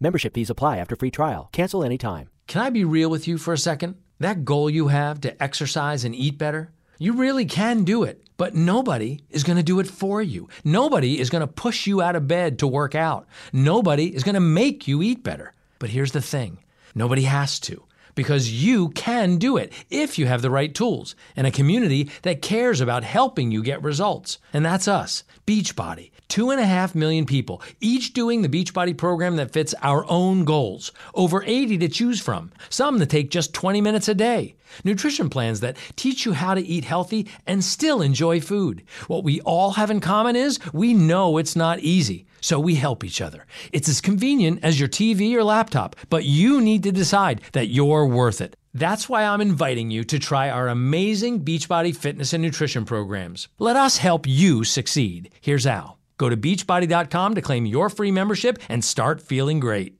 Membership 0.00 0.34
fees 0.34 0.50
apply 0.50 0.78
after 0.78 0.94
free 0.94 1.10
trial. 1.10 1.48
Cancel 1.52 1.82
anytime. 1.82 2.30
Can 2.46 2.62
I 2.62 2.70
be 2.70 2.84
real 2.84 3.10
with 3.10 3.26
you 3.26 3.36
for 3.36 3.52
a 3.52 3.58
second? 3.58 3.96
That 4.20 4.44
goal 4.44 4.70
you 4.70 4.88
have 4.88 5.20
to 5.22 5.42
exercise 5.42 6.04
and 6.04 6.14
eat 6.14 6.38
better, 6.38 6.70
you 6.98 7.12
really 7.12 7.44
can 7.44 7.84
do 7.84 8.02
it, 8.02 8.24
but 8.36 8.54
nobody 8.54 9.20
is 9.30 9.44
going 9.44 9.56
to 9.56 9.62
do 9.62 9.80
it 9.80 9.86
for 9.86 10.20
you. 10.22 10.48
Nobody 10.64 11.18
is 11.20 11.30
going 11.30 11.40
to 11.40 11.46
push 11.46 11.86
you 11.86 12.00
out 12.02 12.16
of 12.16 12.26
bed 12.26 12.58
to 12.60 12.66
work 12.66 12.94
out. 12.94 13.26
Nobody 13.52 14.14
is 14.14 14.24
going 14.24 14.34
to 14.34 14.40
make 14.40 14.88
you 14.88 15.02
eat 15.02 15.22
better. 15.22 15.52
But 15.78 15.90
here's 15.90 16.12
the 16.12 16.22
thing 16.22 16.58
nobody 16.94 17.22
has 17.22 17.60
to 17.60 17.84
because 18.18 18.50
you 18.50 18.88
can 18.88 19.36
do 19.36 19.56
it 19.56 19.72
if 19.90 20.18
you 20.18 20.26
have 20.26 20.42
the 20.42 20.50
right 20.50 20.74
tools 20.74 21.14
and 21.36 21.46
a 21.46 21.52
community 21.52 22.10
that 22.22 22.42
cares 22.42 22.80
about 22.80 23.04
helping 23.04 23.52
you 23.52 23.62
get 23.62 23.80
results. 23.80 24.38
And 24.52 24.66
that's 24.66 24.88
us, 24.88 25.22
Beachbody. 25.46 26.10
Two 26.26 26.50
and 26.50 26.60
a 26.60 26.66
half 26.66 26.96
million 26.96 27.26
people, 27.26 27.62
each 27.80 28.14
doing 28.14 28.42
the 28.42 28.48
Beachbody 28.48 28.98
program 28.98 29.36
that 29.36 29.52
fits 29.52 29.72
our 29.82 30.04
own 30.10 30.44
goals. 30.44 30.90
Over 31.14 31.44
80 31.46 31.78
to 31.78 31.88
choose 31.88 32.20
from, 32.20 32.50
some 32.68 32.98
that 32.98 33.08
take 33.08 33.30
just 33.30 33.54
20 33.54 33.80
minutes 33.80 34.08
a 34.08 34.14
day. 34.14 34.56
Nutrition 34.82 35.30
plans 35.30 35.60
that 35.60 35.76
teach 35.94 36.26
you 36.26 36.32
how 36.32 36.54
to 36.54 36.60
eat 36.60 36.84
healthy 36.84 37.28
and 37.46 37.62
still 37.64 38.02
enjoy 38.02 38.40
food. 38.40 38.82
What 39.06 39.22
we 39.22 39.40
all 39.42 39.70
have 39.72 39.92
in 39.92 40.00
common 40.00 40.34
is 40.34 40.58
we 40.72 40.92
know 40.92 41.38
it's 41.38 41.56
not 41.56 41.78
easy, 41.78 42.26
so 42.40 42.58
we 42.58 42.74
help 42.74 43.04
each 43.04 43.20
other. 43.20 43.46
It's 43.72 43.88
as 43.88 44.00
convenient 44.00 44.60
as 44.62 44.78
your 44.78 44.88
TV 44.88 45.34
or 45.34 45.44
laptop, 45.44 45.96
but 46.10 46.24
you 46.24 46.60
need 46.60 46.82
to 46.82 46.92
decide 46.92 47.40
that 47.52 47.68
you're 47.68 48.06
worth 48.06 48.40
it. 48.40 48.56
That's 48.74 49.08
why 49.08 49.24
I'm 49.24 49.40
inviting 49.40 49.90
you 49.90 50.04
to 50.04 50.18
try 50.18 50.50
our 50.50 50.68
amazing 50.68 51.44
Beachbody 51.44 51.96
fitness 51.96 52.32
and 52.32 52.42
nutrition 52.42 52.84
programs. 52.84 53.48
Let 53.58 53.76
us 53.76 53.98
help 53.98 54.26
you 54.26 54.64
succeed. 54.64 55.30
Here's 55.40 55.64
how. 55.64 55.96
Go 56.18 56.28
to 56.28 56.36
beachbody.com 56.36 57.34
to 57.34 57.42
claim 57.42 57.66
your 57.66 57.88
free 57.88 58.12
membership 58.12 58.58
and 58.68 58.84
start 58.84 59.20
feeling 59.20 59.60
great. 59.60 59.98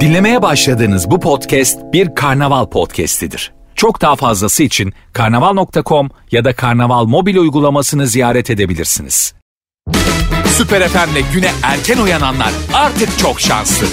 Dinlemeye 0.00 0.42
başladığınız 0.42 1.10
bu 1.10 1.20
podcast 1.20 1.80
bir 1.92 2.14
karnaval 2.14 2.70
podcastidir. 2.70 3.52
Çok 3.74 4.00
daha 4.00 4.16
fazlası 4.16 4.62
için 4.62 4.92
karnaval.com 5.12 6.10
ya 6.30 6.44
da 6.44 6.54
karnaval 6.54 7.04
mobil 7.04 7.36
uygulamasını 7.36 8.06
ziyaret 8.06 8.50
edebilirsiniz. 8.50 9.34
Süper 10.46 10.88
FM'le 10.88 11.32
güne 11.32 11.50
erken 11.62 11.98
uyananlar 11.98 12.52
artık 12.74 13.18
çok 13.18 13.40
şanslı. 13.40 13.86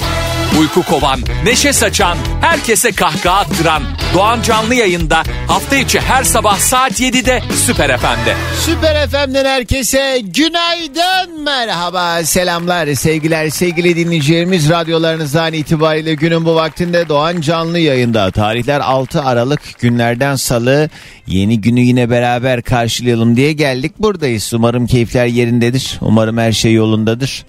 Uyku 0.60 0.84
kovan, 0.84 1.20
neşe 1.46 1.74
saçan, 1.74 2.18
herkese 2.42 2.92
kahkaha 2.92 3.40
attıran 3.40 3.84
Doğan 4.14 4.42
Canlı 4.42 4.76
yayında 4.76 5.24
hafta 5.48 5.76
içi 5.76 6.00
her 6.00 6.24
sabah 6.24 6.58
saat 6.58 7.00
7'de 7.00 7.42
Süper 7.56 7.98
FM'de. 7.98 8.36
Süper 8.60 9.08
FM'den 9.10 9.46
herkese 9.46 10.22
günaydın, 10.24 11.44
merhaba, 11.44 12.24
selamlar, 12.24 12.94
sevgiler, 12.94 13.50
sevgili 13.50 13.96
dinleyicilerimiz. 13.96 14.70
Radyolarınızdan 14.70 15.54
itibariyle 15.54 16.14
günün 16.14 16.46
bu 16.46 16.56
vaktinde 16.56 17.10
Doğan 17.10 17.42
Canlı 17.42 17.80
yayında. 17.80 18.32
Tarihler 18.32 18.80
6 18.80 19.22
Aralık 19.22 19.62
günlerden 19.80 20.36
salı. 20.36 20.90
Yeni 21.28 21.62
günü 21.62 21.80
yine 21.80 22.10
beraber 22.10 22.62
karşılayalım 22.62 23.36
diye 23.36 23.54
geldik. 23.54 23.92
Buradayız. 24.00 24.54
Umarım 24.54 24.88
keyifler 24.88 25.26
yerindedir. 25.26 25.98
Umarım 26.02 26.38
her 26.38 26.52
şey 26.52 26.74
yolundadır. 26.74 27.46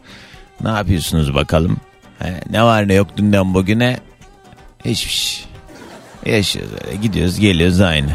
Ne 0.61 0.71
yapıyorsunuz 0.71 1.35
bakalım? 1.35 1.77
He, 2.23 2.41
ne 2.51 2.63
var 2.63 2.89
ne 2.89 2.95
yok 2.95 3.17
dünden 3.17 3.55
bugüne? 3.55 3.97
Hiçbir 4.85 5.11
şey. 5.11 5.45
Yaşıyoruz 6.27 6.73
öyle 6.87 6.97
gidiyoruz 6.97 7.41
geliyoruz 7.41 7.81
aynı. 7.81 8.11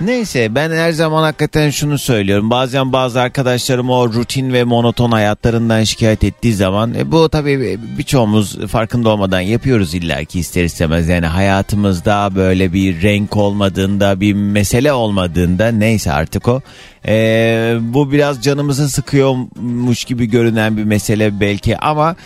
Neyse 0.00 0.54
ben 0.54 0.70
her 0.70 0.92
zaman 0.92 1.22
hakikaten 1.22 1.70
şunu 1.70 1.98
söylüyorum. 1.98 2.50
Bazen 2.50 2.92
bazı 2.92 3.20
arkadaşlarım 3.20 3.90
o 3.90 4.12
rutin 4.12 4.52
ve 4.52 4.64
monoton 4.64 5.10
hayatlarından 5.10 5.84
şikayet 5.84 6.24
ettiği 6.24 6.54
zaman 6.54 6.94
e, 6.94 7.12
bu 7.12 7.28
tabii 7.28 7.78
birçoğumuz 7.98 8.66
farkında 8.66 9.08
olmadan 9.08 9.40
yapıyoruz 9.40 9.94
illaki 9.94 10.40
ister 10.40 10.64
istemez. 10.64 11.08
Yani 11.08 11.26
hayatımızda 11.26 12.30
böyle 12.34 12.72
bir 12.72 13.02
renk 13.02 13.36
olmadığında 13.36 14.20
bir 14.20 14.34
mesele 14.34 14.92
olmadığında 14.92 15.68
neyse 15.68 16.12
artık 16.12 16.48
o. 16.48 16.60
E, 17.06 17.76
bu 17.80 18.12
biraz 18.12 18.42
canımızı 18.42 18.90
sıkıyormuş 18.90 20.04
gibi 20.04 20.26
görünen 20.26 20.76
bir 20.76 20.84
mesele 20.84 21.40
belki 21.40 21.78
ama 21.78 22.16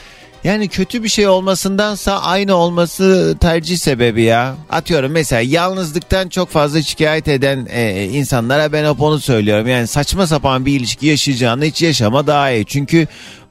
yani 0.48 0.68
kötü 0.68 1.02
bir 1.02 1.08
şey 1.08 1.28
olmasındansa 1.28 2.18
aynı 2.18 2.54
olması 2.54 3.36
tercih 3.40 3.76
sebebi 3.76 4.22
ya. 4.22 4.56
Atıyorum 4.70 5.12
mesela 5.12 5.42
yalnızlıktan 5.42 6.28
çok 6.28 6.48
fazla 6.48 6.82
şikayet 6.82 7.28
eden 7.28 7.66
e, 7.70 8.04
insanlara 8.04 8.72
ben 8.72 8.90
hep 8.90 9.00
onu 9.00 9.20
söylüyorum. 9.20 9.66
Yani 9.68 9.86
saçma 9.86 10.26
sapan 10.26 10.66
bir 10.66 10.80
ilişki 10.80 11.06
yaşayacağını 11.06 11.64
hiç 11.64 11.82
yaşama 11.82 12.26
daha 12.26 12.50
iyi. 12.50 12.66
Çünkü 12.66 13.06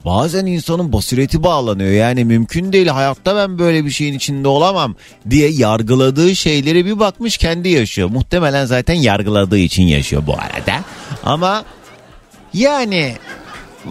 bazen 0.05 0.45
insanın 0.45 0.93
basireti 0.93 1.43
bağlanıyor. 1.43 1.91
Yani 1.91 2.25
mümkün 2.25 2.73
değil 2.73 2.87
hayatta 2.87 3.35
ben 3.35 3.59
böyle 3.59 3.85
bir 3.85 3.91
şeyin 3.91 4.13
içinde 4.13 4.47
olamam 4.47 4.95
diye 5.29 5.49
yargıladığı 5.49 6.35
şeyleri 6.35 6.85
bir 6.85 6.99
bakmış 6.99 7.37
kendi 7.37 7.69
yaşıyor. 7.69 8.09
Muhtemelen 8.09 8.65
zaten 8.65 8.95
yargıladığı 8.95 9.57
için 9.57 9.83
yaşıyor 9.83 10.23
bu 10.27 10.33
arada. 10.33 10.83
Ama 11.23 11.63
yani 12.53 13.13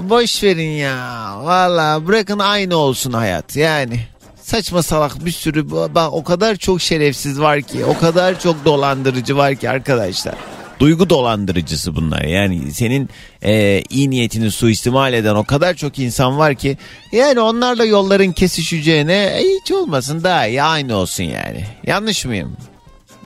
boş 0.03 0.43
verin 0.43 0.71
ya. 0.71 1.33
Valla 1.43 2.07
bırakın 2.07 2.39
aynı 2.39 2.77
olsun 2.77 3.13
hayat. 3.13 3.57
Yani 3.57 4.01
saçma 4.43 4.83
salak 4.83 5.25
bir 5.25 5.31
sürü 5.31 5.71
bak 5.71 6.13
o 6.13 6.25
kadar 6.25 6.57
çok 6.57 6.81
şerefsiz 6.81 7.41
var 7.41 7.63
ki 7.63 7.85
o 7.85 7.99
kadar 7.99 8.41
çok 8.41 8.65
dolandırıcı 8.65 9.37
var 9.37 9.55
ki 9.55 9.71
arkadaşlar. 9.71 10.35
Duygu 10.81 11.11
dolandırıcısı 11.11 11.97
bunlar 11.97 12.23
yani 12.23 12.73
senin 12.73 13.11
e, 13.43 13.83
iyi 13.91 14.11
niyetini 14.11 14.51
suistimal 14.51 15.13
eden 15.13 15.35
o 15.35 15.45
kadar 15.45 15.75
çok 15.75 15.99
insan 15.99 16.39
var 16.39 16.55
ki 16.55 16.79
yani 17.13 17.41
onlarla 17.41 17.85
yolların 17.85 18.33
kesişeceğine 18.33 19.25
e, 19.25 19.43
hiç 19.61 19.73
olmasın 19.73 20.25
daha 20.25 20.47
iyi 20.47 20.63
aynı 20.63 20.97
olsun 20.97 21.25
yani. 21.25 21.65
Yanlış 21.87 22.25
mıyım? 22.25 22.57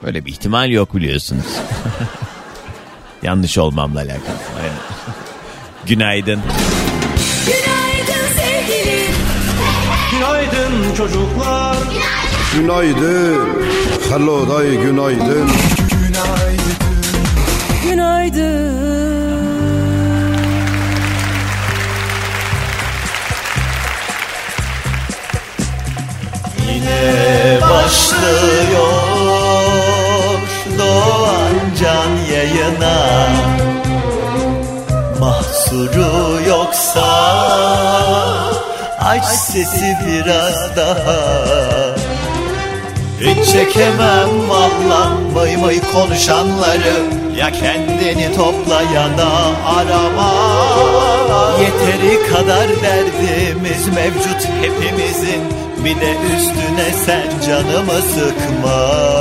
Böyle 0.03 0.25
bir 0.25 0.33
ihtimal 0.33 0.71
yok 0.71 0.95
biliyorsunuz. 0.95 1.47
Yanlış 3.23 3.59
olmamla 3.59 3.99
alakalı. 3.99 4.37
Günaydın. 5.87 6.41
Günaydın 7.47 8.27
sevgilim. 8.37 9.15
Günaydın 10.13 10.95
çocuklar. 10.97 11.77
Günaydın. 12.55 13.49
Hello 14.11 14.49
day 14.49 14.77
günaydın. 14.77 15.51
Günaydın. 17.85 18.81
Yine 26.69 27.59
başlıyor 27.61 28.93
Doğan 30.79 31.55
Can 31.81 32.35
yayına 32.35 33.31
Mahsuru 35.21 36.41
yoksa 36.49 37.09
Aç 39.01 39.25
sesi 39.25 39.97
biraz 40.07 40.77
daha. 40.77 41.21
Hiç 43.21 43.53
çekemem 43.53 44.49
vallan 44.49 45.35
vay 45.35 45.63
vay 45.63 45.81
konuşanları. 45.93 46.95
Ya 47.37 47.51
kendini 47.53 48.37
topla 48.37 48.83
ya 48.83 49.19
da 49.19 49.31
arama. 49.67 50.33
Yeteri 51.61 52.27
kadar 52.33 52.69
derdimiz 52.83 53.89
mevcut 53.89 54.49
hepimizin. 54.61 55.43
Bir 55.85 56.01
de 56.01 56.15
üstüne 56.37 57.05
sen 57.07 57.47
canımı 57.47 58.03
sıkma 58.03 59.21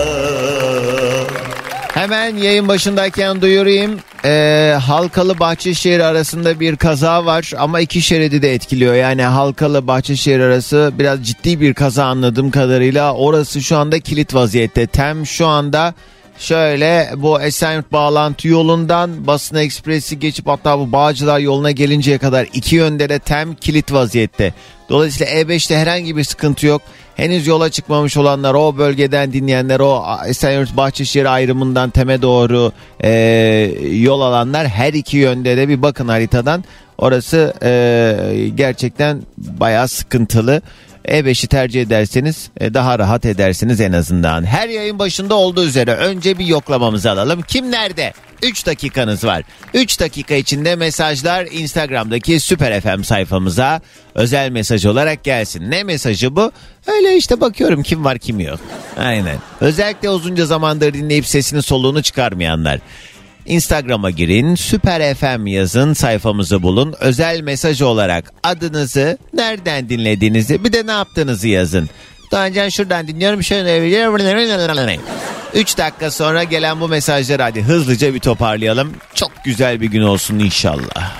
Hemen 1.93 2.37
yayın 2.37 2.67
başındayken 2.67 3.41
duyurayım. 3.41 3.99
Ee, 4.25 4.75
Halkalı 4.81 5.39
Bahçeşehir 5.39 5.99
arasında 5.99 6.59
bir 6.59 6.75
kaza 6.75 7.25
var 7.25 7.51
ama 7.57 7.79
iki 7.79 8.01
şeridi 8.01 8.41
de 8.41 8.53
etkiliyor. 8.53 8.93
Yani 8.93 9.23
Halkalı 9.23 9.87
Bahçeşehir 9.87 10.39
arası 10.39 10.91
biraz 10.99 11.23
ciddi 11.23 11.61
bir 11.61 11.73
kaza 11.73 12.05
anladığım 12.05 12.51
kadarıyla. 12.51 13.13
Orası 13.13 13.61
şu 13.61 13.77
anda 13.77 13.99
kilit 13.99 14.33
vaziyette. 14.33 14.87
Tem 14.87 15.25
şu 15.25 15.47
anda 15.47 15.93
şöyle 16.39 17.09
bu 17.17 17.41
Esenyurt 17.41 17.91
bağlantı 17.91 18.47
yolundan 18.47 19.27
Basın 19.27 19.55
Ekspresi 19.55 20.19
geçip 20.19 20.47
hatta 20.47 20.79
bu 20.79 20.91
Bağcılar 20.91 21.39
yoluna 21.39 21.71
gelinceye 21.71 22.17
kadar 22.17 22.47
iki 22.53 22.75
yönde 22.75 23.09
de 23.09 23.19
tem 23.19 23.55
kilit 23.55 23.93
vaziyette. 23.93 24.53
Dolayısıyla 24.89 25.33
E5'te 25.33 25.77
herhangi 25.77 26.17
bir 26.17 26.23
sıkıntı 26.23 26.65
yok. 26.67 26.81
Henüz 27.15 27.47
yola 27.47 27.69
çıkmamış 27.69 28.17
olanlar 28.17 28.53
o 28.53 28.77
bölgeden 28.77 29.33
dinleyenler 29.33 29.79
o 29.79 30.05
Esenyurt 30.27 30.77
Bahçeşehir 30.77 31.25
ayrımından 31.25 31.89
teme 31.89 32.21
doğru 32.21 32.71
e, 33.03 33.11
yol 33.91 34.21
alanlar 34.21 34.67
her 34.67 34.93
iki 34.93 35.17
yönde 35.17 35.57
de 35.57 35.69
bir 35.69 35.81
bakın 35.81 36.07
haritadan. 36.07 36.63
Orası 36.97 37.53
e, 37.63 38.49
gerçekten 38.55 39.21
bayağı 39.37 39.87
sıkıntılı. 39.87 40.61
E5'i 41.09 41.47
tercih 41.47 41.81
ederseniz 41.81 42.49
e, 42.59 42.73
daha 42.73 42.99
rahat 42.99 43.25
edersiniz 43.25 43.81
en 43.81 43.91
azından. 43.91 44.45
Her 44.45 44.69
yayın 44.69 44.99
başında 44.99 45.35
olduğu 45.35 45.65
üzere 45.65 45.95
önce 45.95 46.37
bir 46.37 46.45
yoklamamızı 46.45 47.11
alalım. 47.11 47.41
Kim 47.41 47.71
nerede? 47.71 48.13
3 48.43 48.65
dakikanız 48.65 49.23
var. 49.23 49.43
3 49.73 49.99
dakika 49.99 50.35
içinde 50.35 50.75
mesajlar 50.75 51.47
Instagram'daki 51.51 52.39
Süper 52.39 52.81
FM 52.81 53.01
sayfamıza 53.01 53.81
özel 54.15 54.49
mesaj 54.49 54.85
olarak 54.85 55.23
gelsin. 55.23 55.71
Ne 55.71 55.83
mesajı 55.83 56.35
bu? 56.35 56.51
Öyle 56.87 57.17
işte 57.17 57.41
bakıyorum 57.41 57.83
kim 57.83 58.05
var 58.05 58.17
kim 58.17 58.39
yok. 58.39 58.59
Aynen. 58.97 59.37
Özellikle 59.61 60.09
uzunca 60.09 60.45
zamandır 60.45 60.93
dinleyip 60.93 61.25
sesini 61.27 61.61
soluğunu 61.61 62.03
çıkarmayanlar. 62.03 62.79
Instagram'a 63.45 64.09
girin, 64.09 64.55
Süper 64.55 65.15
FM 65.15 65.47
yazın, 65.47 65.93
sayfamızı 65.93 66.63
bulun. 66.63 66.95
Özel 66.99 67.41
mesaj 67.41 67.81
olarak 67.81 68.33
adınızı, 68.43 69.17
nereden 69.33 69.89
dinlediğinizi, 69.89 70.63
bir 70.63 70.73
de 70.73 70.87
ne 70.87 70.91
yaptığınızı 70.91 71.47
yazın. 71.47 71.89
Önce 72.31 72.71
şuradan 72.71 73.07
dinliyorum. 73.07 73.43
Şöyle 73.43 73.81
3 75.53 75.77
dakika 75.77 76.11
sonra 76.11 76.43
gelen 76.43 76.81
bu 76.81 76.87
mesajları 76.87 77.43
hadi 77.43 77.61
hızlıca 77.61 78.13
bir 78.13 78.19
toparlayalım. 78.19 78.93
Çok 79.13 79.31
güzel 79.45 79.81
bir 79.81 79.87
gün 79.87 80.01
olsun 80.01 80.39
inşallah. 80.39 81.11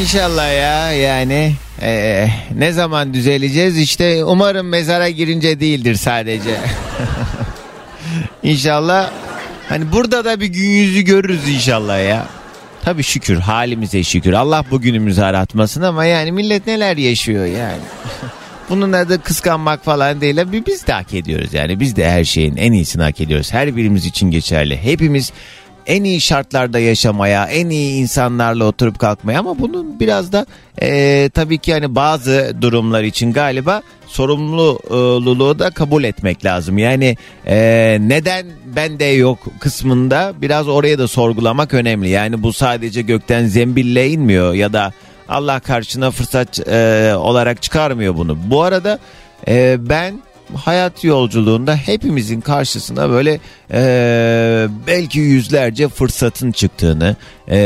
İnşallah 0.00 0.48
ya 0.48 0.92
yani 0.92 1.54
ee, 1.82 2.28
ne 2.54 2.72
zaman 2.72 3.14
düzeleceğiz 3.14 3.78
işte 3.78 4.24
umarım 4.24 4.68
mezara 4.68 5.08
girince 5.08 5.60
değildir 5.60 5.94
sadece. 5.94 6.56
İnşallah 8.42 9.10
hani 9.68 9.92
burada 9.92 10.24
da 10.24 10.40
bir 10.40 10.46
gün 10.46 10.68
yüzü 10.68 11.00
görürüz 11.02 11.48
inşallah 11.48 12.08
ya. 12.08 12.26
Tabii 12.84 13.02
şükür 13.02 13.36
halimize 13.36 14.04
şükür. 14.04 14.32
Allah 14.32 14.64
bugünümüzü 14.70 15.22
aratmasın 15.22 15.82
ama 15.82 16.04
yani 16.04 16.32
millet 16.32 16.66
neler 16.66 16.96
yaşıyor 16.96 17.46
yani. 17.46 17.80
Bunun 18.70 18.92
adı 18.92 19.22
kıskanmak 19.22 19.84
falan 19.84 20.20
değil. 20.20 20.38
Biz 20.66 20.86
de 20.86 20.92
hak 20.92 21.14
ediyoruz 21.14 21.54
yani. 21.54 21.80
Biz 21.80 21.96
de 21.96 22.10
her 22.10 22.24
şeyin 22.24 22.56
en 22.56 22.72
iyisini 22.72 23.02
hak 23.02 23.20
ediyoruz. 23.20 23.52
Her 23.52 23.76
birimiz 23.76 24.06
için 24.06 24.30
geçerli. 24.30 24.82
Hepimiz 24.82 25.32
en 25.86 26.04
iyi 26.04 26.20
şartlarda 26.20 26.78
yaşamaya, 26.78 27.46
en 27.46 27.70
iyi 27.70 28.00
insanlarla 28.00 28.64
oturup 28.64 28.98
kalkmaya 28.98 29.40
ama 29.40 29.58
bunun 29.58 30.00
biraz 30.00 30.32
da 30.32 30.46
e, 30.82 31.30
tabii 31.34 31.58
ki 31.58 31.72
hani 31.72 31.94
bazı 31.94 32.56
durumlar 32.60 33.02
için 33.02 33.32
galiba 33.32 33.82
sorumluluğu 34.06 35.58
da 35.58 35.70
kabul 35.70 36.04
etmek 36.04 36.44
lazım. 36.44 36.78
Yani 36.78 37.16
e, 37.46 37.56
neden 38.00 38.46
bende 38.76 39.04
yok 39.04 39.38
kısmında 39.60 40.32
biraz 40.42 40.68
oraya 40.68 40.98
da 40.98 41.08
sorgulamak 41.08 41.74
önemli. 41.74 42.08
Yani 42.08 42.42
bu 42.42 42.52
sadece 42.52 43.02
gökten 43.02 43.46
zembille 43.46 44.10
inmiyor 44.10 44.54
ya 44.54 44.72
da 44.72 44.92
Allah 45.28 45.60
karşına 45.60 46.10
fırsat 46.10 46.68
e, 46.68 47.12
olarak 47.16 47.62
çıkarmıyor 47.62 48.16
bunu. 48.16 48.38
Bu 48.46 48.62
arada 48.62 48.98
e, 49.48 49.76
ben 49.78 50.14
hayat 50.54 51.04
yolculuğunda 51.04 51.76
hepimizin 51.76 52.40
karşısına 52.40 53.10
böyle 53.10 53.40
e, 53.72 54.68
belki 54.86 55.18
yüzlerce 55.18 55.88
fırsatın 55.88 56.52
çıktığını 56.52 57.16
e, 57.48 57.58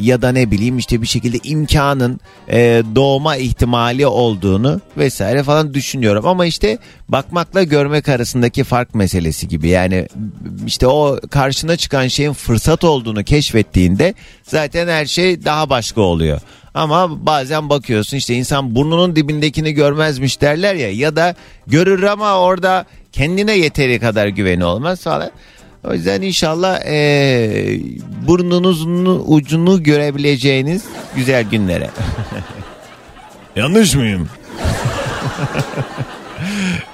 ya 0.00 0.22
da 0.22 0.32
ne 0.32 0.50
bileyim 0.50 0.78
işte 0.78 1.02
bir 1.02 1.06
şekilde 1.06 1.38
imkanın 1.44 2.20
e, 2.48 2.82
doğma 2.94 3.36
ihtimali 3.36 4.06
olduğunu 4.06 4.80
vesaire 4.96 5.42
falan 5.42 5.74
düşünüyorum 5.74 6.26
ama 6.26 6.46
işte 6.46 6.78
bakmakla 7.08 7.62
görmek 7.62 8.08
arasındaki 8.08 8.64
fark 8.64 8.94
meselesi 8.94 9.48
gibi 9.48 9.68
yani 9.68 10.08
işte 10.66 10.86
o 10.86 11.20
karşına 11.30 11.76
çıkan 11.76 12.08
şeyin 12.08 12.32
fırsat 12.32 12.84
olduğunu 12.84 13.24
keşfettiğinde 13.24 14.14
zaten 14.42 14.88
her 14.88 15.06
şey 15.06 15.44
daha 15.44 15.70
başka 15.70 16.00
oluyor. 16.00 16.40
Ama 16.74 17.26
bazen 17.26 17.70
bakıyorsun 17.70 18.16
işte 18.16 18.34
insan 18.34 18.74
burnunun 18.74 19.16
dibindekini 19.16 19.72
görmezmiş 19.72 20.40
derler 20.40 20.74
ya 20.74 20.92
ya 20.92 21.16
da 21.16 21.34
görür 21.66 22.02
ama 22.02 22.38
orada 22.38 22.84
kendine 23.12 23.52
yeteri 23.52 24.00
kadar 24.00 24.26
güveni 24.26 24.64
olmaz 24.64 25.02
falan. 25.02 25.30
O 25.84 25.94
yüzden 25.94 26.22
inşallah 26.22 26.80
eee 26.84 27.80
burnunuzun 28.26 29.22
ucunu 29.26 29.82
görebileceğiniz 29.82 30.84
güzel 31.16 31.44
günlere. 31.44 31.90
Yanlış 33.56 33.94
mıyım? 33.94 34.28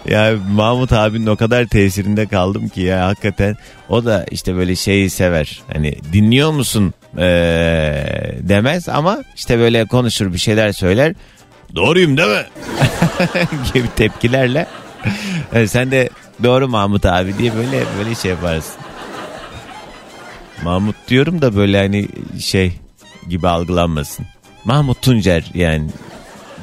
ya 0.09 0.35
Mahmut 0.53 0.93
abinin 0.93 1.27
o 1.27 1.37
kadar 1.37 1.67
tesirinde 1.67 2.27
kaldım 2.27 2.69
ki 2.69 2.81
ya 2.81 3.07
hakikaten 3.07 3.57
o 3.89 4.05
da 4.05 4.27
işte 4.31 4.57
böyle 4.57 4.77
şeyi 4.77 5.11
sever. 5.11 5.63
Hani 5.73 5.97
dinliyor 6.13 6.51
musun 6.51 6.95
ee, 7.19 8.35
demez 8.41 8.89
ama 8.89 9.19
işte 9.37 9.59
böyle 9.59 9.85
konuşur 9.85 10.33
bir 10.33 10.39
şeyler 10.39 10.73
söyler. 10.73 11.15
Doğruyum 11.75 12.17
değil 12.17 12.29
mi? 12.29 12.45
gibi 13.75 13.89
tepkilerle. 13.97 14.67
Yani 15.55 15.69
sen 15.69 15.91
de 15.91 16.11
doğru 16.45 16.69
Mahmut 16.69 17.07
abi 17.07 17.39
diye 17.39 17.57
böyle 17.57 17.83
böyle 17.99 18.15
şey 18.15 18.31
yaparsın. 18.31 18.75
Mahmut 20.63 20.97
diyorum 21.09 21.43
da 21.43 21.57
böyle 21.57 21.79
hani 21.79 22.09
şey 22.41 22.73
gibi 23.29 23.49
algılanmasın. 23.49 24.27
Mahmut 24.65 25.03
Tuncer 25.03 25.45
yani 25.55 25.91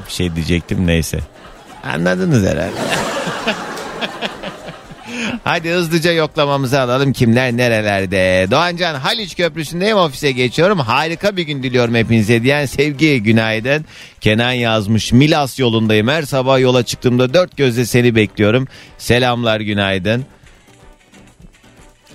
bir 0.08 0.14
şey 0.14 0.36
diyecektim 0.36 0.88
neyse. 0.88 1.20
Anladınız 1.84 2.44
herhalde. 2.44 2.72
Hadi 5.46 5.70
hızlıca 5.70 6.12
yoklamamızı 6.12 6.82
alalım. 6.82 7.14
Kimler 7.14 7.58
nerelerde? 7.58 8.48
Doğancan 8.52 8.96
Haliç 8.96 9.36
Köprüsü'ndeyim 9.36 9.98
ofise 9.98 10.32
geçiyorum. 10.32 10.80
Harika 10.80 11.38
bir 11.38 11.44
gün 11.44 11.64
diliyorum 11.64 11.96
hepinize 11.96 12.44
diyen 12.44 12.66
sevgi 12.66 13.24
günaydın. 13.24 13.86
Kenan 14.22 14.52
yazmış 14.52 15.12
Milas 15.12 15.60
yolundayım. 15.60 16.08
Her 16.08 16.24
sabah 16.24 16.60
yola 16.60 16.84
çıktığımda 16.84 17.34
dört 17.34 17.58
gözle 17.58 17.86
seni 17.86 18.16
bekliyorum. 18.16 18.68
Selamlar 18.98 19.60
günaydın. 19.60 20.26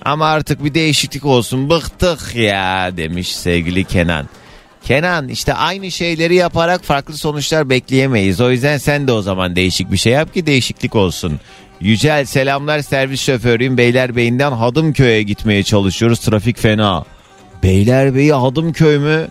Ama 0.05 0.25
artık 0.25 0.63
bir 0.63 0.73
değişiklik 0.73 1.25
olsun 1.25 1.69
bıktık 1.69 2.35
ya 2.35 2.97
demiş 2.97 3.35
sevgili 3.35 3.83
Kenan. 3.83 4.29
Kenan 4.83 5.27
işte 5.27 5.53
aynı 5.53 5.91
şeyleri 5.91 6.35
yaparak 6.35 6.83
farklı 6.83 7.17
sonuçlar 7.17 7.69
bekleyemeyiz. 7.69 8.41
O 8.41 8.51
yüzden 8.51 8.77
sen 8.77 9.07
de 9.07 9.11
o 9.11 9.21
zaman 9.21 9.55
değişik 9.55 9.91
bir 9.91 9.97
şey 9.97 10.13
yap 10.13 10.33
ki 10.33 10.45
değişiklik 10.45 10.95
olsun. 10.95 11.39
Yücel 11.81 12.25
selamlar 12.25 12.79
servis 12.79 13.21
şoförüyüm 13.21 13.77
Beylerbeyi'nden 13.77 14.51
Hadımköy'e 14.51 15.23
gitmeye 15.23 15.63
çalışıyoruz 15.63 16.19
trafik 16.19 16.57
fena. 16.57 17.05
Beylerbeyi 17.63 18.33
Hadımköy 18.33 18.97
mü? 18.97 19.27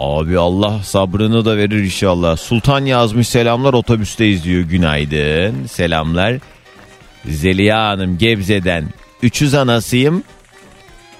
Abi 0.00 0.38
Allah 0.38 0.82
sabrını 0.82 1.44
da 1.44 1.56
verir 1.56 1.84
inşallah. 1.84 2.36
Sultan 2.36 2.84
yazmış 2.84 3.28
selamlar 3.28 3.72
otobüsteyiz 3.72 4.44
diyor 4.44 4.62
günaydın 4.62 5.66
selamlar. 5.66 6.38
Zeliha 7.24 7.88
Hanım 7.88 8.18
Gebze'den 8.18 8.84
300 9.22 9.54
anasıyım 9.54 10.22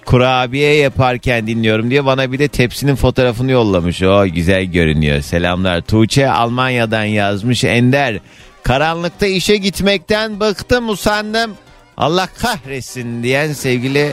kurabiye 0.04 0.74
yaparken 0.74 1.46
dinliyorum 1.46 1.90
diye 1.90 2.04
bana 2.04 2.32
bir 2.32 2.38
de 2.38 2.48
tepsinin 2.48 2.94
fotoğrafını 2.94 3.50
yollamış. 3.50 4.02
O 4.02 4.26
güzel 4.26 4.64
görünüyor. 4.64 5.20
Selamlar. 5.20 5.80
Tuğçe 5.80 6.30
Almanya'dan 6.30 7.04
yazmış. 7.04 7.64
Ender 7.64 8.18
karanlıkta 8.62 9.26
işe 9.26 9.56
gitmekten 9.56 10.40
bıktım 10.40 10.88
usandım. 10.88 11.54
Allah 11.96 12.28
kahretsin 12.38 13.22
diyen 13.22 13.52
sevgili 13.52 14.12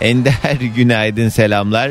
Ender 0.00 0.60
günaydın 0.76 1.28
selamlar. 1.28 1.90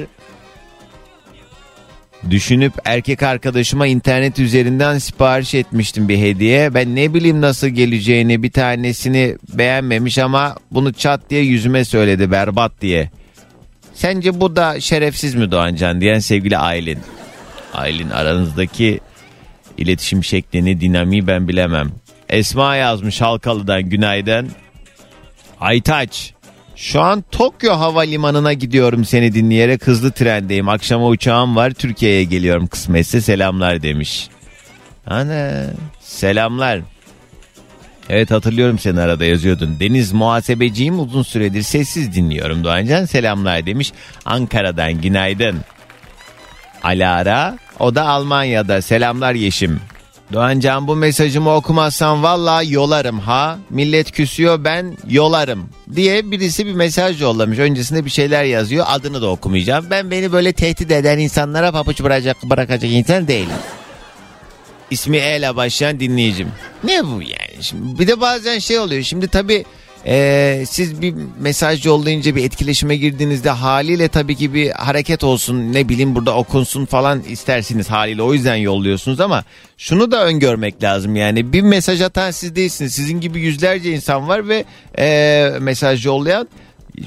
Düşünüp 2.29 2.73
erkek 2.85 3.23
arkadaşıma 3.23 3.87
internet 3.87 4.39
üzerinden 4.39 4.97
sipariş 4.97 5.53
etmiştim 5.53 6.09
bir 6.09 6.17
hediye. 6.17 6.73
Ben 6.73 6.95
ne 6.95 7.13
bileyim 7.13 7.41
nasıl 7.41 7.67
geleceğini 7.67 8.43
bir 8.43 8.51
tanesini 8.51 9.37
beğenmemiş 9.53 10.17
ama 10.17 10.55
bunu 10.71 10.93
çat 10.93 11.29
diye 11.29 11.41
yüzüme 11.41 11.85
söyledi 11.85 12.31
berbat 12.31 12.71
diye. 12.81 13.09
Sence 13.93 14.39
bu 14.39 14.55
da 14.55 14.79
şerefsiz 14.79 15.35
mi 15.35 15.51
Doğancan 15.51 16.01
diyen 16.01 16.19
sevgili 16.19 16.57
Aylin. 16.57 16.99
Aylin 17.73 18.09
aranızdaki 18.09 18.99
iletişim 19.77 20.23
şeklini 20.23 20.81
dinamiği 20.81 21.27
ben 21.27 21.47
bilemem. 21.47 21.91
Esma 22.29 22.75
yazmış 22.75 23.21
Halkalı'dan 23.21 23.89
günaydın. 23.89 24.51
Aytaç 25.59 26.33
şu 26.75 27.01
an 27.01 27.23
Tokyo 27.31 27.73
Havalimanı'na 27.73 28.53
gidiyorum 28.53 29.05
seni 29.05 29.33
dinleyerek 29.33 29.87
hızlı 29.87 30.11
trendeyim. 30.11 30.69
Akşama 30.69 31.07
uçağım 31.07 31.55
var 31.55 31.71
Türkiye'ye 31.71 32.23
geliyorum 32.23 32.67
kısmetse 32.67 33.21
selamlar 33.21 33.83
demiş. 33.83 34.27
Ana 35.07 35.65
selamlar. 36.01 36.81
Evet 38.09 38.31
hatırlıyorum 38.31 38.79
seni 38.79 38.99
arada 39.01 39.25
yazıyordun. 39.25 39.79
Deniz 39.79 40.13
muhasebeciyim 40.13 40.99
uzun 40.99 41.23
süredir 41.23 41.61
sessiz 41.61 42.15
dinliyorum 42.15 42.63
Doğancan 42.63 43.05
selamlar 43.05 43.65
demiş. 43.65 43.91
Ankara'dan 44.25 45.01
günaydın. 45.01 45.57
Alara 46.83 47.57
o 47.79 47.95
da 47.95 48.07
Almanya'da 48.07 48.81
selamlar 48.81 49.33
Yeşim. 49.33 49.79
Doğancan 50.33 50.87
bu 50.87 50.95
mesajımı 50.95 51.55
okumazsan 51.55 52.23
valla 52.23 52.61
yolarım 52.63 53.19
ha. 53.19 53.57
Millet 53.69 54.11
küsüyor 54.11 54.63
ben 54.63 54.97
yolarım 55.09 55.69
diye 55.95 56.31
birisi 56.31 56.65
bir 56.65 56.73
mesaj 56.73 57.21
yollamış. 57.21 57.59
Öncesinde 57.59 58.05
bir 58.05 58.09
şeyler 58.09 58.43
yazıyor 58.43 58.85
adını 58.89 59.21
da 59.21 59.27
okumayacağım. 59.29 59.85
Ben 59.89 60.11
beni 60.11 60.31
böyle 60.31 60.53
tehdit 60.53 60.91
eden 60.91 61.19
insanlara 61.19 61.71
papuç 61.71 62.03
bırakacak, 62.03 62.37
bırakacak 62.43 62.91
insan 62.91 63.27
değilim. 63.27 63.55
ismi 64.91 65.17
E 65.17 65.37
ile 65.37 65.55
başlayan 65.55 65.99
dinleyicim. 65.99 66.47
Ne 66.83 67.05
bu 67.05 67.21
yani? 67.21 67.61
Şimdi 67.61 67.99
bir 67.99 68.07
de 68.07 68.21
bazen 68.21 68.59
şey 68.59 68.79
oluyor. 68.79 69.03
Şimdi 69.03 69.27
tabii 69.27 69.65
e, 70.07 70.63
siz 70.69 71.01
bir 71.01 71.15
mesaj 71.39 71.85
yollayınca 71.85 72.35
bir 72.35 72.43
etkileşime 72.43 72.95
girdiğinizde 72.95 73.49
haliyle 73.49 74.07
tabii 74.07 74.35
ki 74.35 74.53
bir 74.53 74.71
hareket 74.71 75.23
olsun 75.23 75.73
ne 75.73 75.89
bileyim 75.89 76.15
burada 76.15 76.35
okunsun 76.35 76.85
falan 76.85 77.23
istersiniz 77.23 77.89
haliyle. 77.89 78.21
O 78.21 78.33
yüzden 78.33 78.55
yolluyorsunuz 78.55 79.19
ama 79.19 79.43
şunu 79.77 80.11
da 80.11 80.25
öngörmek 80.25 80.83
lazım. 80.83 81.15
Yani 81.15 81.53
bir 81.53 81.61
mesaj 81.61 82.01
atan 82.01 82.31
siz 82.31 82.55
değilsiniz. 82.55 82.93
Sizin 82.93 83.19
gibi 83.19 83.39
yüzlerce 83.39 83.91
insan 83.91 84.27
var 84.27 84.49
ve 84.49 84.65
e, 84.99 85.49
mesaj 85.59 86.05
yollayan. 86.05 86.47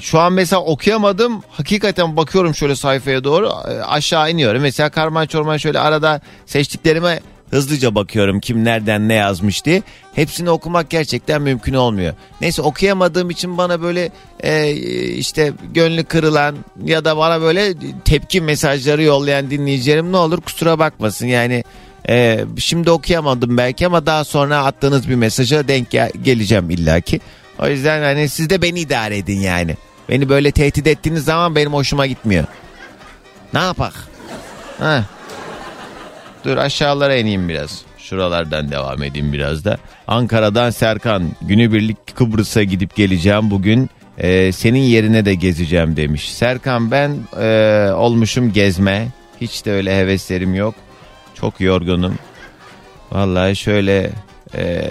Şu 0.01 0.19
an 0.19 0.33
mesela 0.33 0.61
okuyamadım. 0.61 1.41
Hakikaten 1.49 2.17
bakıyorum 2.17 2.55
şöyle 2.55 2.75
sayfaya 2.75 3.23
doğru. 3.23 3.47
E, 3.47 3.81
aşağı 3.81 4.31
iniyorum. 4.31 4.61
Mesela 4.61 4.89
karman 4.89 5.25
çorman 5.25 5.57
şöyle 5.57 5.79
arada 5.79 6.21
seçtiklerime 6.45 7.19
hızlıca 7.51 7.95
bakıyorum 7.95 8.39
kim 8.39 8.63
nereden 8.63 9.07
ne 9.07 9.13
yazmış 9.13 9.65
diye. 9.65 9.83
Hepsini 10.15 10.49
okumak 10.49 10.89
gerçekten 10.89 11.41
mümkün 11.41 11.73
olmuyor. 11.73 12.13
Neyse 12.41 12.61
okuyamadığım 12.61 13.29
için 13.29 13.57
bana 13.57 13.81
böyle 13.81 14.09
e, 14.43 14.71
işte 15.11 15.53
gönlü 15.73 16.03
kırılan 16.03 16.55
ya 16.85 17.05
da 17.05 17.17
bana 17.17 17.41
böyle 17.41 17.73
tepki 18.05 18.41
mesajları 18.41 19.03
yollayan 19.03 19.51
dinleyicilerim 19.51 20.11
ne 20.11 20.17
olur 20.17 20.41
kusura 20.41 20.79
bakmasın. 20.79 21.27
Yani 21.27 21.63
e, 22.09 22.45
şimdi 22.57 22.91
okuyamadım 22.91 23.57
belki 23.57 23.87
ama 23.87 24.05
daha 24.05 24.23
sonra 24.23 24.65
attığınız 24.65 25.09
bir 25.09 25.15
mesaja 25.15 25.67
denk 25.67 25.89
gel- 25.89 26.11
geleceğim 26.23 26.69
illaki. 26.69 27.19
O 27.59 27.67
yüzden 27.67 28.01
hani 28.01 28.29
siz 28.29 28.49
de 28.49 28.61
beni 28.61 28.79
idare 28.79 29.17
edin 29.17 29.39
yani. 29.39 29.77
Beni 30.09 30.29
böyle 30.29 30.51
tehdit 30.51 30.87
ettiğiniz 30.87 31.23
zaman 31.23 31.55
benim 31.55 31.73
hoşuma 31.73 32.05
gitmiyor. 32.05 32.45
Ne 33.53 33.59
yapak? 33.59 33.93
Ha. 34.79 35.05
Dur 36.45 36.57
aşağılara 36.57 37.15
ineyim 37.15 37.49
biraz. 37.49 37.81
Şuralardan 37.97 38.71
devam 38.71 39.03
edeyim 39.03 39.33
biraz 39.33 39.65
da. 39.65 39.77
Ankara'dan 40.07 40.69
Serkan. 40.69 41.31
Günübirlik 41.41 42.15
Kıbrıs'a 42.15 42.63
gidip 42.63 42.95
geleceğim 42.95 43.51
bugün. 43.51 43.89
Ee, 44.17 44.51
senin 44.51 44.79
yerine 44.79 45.25
de 45.25 45.33
gezeceğim 45.33 45.95
demiş. 45.95 46.31
Serkan 46.31 46.91
ben 46.91 47.17
e, 47.39 47.47
olmuşum 47.91 48.53
gezme. 48.53 49.07
Hiç 49.41 49.65
de 49.65 49.71
öyle 49.71 49.97
heveslerim 49.97 50.55
yok. 50.55 50.75
Çok 51.35 51.61
yorgunum. 51.61 52.15
Vallahi 53.11 53.55
şöyle 53.55 54.09
e, 54.55 54.83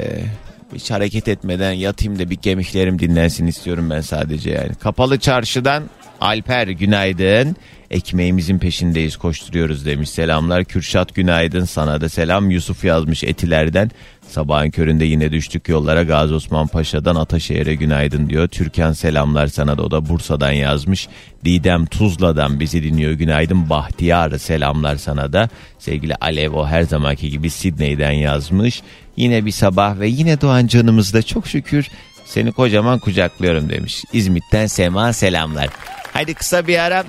hiç 0.74 0.90
hareket 0.90 1.28
etmeden 1.28 1.72
yatayım 1.72 2.18
da 2.18 2.30
bir 2.30 2.36
kemiklerim 2.36 2.98
dinlensin 2.98 3.46
istiyorum 3.46 3.90
ben 3.90 4.00
sadece 4.00 4.50
yani. 4.50 4.74
Kapalı 4.74 5.18
çarşıdan 5.18 5.82
Alper 6.20 6.68
günaydın. 6.68 7.56
Ekmeğimizin 7.90 8.59
peşindeyiz 8.59 9.16
koşturuyoruz 9.16 9.87
demiş. 9.87 10.11
Selamlar 10.11 10.64
Kürşat 10.64 11.14
günaydın 11.14 11.64
sana 11.64 12.00
da 12.00 12.09
selam. 12.09 12.50
Yusuf 12.50 12.85
yazmış 12.85 13.25
Etiler'den. 13.25 13.90
Sabahın 14.28 14.71
köründe 14.71 15.04
yine 15.04 15.33
düştük 15.33 15.68
yollara 15.68 16.02
Gazi 16.02 16.35
Osman 16.35 16.66
Paşa'dan 16.66 17.16
Ataşehir'e 17.16 17.75
günaydın 17.75 18.28
diyor. 18.28 18.49
Türkan 18.49 18.92
selamlar 18.92 19.47
sana 19.47 19.78
da 19.78 19.83
o 19.83 19.90
da 19.90 20.09
Bursa'dan 20.09 20.52
yazmış. 20.52 21.09
Didem 21.45 21.87
Tuzla'dan 21.87 22.61
bizi 22.61 22.83
dinliyor 22.83 23.12
günaydın. 23.12 23.71
Bahtiyar 23.71 24.38
selamlar 24.38 24.97
sana 24.97 25.33
da. 25.33 25.49
Sevgili 25.78 26.14
Alev 26.14 26.52
o 26.52 26.66
her 26.66 26.83
zamanki 26.83 27.30
gibi 27.30 27.50
Sidney'den 27.50 28.12
yazmış. 28.12 28.83
Yine 29.16 29.45
bir 29.45 29.50
sabah 29.50 29.99
ve 29.99 30.09
yine 30.09 30.40
Doğan 30.40 30.66
canımızda 30.66 31.23
çok 31.23 31.47
şükür 31.47 31.88
seni 32.25 32.52
kocaman 32.52 32.99
kucaklıyorum 32.99 33.68
demiş. 33.68 34.04
İzmit'ten 34.12 34.66
Sema 34.66 35.12
selamlar. 35.12 35.68
Haydi 36.12 36.35
kısa 36.35 36.66
bir 36.66 36.78
ara 36.78 37.04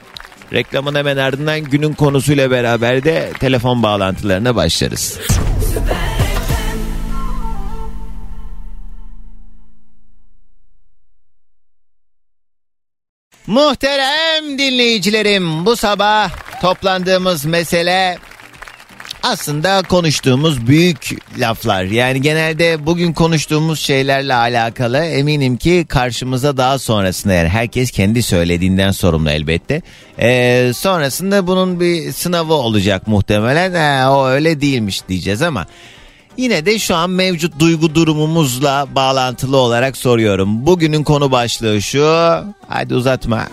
reklamın 0.53 0.95
hemen 0.95 1.17
ardından 1.17 1.61
günün 1.61 1.93
konusuyla 1.93 2.51
beraber 2.51 3.03
de 3.03 3.31
telefon 3.39 3.83
bağlantılarına 3.83 4.55
başlarız. 4.55 5.19
Muhterem 13.47 14.57
dinleyicilerim 14.57 15.65
bu 15.65 15.75
sabah 15.75 16.31
toplandığımız 16.61 17.45
mesele 17.45 18.17
aslında 19.23 19.81
konuştuğumuz 19.81 20.67
büyük 20.67 21.09
laflar. 21.37 21.83
Yani 21.83 22.21
genelde 22.21 22.85
bugün 22.85 23.13
konuştuğumuz 23.13 23.79
şeylerle 23.79 24.33
alakalı 24.33 24.97
eminim 24.97 25.57
ki 25.57 25.85
karşımıza 25.89 26.57
daha 26.57 26.79
sonrasında 26.79 27.33
yani 27.33 27.49
herkes 27.49 27.91
kendi 27.91 28.23
söylediğinden 28.23 28.91
sorumlu 28.91 29.29
elbette. 29.29 29.81
Ee, 30.19 30.71
sonrasında 30.75 31.47
bunun 31.47 31.79
bir 31.79 32.11
sınavı 32.11 32.53
olacak 32.53 33.07
muhtemelen. 33.07 33.73
Ha, 33.73 34.13
o 34.17 34.27
öyle 34.27 34.61
değilmiş 34.61 35.07
diyeceğiz 35.07 35.41
ama 35.41 35.65
Yine 36.37 36.65
de 36.65 36.79
şu 36.79 36.95
an 36.95 37.09
mevcut 37.09 37.59
duygu 37.59 37.95
durumumuzla 37.95 38.87
bağlantılı 38.95 39.57
olarak 39.57 39.97
soruyorum. 39.97 40.65
Bugünün 40.65 41.03
konu 41.03 41.31
başlığı 41.31 41.81
şu. 41.81 42.05
Hadi 42.67 42.95
uzatma. 42.95 43.47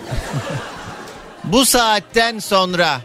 Bu 1.44 1.64
saatten 1.64 2.38
sonra 2.38 3.00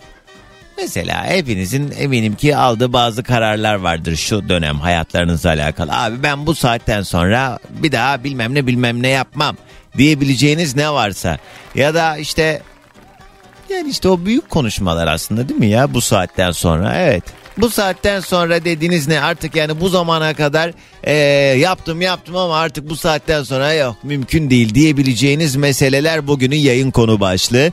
Mesela 0.82 1.26
hepinizin 1.26 1.94
eminim 1.98 2.36
ki 2.36 2.56
aldığı 2.56 2.94
bazı 2.94 3.24
kararlar 3.24 3.76
vardır 3.76 4.16
şu 4.16 4.50
dönem 4.50 4.80
hayatlarınızla 4.80 5.50
alakalı. 5.50 5.92
Abi 5.94 6.24
ben 6.24 6.46
bu 6.46 6.56
saatten 6.56 7.02
sonra 7.02 7.60
bir 7.70 7.92
daha 7.92 8.24
bilmem 8.24 8.56
ne 8.56 8.68
bilmem 8.68 9.04
ne 9.04 9.08
yapmam 9.08 9.58
diyebileceğiniz 9.98 10.76
ne 10.76 10.94
varsa. 10.94 11.38
Ya 11.76 11.94
da 11.94 12.18
işte 12.18 12.62
yani 13.70 13.90
işte 13.90 14.10
o 14.10 14.26
büyük 14.26 14.50
konuşmalar 14.50 15.08
aslında 15.08 15.50
değil 15.50 15.60
mi 15.60 15.68
ya 15.68 15.94
bu 15.94 16.02
saatten 16.02 16.52
sonra 16.52 16.96
evet. 16.98 17.24
Bu 17.58 17.70
saatten 17.70 18.20
sonra 18.20 18.66
dediğiniz 18.66 19.08
ne 19.08 19.22
artık 19.22 19.56
yani 19.56 19.82
bu 19.82 19.90
zamana 19.90 20.34
kadar 20.34 20.72
eee, 21.08 21.14
yaptım 21.60 22.02
yaptım 22.02 22.36
ama 22.38 22.58
artık 22.58 22.90
bu 22.90 22.96
saatten 22.96 23.44
sonra 23.44 23.74
yok 23.74 23.96
mümkün 24.04 24.50
değil 24.50 24.76
diyebileceğiniz 24.76 25.56
meseleler 25.56 26.28
bugünün 26.28 26.56
yayın 26.56 26.92
konu 26.92 27.20
başlığı 27.20 27.72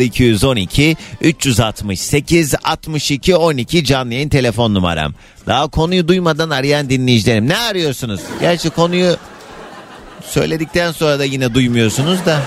0212 0.00 0.96
368 1.20 2.54
62 2.64 3.36
12 3.36 3.84
canlı 3.84 4.14
yayın 4.14 4.28
telefon 4.28 4.74
numaram. 4.74 5.14
Daha 5.46 5.66
konuyu 5.68 6.08
duymadan 6.08 6.50
arayan 6.50 6.90
dinleyicilerim 6.90 7.48
ne 7.48 7.56
arıyorsunuz? 7.56 8.20
Gerçi 8.40 8.70
konuyu 8.70 9.16
söyledikten 10.26 10.92
sonra 10.92 11.18
da 11.18 11.24
yine 11.24 11.54
duymuyorsunuz 11.54 12.26
da. 12.26 12.42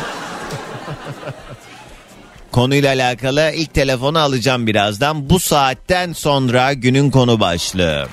Konuyla 2.58 2.94
alakalı 2.94 3.52
ilk 3.56 3.74
telefonu 3.74 4.20
alacağım 4.20 4.68
birazdan. 4.68 5.30
Bu 5.30 5.40
saatten 5.40 6.14
sonra 6.14 6.74
günün 6.74 7.12
konu 7.12 7.40
başlığı. 7.40 8.08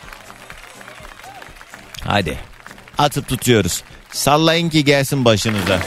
Hadi. 2.00 2.38
Atıp 2.98 3.28
tutuyoruz. 3.28 3.82
Sallayın 4.12 4.70
ki 4.70 4.84
gelsin 4.84 5.24
başınıza. 5.24 5.80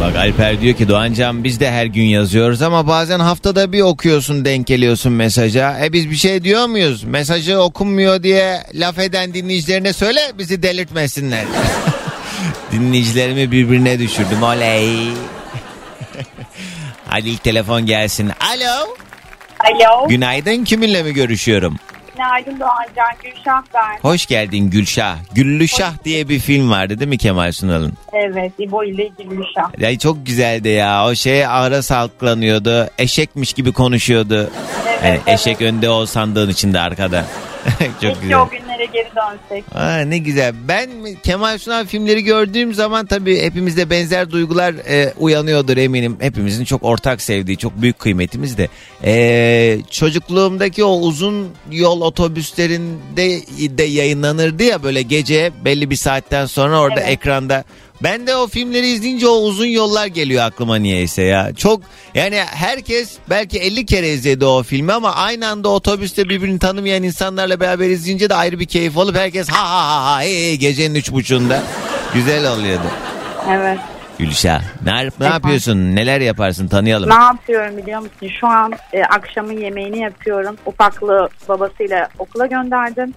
Bak 0.00 0.16
Alper 0.16 0.60
diyor 0.60 0.76
ki 0.76 0.88
Doğancan 0.88 1.44
biz 1.44 1.60
de 1.60 1.70
her 1.70 1.86
gün 1.86 2.04
yazıyoruz 2.04 2.62
ama 2.62 2.86
bazen 2.86 3.20
haftada 3.20 3.72
bir 3.72 3.80
okuyorsun 3.80 4.44
denk 4.44 4.66
geliyorsun 4.66 5.12
mesaja. 5.12 5.78
E 5.84 5.92
biz 5.92 6.10
bir 6.10 6.16
şey 6.16 6.44
diyor 6.44 6.66
muyuz? 6.66 7.04
Mesajı 7.04 7.58
okunmuyor 7.58 8.22
diye 8.22 8.62
laf 8.74 8.98
eden 8.98 9.34
dinleyicilerine 9.34 9.92
söyle 9.92 10.20
bizi 10.38 10.62
delirtmesinler. 10.62 11.44
Dinleyicilerimi 12.80 13.50
birbirine 13.50 13.98
düşürdüm 13.98 14.42
oley. 14.42 14.88
Hadi 17.08 17.28
ilk 17.28 17.44
telefon 17.44 17.86
gelsin. 17.86 18.28
Alo. 18.40 18.86
Alo. 19.60 20.08
Günaydın 20.08 20.64
kiminle 20.64 21.02
mi 21.02 21.12
görüşüyorum? 21.14 21.76
Günaydın 22.14 22.60
Doğancan. 22.60 23.14
Gülşah 23.22 23.62
ben. 23.74 23.98
Hoş 24.02 24.26
geldin 24.26 24.70
Gülşah. 24.70 25.16
Güllüşah 25.34 26.04
diye 26.04 26.28
bir 26.28 26.38
film 26.38 26.70
vardı 26.70 26.98
değil 26.98 27.08
mi 27.08 27.18
Kemal 27.18 27.52
Sunal'ın? 27.52 27.92
Evet. 28.12 28.52
İbo 28.58 28.84
ile 28.84 29.10
Gülşah. 29.18 29.78
Ya 29.78 29.98
çok 29.98 30.26
güzeldi 30.26 30.68
ya. 30.68 31.06
O 31.06 31.14
şey 31.14 31.46
ağra 31.46 31.82
salklanıyordu. 31.82 32.88
Eşekmiş 32.98 33.52
gibi 33.52 33.72
konuşuyordu. 33.72 34.50
Yani 35.04 35.20
eşek 35.26 35.62
önde 35.62 35.90
o 35.90 36.06
sandığın 36.06 36.50
içinde 36.50 36.80
arkada. 36.80 37.24
çok 37.78 38.00
Keşke 38.00 38.20
güzel. 38.22 38.38
o 38.40 38.48
günlere 38.48 38.84
geri 38.84 39.08
dönsek. 39.16 39.64
Aa, 39.74 39.96
ne 39.98 40.18
güzel. 40.18 40.54
Ben 40.68 40.90
Kemal 41.22 41.58
Sunal 41.58 41.86
filmleri 41.86 42.24
gördüğüm 42.24 42.74
zaman 42.74 43.06
tabii 43.06 43.42
hepimizde 43.42 43.90
benzer 43.90 44.30
duygular 44.30 44.74
e, 44.88 45.12
uyanıyordur 45.18 45.76
eminim. 45.76 46.16
Hepimizin 46.20 46.64
çok 46.64 46.82
ortak 46.82 47.22
sevdiği, 47.22 47.56
çok 47.56 47.82
büyük 47.82 47.98
kıymetimiz 47.98 48.58
de. 48.58 48.68
E, 49.04 49.78
çocukluğumdaki 49.90 50.84
o 50.84 50.98
uzun 50.98 51.48
yol 51.70 52.00
otobüslerinde 52.00 53.78
de 53.78 53.82
yayınlanırdı 53.82 54.62
ya 54.62 54.82
böyle 54.82 55.02
gece 55.02 55.52
belli 55.64 55.90
bir 55.90 55.96
saatten 55.96 56.46
sonra 56.46 56.80
orada 56.80 57.00
Evet. 57.00 57.10
ekranda. 57.12 57.64
Ben 58.02 58.26
de 58.26 58.36
o 58.36 58.46
filmleri 58.46 58.86
izleyince 58.86 59.28
o 59.28 59.34
uzun 59.34 59.66
yollar 59.66 60.06
geliyor 60.06 60.44
aklıma 60.44 60.76
niyeyse 60.76 61.22
ya. 61.22 61.54
Çok 61.54 61.80
yani 62.14 62.36
herkes 62.36 63.18
belki 63.30 63.58
50 63.58 63.86
kere 63.86 64.08
izledi 64.08 64.44
o 64.44 64.62
filmi 64.62 64.92
ama 64.92 65.14
aynı 65.14 65.48
anda 65.48 65.68
otobüste 65.68 66.28
birbirini 66.28 66.58
tanımayan 66.58 67.02
insanlarla 67.02 67.60
beraber 67.60 67.90
izleyince 67.90 68.30
de 68.30 68.34
ayrı 68.34 68.60
bir 68.60 68.66
keyif 68.66 68.96
olup 68.96 69.16
herkes 69.16 69.48
ha 69.48 69.70
ha 69.70 69.88
ha 69.88 70.14
ha 70.14 70.20
hey, 70.20 70.34
hey, 70.34 70.56
gecenin 70.56 70.94
üç 70.94 71.12
buçuğunda 71.12 71.62
güzel 72.14 72.52
oluyordu. 72.52 72.86
Evet. 73.50 73.78
Gülşah 74.18 74.62
ne, 74.84 75.08
ne 75.20 75.26
yapıyorsun? 75.26 75.96
Neler 75.96 76.20
yaparsın? 76.20 76.68
Tanıyalım. 76.68 77.10
Ne 77.10 77.24
yapıyorum 77.24 77.76
biliyor 77.76 78.00
musun? 78.00 78.28
Şu 78.40 78.46
an 78.46 78.72
e, 78.92 79.02
akşamın 79.02 79.60
yemeğini 79.60 79.98
yapıyorum. 79.98 80.56
Ufaklığı 80.66 81.28
babasıyla 81.48 82.08
okula 82.18 82.46
gönderdim. 82.46 83.14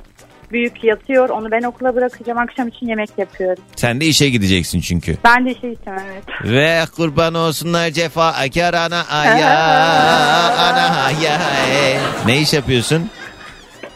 Büyük 0.52 0.84
yatıyor. 0.84 1.30
Onu 1.30 1.52
ben 1.52 1.62
okula 1.64 1.96
bırakacağım. 1.96 2.40
Akşam 2.40 2.68
için 2.68 2.88
yemek 2.88 3.10
yapıyorum. 3.18 3.64
Sen 3.76 4.02
de 4.02 4.06
işe 4.06 4.30
gideceksin 4.30 4.82
çünkü. 4.82 5.18
Ben 5.24 5.46
de 5.46 5.52
işe 5.52 5.70
gideceğim 5.70 6.00
evet. 6.14 6.24
Ve 6.44 6.82
kurban 6.96 7.34
olsunlar 7.34 7.90
cefa 7.90 8.28
akar 8.28 8.74
ana 8.86 9.06
aya 9.10 9.60
ana 10.58 11.04
aya. 11.06 11.40
Ne 12.26 12.42
iş 12.42 12.54
yapıyorsun? 12.54 13.10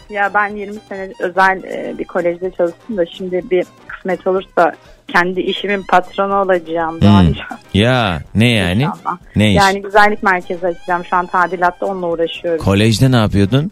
Ya 0.10 0.32
ben 0.34 0.48
20 0.56 0.76
sene 0.90 1.10
özel 1.20 1.64
e, 1.64 1.96
bir 1.98 2.04
kolejde 2.06 2.52
çalıştım 2.52 2.98
da 2.98 3.06
şimdi 3.06 3.42
bir 3.52 3.66
kısmet 3.88 4.28
olursa 4.28 4.74
kendi 5.08 5.42
işimin 5.42 5.84
patronu 5.84 6.36
olacağım. 6.36 7.02
Hmm. 7.02 7.34
Ya 7.74 8.22
ne 8.36 8.50
yani? 8.52 8.82
İnşallah. 8.84 9.18
Ne 9.36 9.50
iş? 9.52 9.58
Yani 9.58 9.82
güzellik 9.82 10.24
merkezi 10.24 10.68
açacağım. 10.68 11.06
Şu 11.10 11.16
an 11.16 11.26
tadilatta 11.26 11.86
onunla 11.86 12.08
uğraşıyorum. 12.08 12.66
Kolejde 12.66 13.12
ne 13.12 13.16
yapıyordun? 13.16 13.72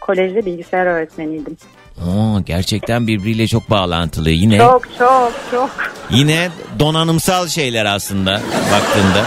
Kolejde 0.00 0.46
bilgisayar 0.46 0.86
öğretmeniydim. 0.86 1.56
Oo, 2.08 2.40
gerçekten 2.46 3.06
birbiriyle 3.06 3.46
çok 3.48 3.70
bağlantılı. 3.70 4.30
Yine 4.30 4.58
Çok 4.58 4.82
çok 4.98 5.32
çok. 5.50 5.70
yine 6.10 6.48
donanımsal 6.78 7.48
şeyler 7.48 7.84
aslında 7.84 8.32
baktığında. 8.72 9.24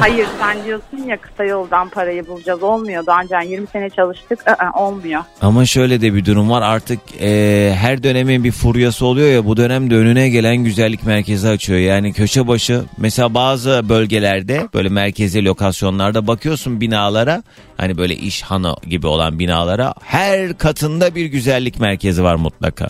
Hayır 0.00 0.26
sen 0.40 0.64
diyorsun 0.64 0.98
ya 1.08 1.16
kısa 1.20 1.44
yoldan 1.44 1.88
parayı 1.88 2.26
bulacağız. 2.26 2.62
Olmuyor 2.62 3.06
daha 3.06 3.20
önce 3.22 3.50
20 3.50 3.66
sene 3.66 3.90
çalıştık. 3.90 4.48
Aa, 4.48 4.84
olmuyor. 4.84 5.22
Ama 5.42 5.66
şöyle 5.66 6.00
de 6.00 6.14
bir 6.14 6.24
durum 6.24 6.50
var 6.50 6.62
artık 6.62 6.98
e, 7.20 7.72
her 7.80 8.02
dönemin 8.02 8.44
bir 8.44 8.52
furyası 8.52 9.06
oluyor 9.06 9.28
ya 9.28 9.46
bu 9.46 9.56
dönemde 9.56 9.96
önüne 9.96 10.28
gelen 10.28 10.56
güzellik 10.56 11.06
merkezi 11.06 11.48
açıyor. 11.48 11.78
Yani 11.78 12.12
köşe 12.12 12.48
başı 12.48 12.84
mesela 12.98 13.34
bazı 13.34 13.88
bölgelerde 13.88 14.68
böyle 14.74 14.88
merkezi 14.88 15.44
lokasyonlarda 15.44 16.26
bakıyorsun 16.26 16.80
binalara 16.80 17.42
hani 17.82 17.98
böyle 17.98 18.14
iş 18.14 18.42
hanı 18.42 18.74
gibi 18.88 19.06
olan 19.06 19.38
binalara 19.38 19.94
her 20.04 20.58
katında 20.58 21.14
bir 21.14 21.26
güzellik 21.26 21.80
merkezi 21.80 22.24
var 22.24 22.34
mutlaka. 22.34 22.88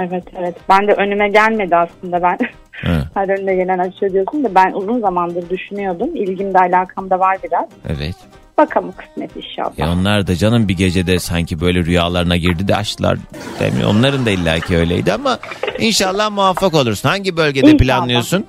Evet 0.00 0.24
evet. 0.38 0.56
Ben 0.68 0.88
de 0.88 0.92
önüme 0.92 1.28
gelmedi 1.28 1.76
aslında 1.76 2.22
ben. 2.22 2.38
Hı. 2.72 3.04
Her 3.14 3.28
önüne 3.38 3.54
gelen 3.54 3.78
açıyor 3.78 4.12
diyorsun 4.12 4.44
da 4.44 4.54
ben 4.54 4.72
uzun 4.72 5.00
zamandır 5.00 5.50
düşünüyordum. 5.50 6.16
İlgim 6.16 6.54
de 6.54 6.58
alakam 6.58 7.10
da 7.10 7.18
var 7.18 7.36
biraz. 7.44 7.66
Evet. 7.88 8.14
Bakalım 8.58 8.92
kısmet 8.92 9.36
inşallah. 9.36 9.78
Ya 9.78 9.92
onlar 9.92 10.26
da 10.26 10.34
canım 10.36 10.68
bir 10.68 10.76
gecede 10.76 11.18
sanki 11.18 11.60
böyle 11.60 11.84
rüyalarına 11.84 12.36
girdi 12.36 12.68
de 12.68 12.76
açtılar. 12.76 13.18
Demiyor. 13.60 13.90
Onların 13.90 14.26
da 14.26 14.30
illaki 14.30 14.76
öyleydi 14.76 15.12
ama 15.12 15.38
inşallah 15.78 16.30
muvaffak 16.30 16.74
olursun. 16.74 17.08
Hangi 17.08 17.36
bölgede 17.36 17.66
İnşallah. 17.66 17.78
planlıyorsun? 17.78 18.46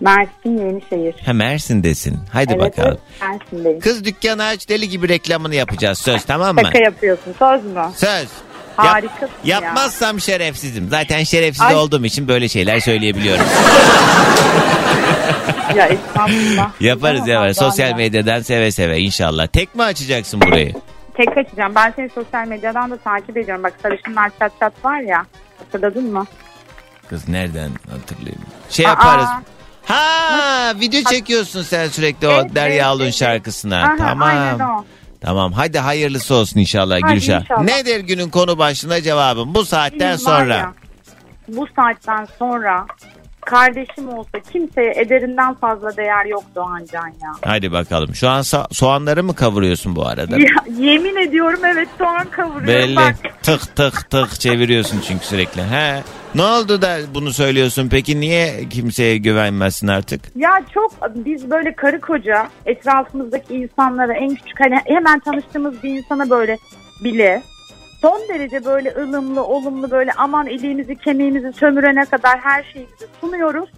Mersin 0.00 0.58
Yenişehir. 0.58 1.14
Ha 1.26 1.32
Mersin'desin. 1.32 2.18
Haydi 2.32 2.52
evet, 2.52 2.62
bakalım. 2.78 2.98
evet 3.22 3.40
Mersin'deyim. 3.40 3.80
Kız 3.80 4.04
dükkanı 4.04 4.44
aç 4.44 4.68
deli 4.68 4.88
gibi 4.88 5.08
reklamını 5.08 5.54
yapacağız. 5.54 5.98
Söz 5.98 6.24
tamam 6.26 6.54
mı? 6.54 6.60
Şaka 6.64 6.78
yapıyorsun. 6.78 7.34
Söz 7.38 7.64
mü? 7.64 7.84
Söz. 7.96 8.28
Yap- 8.78 8.86
Harikasın 8.86 9.28
ya. 9.44 9.60
yapmazsam 9.60 10.20
şerefsizim. 10.20 10.88
Zaten 10.88 11.22
şerefsiz 11.24 11.62
Ay. 11.62 11.74
olduğum 11.74 12.04
için 12.04 12.28
böyle 12.28 12.48
şeyler 12.48 12.80
söyleyebiliyorum. 12.80 13.44
Ya 15.76 15.90
yaparız 16.80 17.28
yaparız. 17.28 17.56
Sosyal 17.58 17.90
ya. 17.90 17.96
medyadan 17.96 18.40
seve 18.40 18.70
seve 18.70 18.98
inşallah. 19.00 19.46
Tek 19.46 19.74
mi 19.74 19.82
açacaksın 19.82 20.40
burayı? 20.40 20.72
Tek 21.14 21.38
açacağım. 21.38 21.72
Ben 21.74 21.92
seni 21.96 22.08
sosyal 22.08 22.46
medyadan 22.46 22.90
da 22.90 22.96
takip 22.96 23.36
ediyorum. 23.36 23.62
Bak 23.64 23.72
sarışınlar 23.82 24.30
çat 24.38 24.52
çat 24.60 24.84
var 24.84 25.00
ya. 25.00 25.26
Hatırladın 25.58 26.12
mı? 26.12 26.26
Kız 27.08 27.28
nereden 27.28 27.70
hatırlayayım? 27.90 28.42
Şey 28.70 28.86
Aa. 28.86 28.88
yaparız. 28.88 29.28
Ha 29.86 30.72
video 30.80 31.02
çekiyorsun 31.10 31.62
sen 31.62 31.88
sürekli 31.88 32.28
o 32.28 32.32
Evet, 32.32 32.54
Derya 32.54 32.88
Alun 32.88 33.02
evet. 33.04 33.14
şarkısına. 33.14 33.82
Aha, 33.82 33.96
tamam. 33.96 34.28
Aynen 34.28 34.58
o. 34.60 34.84
Tamam 35.20 35.52
hadi 35.52 35.78
hayırlısı 35.78 36.34
olsun 36.34 36.60
inşallah 36.60 36.98
Hadi 37.02 37.14
Gülşah. 37.14 37.40
inşallah. 37.40 37.62
Nedir 37.62 38.00
günün 38.00 38.30
konu 38.30 38.58
başlığına 38.58 39.02
cevabım? 39.02 39.54
Bu 39.54 39.64
saatten 39.64 40.00
Benim 40.00 40.18
sonra. 40.18 40.54
ya, 40.56 40.72
bu 41.48 41.66
saatten 41.76 42.26
sonra 42.38 42.86
kardeşim 43.46 44.08
olsa 44.08 44.40
kimseye 44.52 44.92
ederinden 44.96 45.54
fazla 45.54 45.96
değer 45.96 46.24
yok 46.24 46.44
Doğancan 46.54 47.06
ya. 47.06 47.32
Hadi 47.44 47.72
bakalım. 47.72 48.14
Şu 48.14 48.28
an 48.28 48.40
so- 48.40 48.74
soğanları 48.74 49.24
mı 49.24 49.34
kavuruyorsun 49.34 49.96
bu 49.96 50.06
arada? 50.06 50.38
ya. 50.38 50.46
Yemin 50.78 51.16
ediyorum 51.16 51.60
evet 51.64 51.88
soğan 51.98 52.26
kavuruyorum. 52.30 52.66
Belli. 52.68 52.96
Bak 52.96 53.14
Tık 53.42 53.76
tık 53.76 54.10
tık 54.10 54.40
çeviriyorsun 54.40 55.00
çünkü 55.08 55.24
sürekli. 55.26 55.62
He. 55.62 56.02
Ne 56.34 56.42
oldu 56.42 56.82
da 56.82 56.96
bunu 57.14 57.32
söylüyorsun? 57.32 57.88
Peki 57.90 58.20
niye 58.20 58.68
kimseye 58.68 59.16
güvenmezsin 59.16 59.88
artık? 59.88 60.20
ya 60.36 60.60
çok 60.74 60.92
biz 61.14 61.50
böyle 61.50 61.74
karı 61.74 62.00
koca 62.00 62.48
etrafımızdaki 62.66 63.54
insanlara 63.54 64.12
en 64.14 64.28
küçük 64.34 64.60
hani 64.60 64.76
hemen 64.84 65.18
tanıştığımız 65.20 65.82
bir 65.82 65.90
insana 65.90 66.30
böyle 66.30 66.58
bile 67.04 67.42
son 68.04 68.28
derece 68.28 68.64
böyle 68.64 68.94
ılımlı 68.98 69.44
olumlu 69.44 69.90
böyle 69.90 70.12
aman 70.12 70.46
iliğimizi 70.46 70.96
kemiğimizi 70.96 71.52
sömürene 71.52 72.04
kadar 72.04 72.38
her 72.40 72.64
şeyimizi 72.72 73.06
sunuyoruz. 73.20 73.70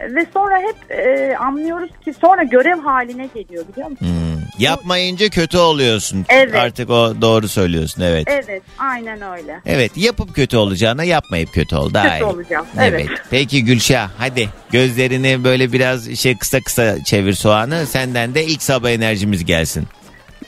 Ve 0.00 0.26
sonra 0.34 0.58
hep 0.58 0.90
e, 0.98 1.36
anlıyoruz 1.36 1.90
ki 2.04 2.14
sonra 2.20 2.42
görev 2.42 2.78
haline 2.78 3.26
geliyor 3.34 3.64
biliyor 3.72 3.90
musun? 3.90 4.06
Hmm. 4.06 4.40
Yapmayınca 4.58 5.28
kötü 5.28 5.58
oluyorsun. 5.58 6.26
Evet. 6.28 6.54
Artık 6.54 6.90
o 6.90 7.14
doğru 7.20 7.48
söylüyorsun 7.48 8.02
evet. 8.02 8.24
Evet 8.28 8.62
aynen 8.78 9.22
öyle. 9.22 9.60
Evet 9.66 9.96
yapıp 9.96 10.34
kötü 10.34 10.56
olacağına 10.56 11.04
yapmayıp 11.04 11.52
kötü 11.52 11.76
ol 11.76 11.94
daha 11.94 12.04
Kötü 12.08 12.24
iyi. 12.24 12.24
olacağım. 12.24 12.66
Evet. 12.80 13.06
Evet. 13.08 13.18
Peki 13.30 13.64
Gülşah 13.64 14.10
hadi 14.18 14.48
gözlerini 14.70 15.44
böyle 15.44 15.72
biraz 15.72 16.14
şey 16.14 16.36
kısa 16.38 16.60
kısa 16.60 17.04
çevir 17.04 17.32
soğanı. 17.32 17.86
Senden 17.86 18.34
de 18.34 18.44
ilk 18.44 18.62
sabah 18.62 18.90
enerjimiz 18.90 19.44
gelsin. 19.44 19.86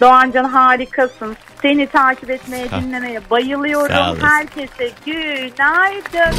Doğancan 0.01 0.45
harikasın. 0.45 1.37
Seni 1.63 1.87
takip 1.87 2.31
etmeye, 2.31 2.69
Sağ- 2.69 2.83
dinlemeye 2.83 3.21
Sağ 3.21 3.31
bayılıyorum. 3.31 3.97
olasın. 3.97 4.21
Herkese 4.27 4.91
günaydın. 5.07 6.37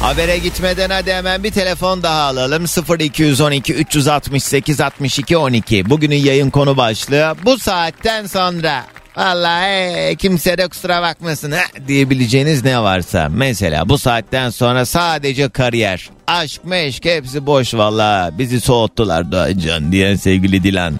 Habere 0.00 0.38
gitmeden 0.38 0.90
hadi 0.90 1.12
hemen 1.12 1.44
bir 1.44 1.50
telefon 1.50 2.02
daha 2.02 2.20
alalım. 2.22 2.64
0212 3.00 3.74
368 3.74 4.80
62 4.80 5.36
12. 5.36 5.90
Bugünün 5.90 6.16
yayın 6.16 6.50
konu 6.50 6.76
başlığı 6.76 7.34
bu 7.44 7.58
saatten 7.58 8.26
sonra. 8.26 8.84
Vallahi 9.16 10.16
kimse 10.16 10.58
de 10.58 10.68
kusura 10.68 11.02
bakmasın 11.02 11.50
ha, 11.52 11.60
diyebileceğiniz 11.88 12.64
ne 12.64 12.82
varsa. 12.82 13.28
Mesela 13.30 13.88
bu 13.88 13.98
saatten 13.98 14.50
sonra 14.50 14.86
sadece 14.86 15.48
kariyer, 15.48 16.10
aşk 16.26 16.64
meşk 16.64 17.04
hepsi 17.04 17.46
boş 17.46 17.74
valla. 17.74 18.30
Bizi 18.38 18.60
soğuttular 18.60 19.32
Doğancan 19.32 19.92
diyen 19.92 20.16
sevgili 20.16 20.62
Dilan. 20.62 20.94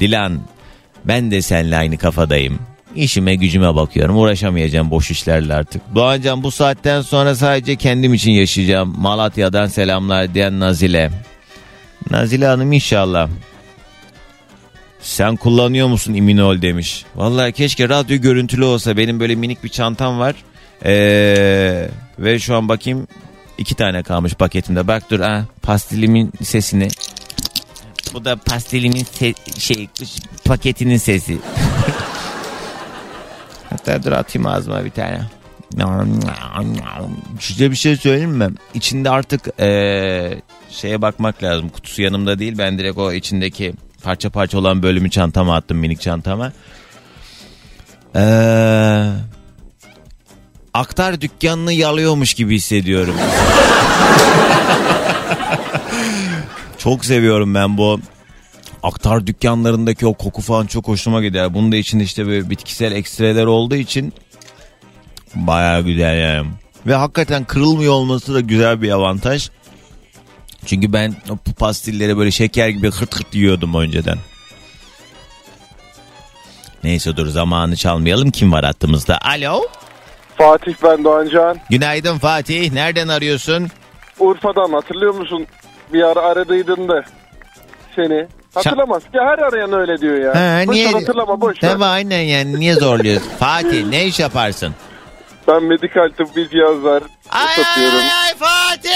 Dilan 0.00 0.40
ben 1.04 1.30
de 1.30 1.42
seninle 1.42 1.76
aynı 1.76 1.98
kafadayım. 1.98 2.58
İşime 2.96 3.34
gücüme 3.34 3.74
bakıyorum. 3.74 4.16
Uğraşamayacağım 4.16 4.90
boş 4.90 5.10
işlerle 5.10 5.54
artık. 5.54 5.82
Doğancan 5.94 6.42
bu 6.42 6.50
saatten 6.50 7.00
sonra 7.02 7.34
sadece 7.34 7.76
kendim 7.76 8.14
için 8.14 8.30
yaşayacağım. 8.30 8.94
Malatya'dan 8.98 9.66
selamlar 9.66 10.34
diyen 10.34 10.60
Nazile. 10.60 11.10
Nazile 12.10 12.46
Hanım 12.46 12.72
inşallah. 12.72 13.28
Sen 15.00 15.36
kullanıyor 15.36 15.88
musun 15.88 16.14
iminol 16.14 16.62
demiş. 16.62 17.04
Vallahi 17.14 17.52
keşke 17.52 17.88
radyo 17.88 18.16
görüntülü 18.16 18.64
olsa. 18.64 18.96
Benim 18.96 19.20
böyle 19.20 19.34
minik 19.34 19.64
bir 19.64 19.68
çantam 19.68 20.18
var. 20.18 20.34
Ee, 20.84 21.88
ve 22.18 22.38
şu 22.38 22.56
an 22.56 22.68
bakayım 22.68 23.08
iki 23.58 23.74
tane 23.74 24.02
kalmış 24.02 24.34
paketimde. 24.34 24.86
Bak 24.88 25.10
dur 25.10 25.20
ha 25.20 25.44
pastilimin 25.62 26.32
sesini. 26.42 26.88
Bu 28.12 28.24
da 28.24 28.36
pastilimin 28.36 29.04
se- 29.20 29.60
şey 29.60 29.88
paketinin 30.44 30.96
sesi. 30.96 31.38
Hatta 33.70 34.02
dur 34.04 34.12
atayım 34.12 34.46
ağzıma 34.46 34.84
bir 34.84 34.90
tane. 34.90 35.20
Size 37.40 37.70
bir 37.70 37.76
şey 37.76 37.96
söyleyeyim 37.96 38.30
mi? 38.30 38.48
İçinde 38.74 39.10
artık 39.10 39.48
eee, 39.60 40.42
şeye 40.70 41.02
bakmak 41.02 41.42
lazım. 41.42 41.68
Kutusu 41.68 42.02
yanımda 42.02 42.38
değil. 42.38 42.58
Ben 42.58 42.78
direkt 42.78 42.98
o 42.98 43.12
içindeki 43.12 43.72
parça 44.02 44.30
parça 44.30 44.58
olan 44.58 44.82
bölümü 44.82 45.10
çantama 45.10 45.56
attım 45.56 45.78
minik 45.78 46.00
çantama. 46.00 46.52
Eee, 48.14 49.06
aktar 50.74 51.20
dükkanını 51.20 51.72
yalıyormuş 51.72 52.34
gibi 52.34 52.56
hissediyorum. 52.56 53.14
Çok 56.84 57.04
seviyorum 57.04 57.54
ben 57.54 57.78
bu 57.78 58.00
aktar 58.82 59.26
dükkanlarındaki 59.26 60.06
o 60.06 60.14
koku 60.14 60.42
falan 60.42 60.66
çok 60.66 60.88
hoşuma 60.88 61.22
gider. 61.22 61.54
Bunun 61.54 61.72
da 61.72 61.76
içinde 61.76 62.04
işte 62.04 62.26
böyle 62.26 62.50
bitkisel 62.50 62.92
ekstreler 62.92 63.44
olduğu 63.44 63.74
için 63.74 64.12
baya 65.34 65.80
güzel 65.80 66.18
yani. 66.18 66.48
Ve 66.86 66.94
hakikaten 66.94 67.44
kırılmıyor 67.44 67.92
olması 67.92 68.34
da 68.34 68.40
güzel 68.40 68.82
bir 68.82 68.90
avantaj. 68.90 69.50
Çünkü 70.66 70.92
ben 70.92 71.14
o 71.30 71.36
pastilleri 71.58 72.18
böyle 72.18 72.30
şeker 72.30 72.68
gibi 72.68 72.90
hırt 72.90 73.14
hırt 73.14 73.34
yiyordum 73.34 73.74
önceden. 73.74 74.18
Neyse 76.82 77.16
dur 77.16 77.26
zamanı 77.26 77.76
çalmayalım. 77.76 78.30
Kim 78.30 78.52
var 78.52 78.64
hattımızda? 78.64 79.18
Alo? 79.18 79.62
Fatih 80.36 80.74
ben 80.82 81.04
Doğancan. 81.04 81.58
Günaydın 81.70 82.18
Fatih. 82.18 82.72
Nereden 82.72 83.08
arıyorsun? 83.08 83.68
Urfa'dan 84.18 84.72
hatırlıyor 84.72 85.14
musun? 85.14 85.46
Bir 85.92 86.02
ara 86.02 86.20
aradıydın 86.20 86.88
da 86.88 87.04
seni. 87.96 88.26
Hatırlamaz. 88.54 89.02
Ya 89.12 89.24
her 89.24 89.38
arayan 89.38 89.72
öyle 89.72 89.98
diyor 90.00 90.16
ya. 90.20 90.34
Ha, 90.34 90.66
boş 90.66 90.74
niye? 90.74 90.92
hatırlama 90.92 91.40
boş 91.40 91.62
ver. 91.62 91.70
Tabii 91.70 91.84
aynen 91.84 92.20
yani 92.20 92.60
niye 92.60 92.74
zorluyorsun? 92.74 93.28
Fatih 93.40 93.86
ne 93.86 94.04
iş 94.04 94.20
yaparsın? 94.20 94.74
Ben 95.48 95.62
medikal 95.62 96.08
tıbbi 96.16 96.48
cihazlar 96.50 97.02
Ay 97.30 97.54
satıyorum. 97.64 97.98
ay 97.98 98.10
ay 98.12 98.34
Fatih! 98.38 98.90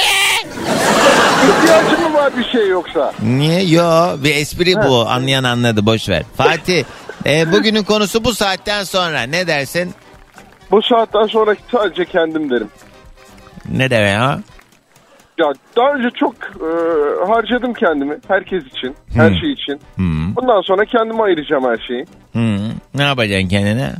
İhtiyacın 1.49 2.01
mı 2.11 2.15
var 2.15 2.33
bir 2.39 2.45
şey 2.45 2.69
yoksa? 2.69 3.13
Niye? 3.23 3.63
Yo 3.63 4.17
bir 4.25 4.35
espri 4.37 4.77
bu. 4.77 5.09
Anlayan 5.09 5.45
anladı 5.45 5.87
boş 5.87 6.09
ver. 6.09 6.23
Fatih 6.37 6.85
e, 7.27 7.53
bugünün 7.53 7.83
konusu 7.83 8.25
bu 8.25 8.35
saatten 8.35 8.85
sonra 8.85 9.23
ne 9.23 9.47
dersin? 9.47 9.95
Bu 10.71 10.83
saatten 10.83 11.27
sonra 11.27 11.55
sadece 11.73 12.05
kendim 12.05 12.51
derim. 12.51 12.69
Ne 13.69 13.91
demek 13.91 14.17
ha? 14.21 14.39
Ya 15.39 15.53
daha 15.77 15.93
önce 15.95 16.09
çok 16.11 16.35
e, 16.35 16.69
harcadım 17.33 17.73
kendimi 17.75 18.19
herkes 18.29 18.65
için, 18.67 18.95
her 19.15 19.41
şey 19.41 19.53
için. 19.53 19.81
Hmm. 19.97 20.37
Bundan 20.37 20.61
sonra 20.61 20.85
kendime 20.85 21.23
ayıracağım 21.23 21.65
her 21.65 21.79
şeyi. 21.89 22.05
Hmm. 22.33 22.69
Ne 22.95 23.03
yapacaksın 23.03 23.49
kendine? 23.49 23.93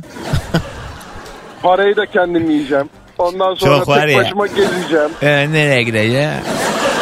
Parayı 1.63 1.95
da 1.95 2.05
kendim 2.05 2.49
yiyeceğim. 2.49 2.89
Ondan 3.17 3.55
sonra 3.55 3.77
Çok 3.77 3.85
tek 3.95 4.09
ya. 4.11 4.17
başıma 4.17 4.47
gezeceğim. 4.47 5.09
E, 5.21 5.27
nereye 5.51 5.83
gideceksin? 5.83 6.51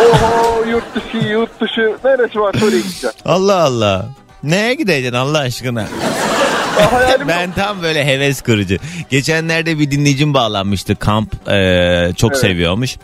Oho 0.02 0.64
yurt 0.70 0.96
dışı 0.96 1.28
yurt 1.28 1.62
dışı 1.62 1.96
neresi 2.06 2.40
var 2.40 2.56
oraya 2.64 2.78
gideceğim. 2.80 3.16
Allah 3.26 3.64
Allah. 3.64 4.06
Neye 4.44 4.74
gideceksin 4.74 5.14
Allah 5.18 5.40
aşkına? 5.40 5.86
Ben 7.28 7.52
tam 7.52 7.82
böyle 7.84 8.06
heves 8.06 8.42
kırıcı. 8.42 8.78
Geçenlerde 9.10 9.80
bir 9.80 9.92
dinleyicim 9.92 10.34
bağlanmıştı. 10.34 10.96
Kamp 10.96 11.50
e, 11.50 12.12
çok 12.18 12.32
Evet. 12.32 12.42
seviyormuş. 12.42 12.96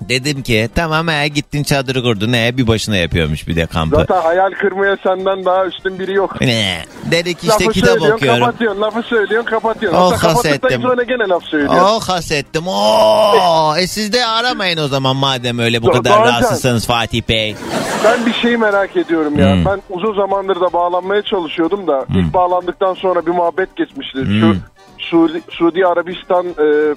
Dedim 0.00 0.42
ki 0.42 0.68
tamam 0.74 1.08
he 1.08 1.28
gittin 1.28 1.62
çadırı 1.62 2.02
kurdun 2.02 2.32
he 2.32 2.56
bir 2.56 2.66
başına 2.66 2.96
yapıyormuş 2.96 3.48
bir 3.48 3.56
de 3.56 3.66
kampı. 3.66 3.96
Zaten 3.96 4.22
hayal 4.22 4.50
kırmaya 4.50 4.96
senden 5.02 5.44
daha 5.44 5.66
üstün 5.66 5.98
biri 5.98 6.12
yok. 6.12 6.40
Ne? 6.40 6.84
Dedik 7.10 7.38
işte 7.44 7.64
lafı 7.64 7.72
kitap 7.72 8.02
okuyorum. 8.02 8.40
kapatıyorsun, 8.40 8.80
lafı 8.82 9.02
söylüyorsun 9.02 9.50
kapatıyorsun. 9.50 9.98
Oh, 9.98 10.12
Hatta 10.12 10.34
hasettim. 10.34 10.82
sonra 10.82 11.02
gene 11.02 11.28
laf 11.28 11.44
söylüyorsun. 11.44 11.78
Oh 11.78 12.00
hasettim. 12.08 12.68
Oo. 12.68 13.76
E 13.78 13.86
siz 13.86 14.12
de 14.12 14.26
aramayın 14.26 14.78
o 14.78 14.88
zaman 14.88 15.16
madem 15.16 15.58
öyle 15.58 15.82
bu 15.82 15.90
kadar 15.90 16.12
Doğancan. 16.12 16.28
rahatsızsanız 16.28 16.86
Fatih 16.86 17.22
Bey. 17.28 17.56
Ben 18.04 18.26
bir 18.26 18.32
şeyi 18.32 18.56
merak 18.56 18.96
ediyorum 18.96 19.38
ya. 19.38 19.54
Hmm. 19.54 19.64
Ben 19.64 19.82
uzun 19.90 20.14
zamandır 20.14 20.60
da 20.60 20.72
bağlanmaya 20.72 21.22
çalışıyordum 21.22 21.86
da 21.86 22.06
ilk 22.14 22.34
bağlandıktan 22.34 22.94
sonra 22.94 23.26
bir 23.26 23.30
muhabbet 23.30 23.76
geçmişti. 23.76 24.18
Hmm. 24.18 24.40
Şu 24.40 24.56
Suudi, 24.98 25.42
Suudi 25.50 25.86
Arabistan 25.86 26.46
e, 26.46 26.94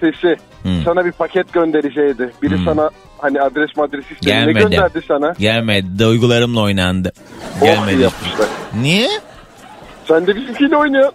prensesi 0.00 0.36
Hmm. 0.62 0.82
sana 0.84 1.04
bir 1.04 1.12
paket 1.12 1.52
göndereceğiydi. 1.52 2.32
Biri 2.42 2.58
sana 2.64 2.90
hani 3.18 3.40
adres 3.40 3.76
madres 3.76 4.04
istedi. 4.10 4.46
Ne 4.46 4.52
gönderdi 4.52 5.00
sana? 5.08 5.34
Gelmedi. 5.38 5.98
Duygularımla 5.98 6.60
oynandı. 6.60 7.12
Oh 7.60 7.64
Gelmedi. 7.64 8.02
yapmışlar. 8.02 8.46
Niye? 8.80 9.08
Sen 10.08 10.26
de 10.26 10.36
bizimkiyle 10.36 10.76
oynuyorsun. 10.76 11.14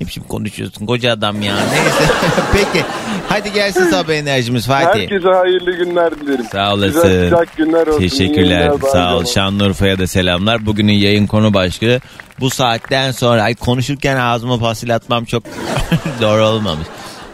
Ne 0.00 0.06
biçim 0.06 0.22
konuşuyorsun 0.22 0.86
koca 0.86 1.12
adam 1.12 1.42
ya. 1.42 1.54
Neyse. 1.56 2.12
Peki. 2.52 2.84
Hadi 3.28 3.52
gelsin 3.52 3.84
sabah 3.90 4.12
enerjimiz 4.12 4.66
Fatih. 4.66 5.00
Herkese 5.00 5.28
hayırlı 5.28 5.72
günler 5.72 6.20
dilerim. 6.20 6.44
Sağ 6.52 6.74
olasın. 6.74 7.02
Güzel 7.02 7.24
sıcak 7.30 7.56
günler 7.56 7.86
olsun. 7.86 7.98
Teşekkürler. 8.00 8.60
yayınlar, 8.60 8.88
Sağ 8.92 9.16
ol. 9.16 9.24
Şanlıurfa'ya 9.24 9.98
da 9.98 10.06
selamlar. 10.06 10.66
Bugünün 10.66 10.92
yayın 10.92 11.26
konu 11.26 11.54
başlığı 11.54 12.00
bu 12.40 12.50
saatten 12.50 13.10
sonra 13.10 13.42
ay 13.42 13.54
konuşurken 13.54 14.16
ağzıma 14.16 14.58
pasil 14.58 14.94
atmam 14.94 15.24
çok 15.24 15.42
doğru 16.20 16.42
olmamış. 16.44 16.86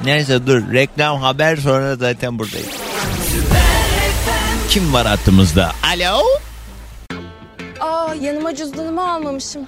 Neyse 0.04 0.46
dur 0.46 0.72
reklam 0.72 1.20
haber 1.20 1.56
sonra 1.56 1.96
zaten 1.96 2.38
buradayım. 2.38 2.66
Kim 4.70 4.92
var 4.92 5.06
hattımızda? 5.06 5.72
Alo? 5.94 6.22
Aa 7.80 8.14
yanıma 8.20 8.54
cüzdanımı 8.54 9.12
almamışım. 9.12 9.62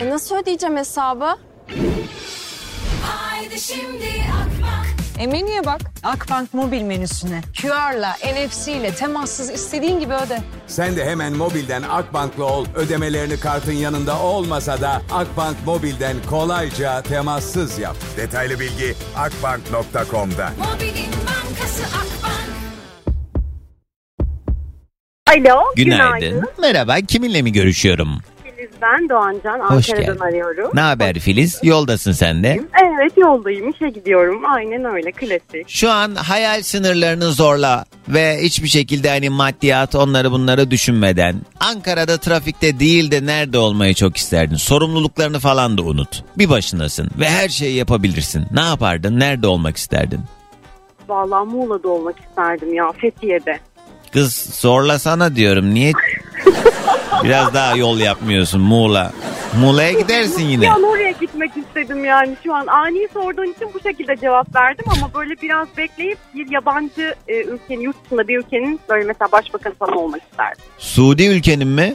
E 0.00 0.10
nasıl 0.10 0.36
ödeyeceğim 0.36 0.76
hesabı? 0.76 1.36
Haydi 3.02 3.60
şimdi 3.60 4.04
Akbank. 4.42 4.61
E 5.22 5.26
menüye 5.26 5.64
bak. 5.66 5.80
Akbank 6.02 6.54
mobil 6.54 6.82
menüsüne. 6.82 7.40
QR'la, 7.62 8.12
NFC 8.12 8.72
ile 8.72 8.94
temassız 8.94 9.50
istediğin 9.50 10.00
gibi 10.00 10.14
öde. 10.14 10.38
Sen 10.66 10.96
de 10.96 11.04
hemen 11.04 11.32
mobilden 11.32 11.82
Akbank'la 11.82 12.44
ol. 12.44 12.66
Ödemelerini 12.74 13.40
kartın 13.40 13.72
yanında 13.72 14.22
olmasa 14.22 14.80
da 14.80 15.02
Akbank 15.12 15.56
mobilden 15.66 16.16
kolayca 16.30 17.02
temassız 17.02 17.78
yap. 17.78 17.96
Detaylı 18.16 18.60
bilgi 18.60 18.94
akbank.com'da. 19.16 20.50
Mobilin 20.58 21.12
bankası 21.26 21.82
Akbank. 21.84 22.42
Alo, 25.50 25.60
Günaydın. 25.76 26.44
Merhaba. 26.60 26.96
Kiminle 27.00 27.42
mi 27.42 27.52
görüşüyorum? 27.52 28.18
Ben 28.82 29.08
Doğancan. 29.08 29.58
Hoş 29.60 29.90
Ankara'dan 29.90 30.14
geldin. 30.14 30.20
arıyorum. 30.20 30.70
Ne 30.74 30.80
haber 30.80 31.14
Filiz? 31.18 31.60
Yoldasın 31.62 32.12
sen 32.12 32.42
de. 32.42 32.60
Evet 32.84 33.12
yoldayım, 33.16 33.70
işe 33.70 33.88
gidiyorum. 33.88 34.42
Aynen 34.54 34.84
öyle, 34.84 35.12
klasik. 35.12 35.68
Şu 35.68 35.90
an 35.90 36.14
hayal 36.14 36.62
sınırlarını 36.62 37.32
zorla 37.32 37.84
ve 38.08 38.38
hiçbir 38.42 38.68
şekilde 38.68 39.08
hani 39.08 39.30
maddiyat 39.30 39.94
onları 39.94 40.32
bunları 40.32 40.70
düşünmeden 40.70 41.36
Ankara'da 41.60 42.16
trafikte 42.18 42.78
değil 42.80 43.10
de 43.10 43.26
nerede 43.26 43.58
olmayı 43.58 43.94
çok 43.94 44.16
isterdin. 44.16 44.56
Sorumluluklarını 44.56 45.38
falan 45.38 45.78
da 45.78 45.82
unut. 45.82 46.24
Bir 46.38 46.48
başınasın 46.50 47.10
ve 47.18 47.30
her 47.30 47.48
şeyi 47.48 47.76
yapabilirsin. 47.76 48.46
Ne 48.52 48.60
yapardın? 48.60 49.20
Nerede 49.20 49.46
olmak 49.46 49.76
isterdin? 49.76 50.20
Vallahi 51.08 51.48
Muğla'da 51.48 51.88
olmak 51.88 52.16
isterdim 52.28 52.74
ya, 52.74 52.92
Fethiye'de. 52.92 53.58
Kız 54.12 54.34
zorlasana 54.34 55.36
diyorum. 55.36 55.74
Niye 55.74 55.92
biraz 57.24 57.54
daha 57.54 57.76
yol 57.76 57.98
yapmıyorsun 57.98 58.60
Muğla? 58.60 59.12
Muğla'ya 59.60 59.92
gidersin 59.92 60.44
yine. 60.48 60.72
An 60.72 60.82
oraya 60.82 61.10
gitmek 61.10 61.56
istedim 61.56 62.04
yani 62.04 62.36
şu 62.44 62.54
an. 62.54 62.66
Ani 62.66 63.08
sorduğun 63.12 63.52
için 63.52 63.68
bu 63.74 63.80
şekilde 63.80 64.16
cevap 64.16 64.54
verdim 64.56 64.84
ama 64.96 65.14
böyle 65.14 65.34
biraz 65.42 65.68
bekleyip 65.76 66.18
bir 66.34 66.50
yabancı 66.50 67.14
e, 67.28 67.42
ülkenin, 67.42 67.80
yurt 67.80 68.04
dışında 68.04 68.28
bir 68.28 68.38
ülkenin 68.38 68.80
böyle 68.88 69.04
mesela 69.04 69.32
başbakanı 69.32 69.74
falan 69.74 69.96
olmak 69.96 70.22
isterdim. 70.30 70.64
Suudi 70.78 71.26
ülkenin 71.26 71.68
mi? 71.68 71.94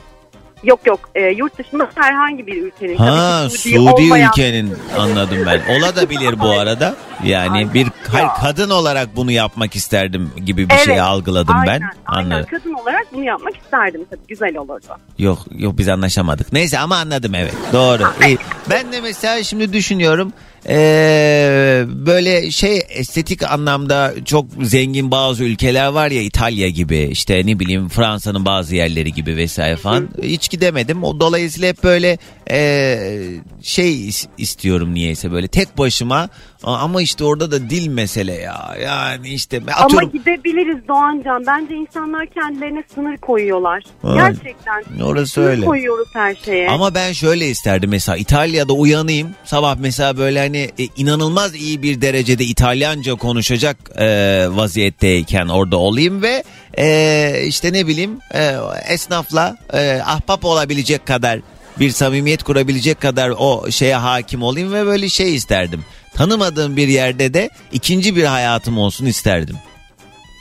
Yok 0.64 0.80
yok, 0.88 1.00
e, 1.16 1.22
yurt 1.26 1.58
dışında 1.58 1.88
herhangi 1.96 2.48
bir 2.48 2.62
ülkenin. 2.64 2.96
Ha 2.96 3.40
tabii 3.48 3.58
Suudi 3.58 3.80
olmayan- 3.90 4.30
ülkenin 4.30 4.74
anladım 4.98 5.38
ben. 5.46 5.62
Ola 5.80 5.96
da 5.96 6.10
bilir 6.10 6.40
bu 6.40 6.50
arada. 6.50 6.96
Yani 7.24 7.74
bir 7.74 7.88
hayır, 8.12 8.28
kadın 8.42 8.70
olarak 8.70 9.16
bunu 9.16 9.32
yapmak 9.32 9.76
isterdim 9.76 10.32
gibi 10.46 10.70
bir 10.70 10.76
şey 10.78 10.94
Evet, 10.94 11.02
algıladım 11.02 11.56
ben. 11.66 11.68
aynen, 11.72 11.90
Aynen, 12.06 12.30
Anladım. 12.32 12.48
kadın 12.52 12.74
olarak 12.74 13.14
bunu 13.14 13.24
yapmak 13.24 13.58
isterdim 13.58 14.02
tabii, 14.10 14.22
güzel 14.28 14.58
olurdu. 14.58 14.86
Yok 15.20 15.40
yok 15.52 15.78
biz 15.78 15.90
anlaşamadık. 15.90 16.54
Neyse 16.54 16.80
ama 16.80 16.96
anladım 16.98 17.36
evet. 17.36 17.54
Doğru. 17.74 18.04
İyi. 18.28 18.38
Ben 18.70 18.92
de 18.92 19.02
mesela 19.02 19.44
şimdi 19.44 19.74
düşünüyorum. 19.74 20.34
Ee, 20.70 21.84
böyle 21.88 22.52
şey 22.52 22.82
estetik 22.90 23.52
anlamda 23.52 24.14
çok 24.26 24.46
zengin 24.62 25.12
bazı 25.12 25.44
ülkeler 25.44 25.88
var 25.88 26.12
ya 26.12 26.22
İtalya 26.22 26.70
gibi 26.70 27.10
işte 27.12 27.42
ne 27.46 27.60
bileyim 27.60 27.90
Fransa'nın 27.90 28.46
bazı 28.46 28.76
yerleri 28.76 29.14
gibi 29.14 29.36
vesaire 29.38 29.76
falan. 29.76 30.10
Hiç 30.24 30.50
gidemedim. 30.50 31.04
O 31.04 31.20
dolayısıyla 31.20 31.70
hep 31.70 31.84
böyle 31.84 32.18
ee, 32.52 33.28
şey 33.62 34.08
is- 34.10 34.28
istiyorum 34.38 34.94
niyeyse 34.94 35.32
böyle 35.32 35.48
tek 35.48 35.78
başıma 35.78 36.30
ama 36.64 37.02
işte 37.02 37.24
orada 37.24 37.52
da 37.52 37.70
dil 37.70 37.88
mesele 37.88 38.34
ya 38.34 38.76
yani 38.84 39.28
işte 39.30 39.62
atıyorum 39.76 40.10
Ama 40.10 40.20
gidebiliriz 40.20 40.88
Doğancan. 40.88 41.44
Bence 41.48 41.76
insanlar 41.76 42.26
kendilerine 42.26 42.84
sınır 42.96 43.18
koyuyorlar. 43.18 43.84
Ha, 44.02 44.16
Gerçekten. 44.16 45.00
orası 45.04 45.32
sınır 45.32 45.48
öyle. 45.48 45.66
koyuyoruz 45.66 46.08
her 46.14 46.36
şeye. 46.36 46.70
Ama 46.70 46.96
ben 46.96 47.12
şöyle 47.14 47.48
isterdim 47.48 47.90
mesela 47.90 48.18
İtalya'da 48.18 48.74
uyanayım 48.74 49.30
sabah 49.46 49.76
mesela 49.80 50.18
böyle 50.18 50.40
hani 50.40 50.58
e, 50.80 50.84
inanılmaz 50.98 51.56
iyi 51.56 51.82
bir 51.82 52.02
derecede 52.02 52.44
İtalyanca 52.44 53.16
konuşacak 53.16 53.78
e, 53.98 54.06
vaziyetteyken 54.50 55.48
orada 55.48 55.78
olayım 55.78 56.22
ve 56.22 56.44
e, 56.78 57.44
işte 57.46 57.74
ne 57.74 57.88
bileyim 57.88 58.20
e, 58.34 58.56
esnafla 58.90 59.58
e, 59.74 60.02
ahbap 60.06 60.46
olabilecek 60.46 61.06
kadar 61.06 61.40
bir 61.80 61.90
samimiyet 61.90 62.44
kurabilecek 62.44 63.02
kadar 63.02 63.34
o 63.38 63.72
şeye 63.72 63.96
hakim 63.96 64.44
olayım 64.44 64.74
ve 64.74 64.86
böyle 64.86 65.10
şey 65.10 65.36
isterdim. 65.36 65.84
Tanımadığım 66.18 66.76
bir 66.78 66.88
yerde 66.88 67.34
de 67.34 67.50
ikinci 67.72 68.16
bir 68.16 68.24
hayatım 68.24 68.78
olsun 68.78 69.06
isterdim. 69.06 69.56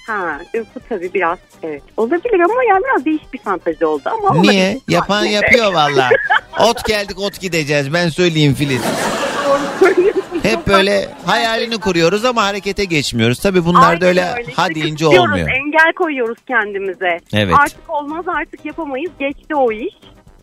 Ha, 0.06 0.40
e, 0.54 0.60
bu 0.60 0.80
tabii 0.88 1.14
biraz 1.14 1.38
evet 1.62 1.82
olabilir 1.96 2.40
ama 2.40 2.64
yani 2.68 2.82
biraz 2.84 3.04
değişik 3.04 3.32
bir 3.32 3.38
fantazi 3.38 3.86
oldu 3.86 4.02
ama 4.06 4.40
Niye? 4.40 4.52
olabilir. 4.68 4.82
Yapan 4.88 5.18
Ha, 5.20 5.26
yapıyor 5.26 5.72
valla. 5.74 6.10
Ot 6.60 6.84
geldik 6.84 7.18
ot 7.18 7.40
gideceğiz 7.40 7.92
ben 7.92 8.08
söyleyeyim 8.08 8.54
Filiz. 8.54 8.82
Hep 10.42 10.66
böyle 10.66 11.08
hayalini 11.26 11.78
kuruyoruz 11.78 12.24
ama 12.24 12.44
harekete 12.44 12.84
geçmiyoruz. 12.84 13.38
Tabii 13.40 13.64
bunlar 13.64 13.88
Aynen 13.88 14.00
da 14.00 14.06
öyle 14.06 14.20
öyle. 14.36 14.52
ha 14.52 14.62
İşte 14.68 14.74
deyince 14.74 15.04
kısıtlıyoruz, 15.04 15.30
olmuyor. 15.30 15.48
Engel 15.48 15.92
koyuyoruz 15.96 16.38
kendimize. 16.48 17.18
Evet. 17.32 17.54
Artık 17.60 17.90
olmaz 17.90 18.24
artık 18.28 18.64
yapamayız. 18.64 19.10
Geçti 19.18 19.54
o 19.54 19.72
iş. 19.72 19.94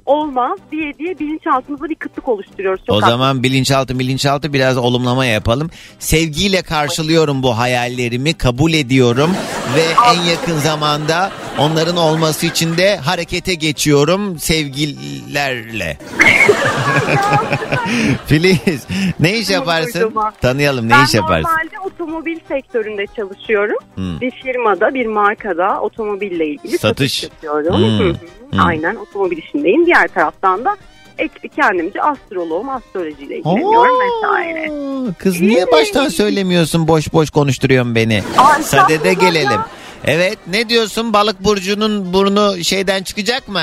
Olmaz 0.05 0.59
diye 0.71 0.97
diye 0.97 1.19
bilinçaltımızda 1.19 1.89
bir 1.89 1.95
kıtlık 1.95 2.27
oluşturuyoruz. 2.27 2.85
Çok 2.87 2.95
O 2.95 2.99
zaman 2.99 3.43
bilinçaltı 3.43 3.99
bilinçaltı 3.99 4.53
biraz 4.53 4.77
olumlama 4.77 5.25
yapalım. 5.25 5.69
Sevgiyle 5.99 6.61
karşılıyorum 6.61 7.43
bu 7.43 7.57
hayallerimi, 7.57 8.33
kabul 8.33 8.73
ediyorum 8.73 9.31
ve 9.75 9.83
en 10.13 10.21
yakın 10.21 10.57
zamanda 10.57 11.31
onların 11.57 11.97
olması 11.97 12.45
için 12.45 12.77
de 12.77 12.97
harekete 12.97 13.53
geçiyorum 13.53 14.39
sevgilerle. 14.39 15.97
Filiz 18.25 18.87
ne 19.19 19.37
iş 19.37 19.49
yaparsın? 19.49 20.13
Tanıyalım 20.41 20.89
ne 20.89 20.91
ben 20.91 21.05
iş 21.05 21.13
yaparsın? 21.13 21.49
normalde 21.49 21.79
otomobil 21.85 22.39
sektöründe 22.47 23.05
çalışıyorum. 23.15 23.77
Hmm. 23.95 24.21
Bir 24.21 24.31
firmada, 24.31 24.93
bir 24.93 25.05
markada 25.05 25.81
otomobille 25.81 26.47
ilgili 26.47 26.77
Satış. 26.77 27.19
satış 27.19 27.23
yapıyorum. 27.23 27.99
Hmm. 27.99 28.42
Hmm. 28.53 28.65
Aynen 28.67 28.95
otomobil 28.95 29.37
işindeyim. 29.37 29.85
Diğer 29.85 30.07
taraftan 30.07 30.65
da 30.65 30.77
ek, 31.17 31.33
kendimce 31.55 32.01
astroloğum, 32.01 32.69
astrolojiyle 32.69 33.37
ilgileniyorum 33.37 33.95
vesaire. 34.01 34.71
Kız 35.19 35.41
niye 35.41 35.65
baştan 35.71 36.09
söylemiyorsun 36.09 36.87
boş 36.87 37.13
boş 37.13 37.29
konuşturuyorsun 37.29 37.95
beni? 37.95 38.23
Ay, 38.37 38.63
Sadede 38.63 39.13
gelelim. 39.13 39.51
ya. 39.51 39.67
Evet 40.05 40.37
ne 40.47 40.69
diyorsun 40.69 41.13
balık 41.13 41.43
burcunun 41.43 42.13
burnu 42.13 42.63
şeyden 42.63 43.03
çıkacak 43.03 43.47
mı? 43.47 43.61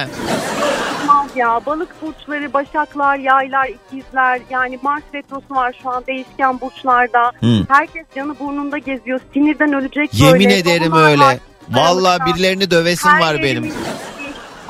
Ya. 1.37 1.61
Balık 1.67 1.89
burçları, 2.03 2.53
başaklar, 2.53 3.17
yaylar, 3.17 3.69
ikizler. 3.69 4.41
Yani 4.51 4.79
Mars 4.83 5.03
retrosu 5.15 5.55
var 5.55 5.77
şu 5.83 5.91
an 5.91 6.05
değişken 6.07 6.61
burçlarda. 6.61 7.33
Hmm. 7.41 7.65
Herkes 7.69 8.07
canı 8.17 8.39
burnunda 8.39 8.79
geziyor. 8.79 9.21
Sinirden 9.35 9.73
ölecek 9.73 10.15
Yemin 10.15 10.35
böyle. 10.45 10.57
ederim 10.59 10.93
Dolunay 10.93 11.13
öyle. 11.13 11.23
var. 11.23 11.37
Aralıkta. 11.75 12.27
birilerini 12.27 12.71
dövesim 12.71 13.11
Her 13.11 13.21
var 13.21 13.43
benim. 13.43 13.73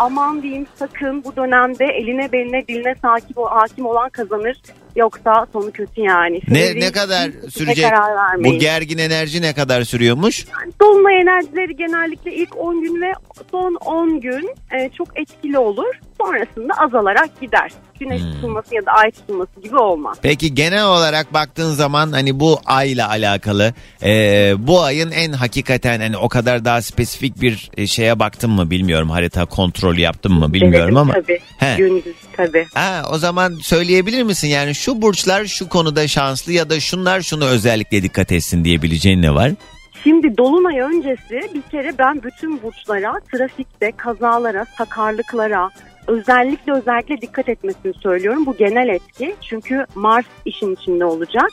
Aman 0.01 0.43
diyeyim 0.43 0.67
sakın 0.75 1.25
bu 1.25 1.37
dönemde 1.37 1.85
eline 1.85 2.33
beline 2.33 2.69
diline 2.69 2.95
sakip 3.03 3.37
hakim 3.37 3.87
olan 3.87 4.11
kazanır. 4.11 4.57
Yoksa 5.01 5.47
sonu 5.53 5.71
kötü 5.73 6.01
yani. 6.01 6.41
Ne 6.49 6.61
Sinirli- 6.67 6.81
ne 6.81 6.93
kadar 6.93 7.31
sürecek? 7.51 7.85
karar 7.91 8.17
vermeyin. 8.17 8.57
Bu 8.57 8.59
gergin 8.61 8.99
enerji 8.99 9.43
ne 9.43 9.53
kadar 9.53 9.83
sürüyormuş? 9.85 10.47
Dolunay 10.81 11.21
enerjileri 11.21 11.77
genellikle 11.77 12.35
ilk 12.35 12.57
10 12.57 12.83
gün 12.83 13.03
ve 13.03 13.13
son 13.51 13.75
10 13.75 14.21
gün 14.21 14.55
e, 14.79 14.91
çok 14.99 15.21
etkili 15.21 15.59
olur. 15.59 15.95
Sonrasında 16.21 16.75
azalarak 16.75 17.41
gider. 17.41 17.71
Güneş 18.01 18.23
Hmm. 18.23 18.33
tutulması 18.33 18.75
ya 18.75 18.87
da 18.87 18.93
ay 18.93 19.11
tutulması 19.11 19.61
gibi 19.63 19.77
olmaz. 19.77 20.17
Peki 20.23 20.55
genel 20.55 20.85
olarak 20.87 21.35
baktığın 21.35 21.71
zaman 21.71 22.13
hani 22.13 22.41
bu 22.41 22.61
ayla 22.67 23.09
alakalı 23.09 23.75
e, 24.03 24.11
bu 24.59 24.83
ayın 24.83 25.11
en 25.11 25.33
hakikaten 25.33 26.01
hani 26.01 26.17
o 26.17 26.29
kadar 26.29 26.65
daha 26.65 26.83
spesifik 26.83 27.41
bir 27.41 27.71
e, 27.77 27.87
şeye 27.87 28.19
baktın 28.19 28.51
mı 28.51 28.71
bilmiyorum 28.71 29.11
harita 29.11 29.45
kontrolü 29.45 30.01
yaptın 30.01 30.33
mı 30.33 30.53
bilmiyorum 30.53 30.81
Denedim 30.81 30.97
ama. 30.97 31.13
Tabii. 31.13 31.39
He. 31.59 31.75
Gündüz 31.77 32.15
tabii. 32.37 32.67
Ha, 32.75 33.03
o 33.13 33.19
zaman 33.19 33.55
söyleyebilir 33.63 34.23
misin 34.23 34.49
yani 34.49 34.75
şu 34.75 34.90
burçlar 35.03 35.45
şu 35.45 35.69
konuda 35.69 36.09
şanslı 36.09 36.53
ya 36.53 36.71
da 36.71 36.81
şunlar 36.81 37.21
şunu 37.21 37.45
özellikle 37.45 38.03
dikkat 38.03 38.33
etsin 38.33 38.65
diyebileceğin 38.65 39.23
ne 39.23 39.35
var? 39.35 39.51
Şimdi 40.05 40.39
Dolunay 40.39 40.81
öncesi 40.81 41.51
bir 41.55 41.63
kere 41.63 41.99
ben 41.99 42.23
bütün 42.23 42.63
burçlara, 42.63 43.21
trafikte, 43.33 43.93
kazalara, 43.93 44.67
sakarlıklara 44.79 45.71
özellikle 46.07 46.73
özellikle 46.73 47.21
dikkat 47.21 47.49
etmesini 47.49 47.95
söylüyorum. 47.95 48.47
Bu 48.47 48.57
genel 48.57 48.89
etki. 48.89 49.35
Çünkü 49.41 49.87
Mars 49.95 50.25
işin 50.45 50.75
içinde 50.75 51.05
olacak. 51.05 51.51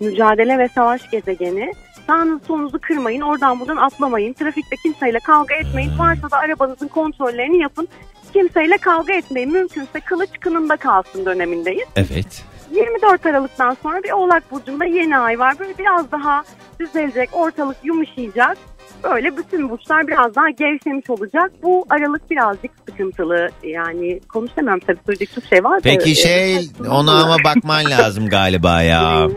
Mücadele 0.00 0.58
ve 0.58 0.68
savaş 0.68 1.10
gezegeni. 1.10 1.72
Sağınızı 2.06 2.44
solunuzu 2.46 2.78
kırmayın, 2.82 3.20
oradan 3.20 3.60
buradan 3.60 3.76
atlamayın. 3.76 4.32
Trafikte 4.32 4.76
kimseyle 4.82 5.18
kavga 5.18 5.54
etmeyin. 5.54 5.98
Varsa 5.98 6.30
da 6.30 6.36
arabanızın 6.36 6.88
kontrollerini 6.88 7.58
yapın. 7.58 7.88
Kimseyle 8.32 8.78
kavga 8.78 9.12
etmeyin. 9.12 9.52
Mümkünse 9.52 10.00
kılıç 10.00 10.30
kınında 10.40 10.76
kalsın 10.76 11.26
dönemindeyiz. 11.26 11.88
Evet. 11.96 12.44
24 12.76 13.26
Aralık'tan 13.26 13.76
sonra 13.82 14.02
bir 14.02 14.10
Oğlak 14.12 14.50
Burcu'nda 14.52 14.84
yeni 14.84 15.18
ay 15.18 15.38
var. 15.38 15.54
Böyle 15.58 15.78
biraz 15.78 16.12
daha 16.12 16.42
düzelecek, 16.80 17.30
ortalık 17.32 17.76
yumuşayacak. 17.84 18.58
Böyle 19.04 19.36
bütün 19.36 19.70
burçlar 19.70 20.06
biraz 20.06 20.34
daha 20.34 20.50
gevşemiş 20.50 21.10
olacak. 21.10 21.52
Bu 21.62 21.86
Aralık 21.90 22.30
birazcık 22.30 22.70
sıkıntılı. 22.88 23.48
Yani 23.62 24.20
konuşamam 24.28 24.78
tabii 24.80 24.98
söyleyecek 25.06 25.34
çok 25.34 25.44
şey 25.44 25.64
var. 25.64 25.76
da- 25.78 25.80
Peki 25.82 26.10
Ee, 26.10 26.14
şey 26.14 26.56
ona 26.90 27.22
ama 27.24 27.36
bakman 27.44 27.84
lazım 27.90 28.28
galiba 28.28 28.82
ya. 28.82 29.28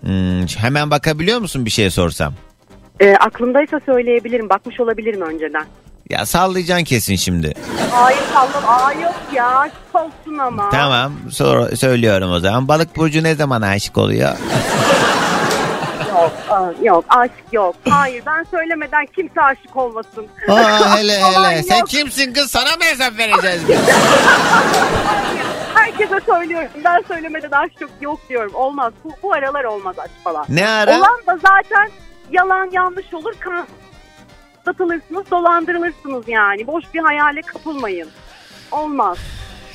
Hmm, 0.00 0.46
hemen 0.58 0.90
bakabiliyor 0.90 1.38
musun 1.40 1.64
bir 1.64 1.70
şey 1.70 1.90
sorsam? 1.90 2.34
Ee, 3.00 3.14
aklımdaysa 3.14 3.80
söyleyebilirim. 3.86 4.48
Bakmış 4.48 4.80
olabilirim 4.80 5.20
önceden. 5.20 5.64
Ya 6.12 6.26
sallayacaksın 6.26 6.84
kesin 6.84 7.16
şimdi. 7.16 7.54
Hayır 7.90 8.20
sallam. 8.34 8.68
Aa 8.68 8.92
yok 8.92 9.14
ya. 9.34 9.58
aşk 9.58 9.74
olsun 9.94 10.38
ama. 10.38 10.70
Tamam 10.70 11.12
sor- 11.30 11.76
söylüyorum 11.76 12.30
o 12.32 12.38
zaman. 12.40 12.68
Balık 12.68 12.96
burcu 12.96 13.22
ne 13.22 13.34
zaman 13.34 13.62
aşık 13.62 13.98
oluyor? 13.98 14.28
Yok, 16.12 16.32
aa, 16.50 16.72
yok 16.82 17.04
aşk 17.08 17.32
yok. 17.52 17.76
Hayır 17.88 18.22
ben 18.26 18.46
söylemeden 18.50 19.06
kimse 19.16 19.40
aşık 19.42 19.76
olmasın. 19.76 20.26
Aa, 20.48 20.96
hele 20.96 21.24
Aman 21.24 21.50
hele. 21.50 21.62
Sen 21.62 21.78
yok. 21.78 21.88
kimsin 21.88 22.32
kız? 22.32 22.50
Sana 22.50 22.70
mı 22.76 22.84
hesap 22.84 23.18
vereceğiz 23.18 23.68
biz? 23.68 23.76
Herkese 25.74 26.20
söylüyorum. 26.26 26.68
Ben 26.84 27.04
söylemeden 27.08 27.50
aşk 27.50 27.80
yok, 27.80 27.90
yok 28.00 28.20
diyorum. 28.28 28.54
Olmaz. 28.54 28.92
Bu, 29.04 29.12
bu 29.22 29.32
aralar 29.32 29.64
olmaz 29.64 29.98
aşk 29.98 30.24
falan. 30.24 30.44
Ne 30.48 30.68
ara? 30.68 30.90
Olan 30.98 31.20
da 31.26 31.36
zaten 31.36 31.90
yalan 32.30 32.70
yanlış 32.72 33.14
olur. 33.14 33.34
Kan 33.40 33.66
satılırsınız, 34.64 35.30
dolandırılırsınız 35.30 36.28
yani. 36.28 36.66
Boş 36.66 36.84
bir 36.94 37.00
hayale 37.00 37.40
kapılmayın. 37.42 38.08
Olmaz. 38.70 39.18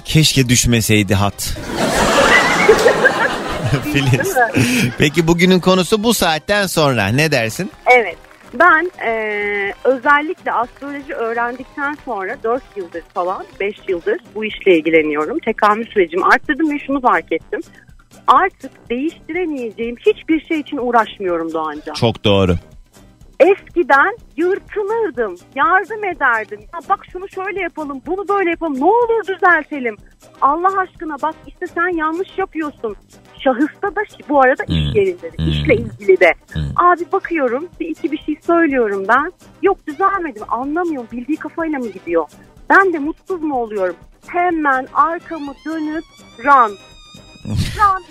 Keşke 0.05 0.49
düşmeseydi 0.49 1.15
hat. 1.15 1.57
Filiz. 3.83 4.35
Peki 4.97 5.27
bugünün 5.27 5.59
konusu 5.59 6.03
bu 6.03 6.13
saatten 6.13 6.67
sonra. 6.67 7.07
Ne 7.07 7.31
dersin? 7.31 7.71
Evet. 7.85 8.17
Ben 8.53 8.91
eee, 9.01 9.73
özellikle 9.83 10.51
astroloji 10.51 11.13
öğrendikten 11.13 11.97
sonra 12.05 12.37
4 12.43 12.63
yıldır 12.75 13.01
falan 13.13 13.45
5 13.59 13.75
yıldır 13.87 14.17
bu 14.35 14.45
işle 14.45 14.77
ilgileniyorum. 14.77 15.39
Tekamül 15.39 15.85
sürecimi 15.87 16.25
arttırdım 16.25 16.71
ve 16.71 16.79
şunu 16.87 17.01
fark 17.01 17.31
ettim. 17.31 17.61
Artık 18.27 18.71
değiştiremeyeceğim 18.89 19.95
hiçbir 20.05 20.45
şey 20.45 20.59
için 20.59 20.77
uğraşmıyorum 20.77 21.53
Doğancan. 21.53 21.93
Çok 21.93 22.23
doğru. 22.23 22.55
Eskiden 23.39 24.17
yırtınırdım, 24.37 25.35
yardım 25.55 26.03
ederdim. 26.03 26.59
Ya 26.73 26.79
bak 26.89 26.99
şunu 27.11 27.29
şöyle 27.29 27.59
yapalım, 27.61 28.01
bunu 28.05 28.27
böyle 28.27 28.49
yapalım, 28.49 28.79
ne 28.79 28.85
olur 28.85 29.27
düzeltelim. 29.27 29.97
Allah 30.41 30.79
aşkına 30.79 31.15
bak 31.21 31.35
işte 31.47 31.67
sen 31.67 31.97
yanlış 31.97 32.37
yapıyorsun. 32.37 32.95
Şahısta 33.39 33.95
da 33.95 34.01
bu 34.29 34.41
arada 34.41 34.63
Hmm. 34.67 34.75
iş 34.75 34.95
yerinde, 34.95 35.31
de, 35.31 35.35
işle 35.37 35.75
ilgili 35.75 36.19
de. 36.19 36.33
Abi 36.75 37.01
bakıyorum 37.11 37.67
bir 37.79 37.87
iki 37.87 38.11
bir 38.11 38.17
şey 38.17 38.35
söylüyorum 38.45 39.05
ben. 39.07 39.31
Yok 39.61 39.87
düzelmedim 39.87 40.43
anlamıyorum 40.47 41.07
bildiği 41.11 41.37
kafayla 41.37 41.79
mı 41.79 41.87
gidiyor? 41.87 42.25
Ben 42.69 42.93
de 42.93 42.99
mutsuz 42.99 43.41
mu 43.41 43.55
oluyorum? 43.61 43.95
Hemen 44.27 44.87
arkamı 44.93 45.53
dönüp 45.65 46.03
run. 46.43 46.75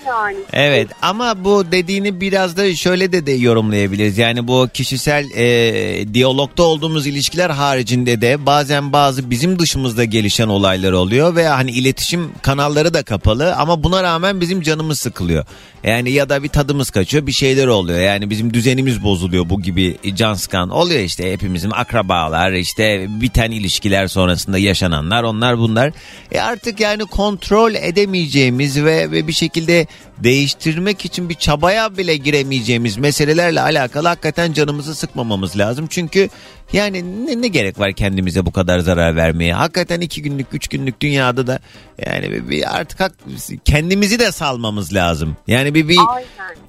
Yani. 0.06 0.36
Evet 0.52 0.88
ama 1.02 1.44
bu 1.44 1.72
dediğini 1.72 2.20
biraz 2.20 2.56
da 2.56 2.74
şöyle 2.76 3.12
de, 3.12 3.26
de 3.26 3.32
yorumlayabiliriz. 3.32 4.18
Yani 4.18 4.48
bu 4.48 4.68
kişisel 4.74 5.30
e, 5.34 6.14
diyalogda 6.14 6.62
olduğumuz 6.62 7.06
ilişkiler 7.06 7.50
haricinde 7.50 8.20
de 8.20 8.46
bazen 8.46 8.92
bazı 8.92 9.30
bizim 9.30 9.58
dışımızda 9.58 10.04
gelişen 10.04 10.48
olaylar 10.48 10.92
oluyor 10.92 11.36
ve 11.36 11.48
hani 11.48 11.70
iletişim 11.70 12.32
kanalları 12.42 12.94
da 12.94 13.02
kapalı 13.02 13.54
ama 13.54 13.82
buna 13.82 14.02
rağmen 14.02 14.40
bizim 14.40 14.62
canımız 14.62 14.98
sıkılıyor. 14.98 15.44
Yani 15.84 16.10
ya 16.10 16.28
da 16.28 16.42
bir 16.42 16.48
tadımız 16.48 16.90
kaçıyor 16.90 17.26
bir 17.26 17.32
şeyler 17.32 17.66
oluyor. 17.66 18.00
Yani 18.00 18.30
bizim 18.30 18.54
düzenimiz 18.54 19.04
bozuluyor 19.04 19.48
bu 19.48 19.62
gibi 19.62 19.96
can 20.14 20.34
sıkan 20.34 20.70
oluyor 20.70 21.00
işte 21.00 21.32
hepimizin 21.32 21.70
akrabalar 21.70 22.52
işte 22.52 23.06
biten 23.08 23.50
ilişkiler 23.50 24.06
sonrasında 24.06 24.58
yaşananlar 24.58 25.22
onlar 25.22 25.58
bunlar. 25.58 25.92
E 26.32 26.40
artık 26.40 26.80
yani 26.80 27.04
kontrol 27.04 27.74
edemeyeceğimiz 27.74 28.84
ve, 28.84 29.10
ve 29.10 29.25
bir 29.28 29.32
şekilde 29.32 29.86
değiştirmek 30.18 31.04
için 31.04 31.28
bir 31.28 31.34
çabaya 31.34 31.96
bile 31.96 32.16
giremeyeceğimiz 32.16 32.96
meselelerle 32.96 33.60
alakalı 33.60 34.08
hakikaten 34.08 34.52
canımızı 34.52 34.94
sıkmamamız 34.94 35.58
lazım. 35.58 35.86
Çünkü 35.90 36.28
yani 36.72 37.26
ne, 37.26 37.42
ne 37.42 37.48
gerek 37.48 37.78
var 37.78 37.92
kendimize 37.92 38.46
bu 38.46 38.52
kadar 38.52 38.78
zarar 38.78 39.16
vermeye? 39.16 39.54
Hakikaten 39.54 40.00
iki 40.00 40.22
günlük, 40.22 40.46
üç 40.52 40.68
günlük 40.68 41.00
dünyada 41.00 41.46
da 41.46 41.58
yani 42.06 42.50
bir, 42.50 42.76
artık 42.76 43.00
hak- 43.00 43.64
kendimizi 43.64 44.18
de 44.18 44.32
salmamız 44.32 44.94
lazım. 44.94 45.36
Yani 45.46 45.74
bir, 45.74 45.88
bir 45.88 45.98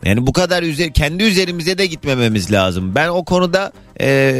yani 0.05 0.27
bu 0.27 0.33
kadar 0.33 0.63
üzer, 0.63 0.93
kendi 0.93 1.23
üzerimize 1.23 1.77
de 1.77 1.85
gitmememiz 1.85 2.51
lazım. 2.51 2.95
Ben 2.95 3.07
o 3.07 3.25
konuda 3.25 3.71
e, 4.01 4.31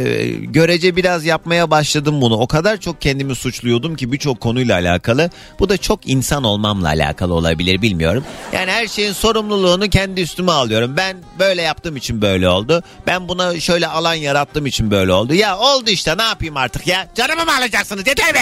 görece 0.42 0.96
biraz 0.96 1.24
yapmaya 1.24 1.70
başladım 1.70 2.20
bunu. 2.20 2.36
O 2.36 2.46
kadar 2.46 2.76
çok 2.76 3.00
kendimi 3.00 3.34
suçluyordum 3.34 3.96
ki 3.96 4.12
birçok 4.12 4.40
konuyla 4.40 4.74
alakalı. 4.74 5.30
Bu 5.58 5.68
da 5.68 5.76
çok 5.76 6.08
insan 6.08 6.44
olmamla 6.44 6.88
alakalı 6.88 7.34
olabilir 7.34 7.82
bilmiyorum. 7.82 8.24
Yani 8.52 8.70
her 8.70 8.86
şeyin 8.98 9.12
sorumluluğunu 9.12 9.88
kendi 9.90 10.20
üstüme 10.20 10.52
alıyorum. 10.52 10.94
Ben 10.96 11.16
böyle 11.38 11.62
yaptığım 11.62 11.96
için 11.96 12.22
böyle 12.22 12.48
oldu. 12.48 12.82
Ben 13.06 13.28
buna 13.28 13.60
şöyle 13.60 13.86
alan 13.86 14.14
yarattığım 14.14 14.66
için 14.66 14.90
böyle 14.90 15.12
oldu. 15.12 15.34
Ya 15.34 15.58
oldu 15.58 15.90
işte 15.90 16.16
ne 16.16 16.22
yapayım 16.22 16.56
artık 16.56 16.86
ya. 16.86 17.06
Canımı 17.14 17.44
mı 17.44 17.56
alacaksınız 17.56 18.06
yeter 18.06 18.34
be. 18.34 18.38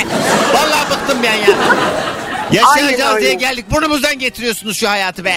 Vallahi 0.54 0.90
bıktım 0.90 1.18
ben 1.22 1.34
ya. 1.34 1.56
Yaşayacağız 2.52 3.20
diye 3.20 3.34
geldik. 3.34 3.64
Burnumuzdan 3.70 4.18
getiriyorsunuz 4.18 4.76
şu 4.78 4.88
hayatı 4.90 5.24
be. 5.24 5.36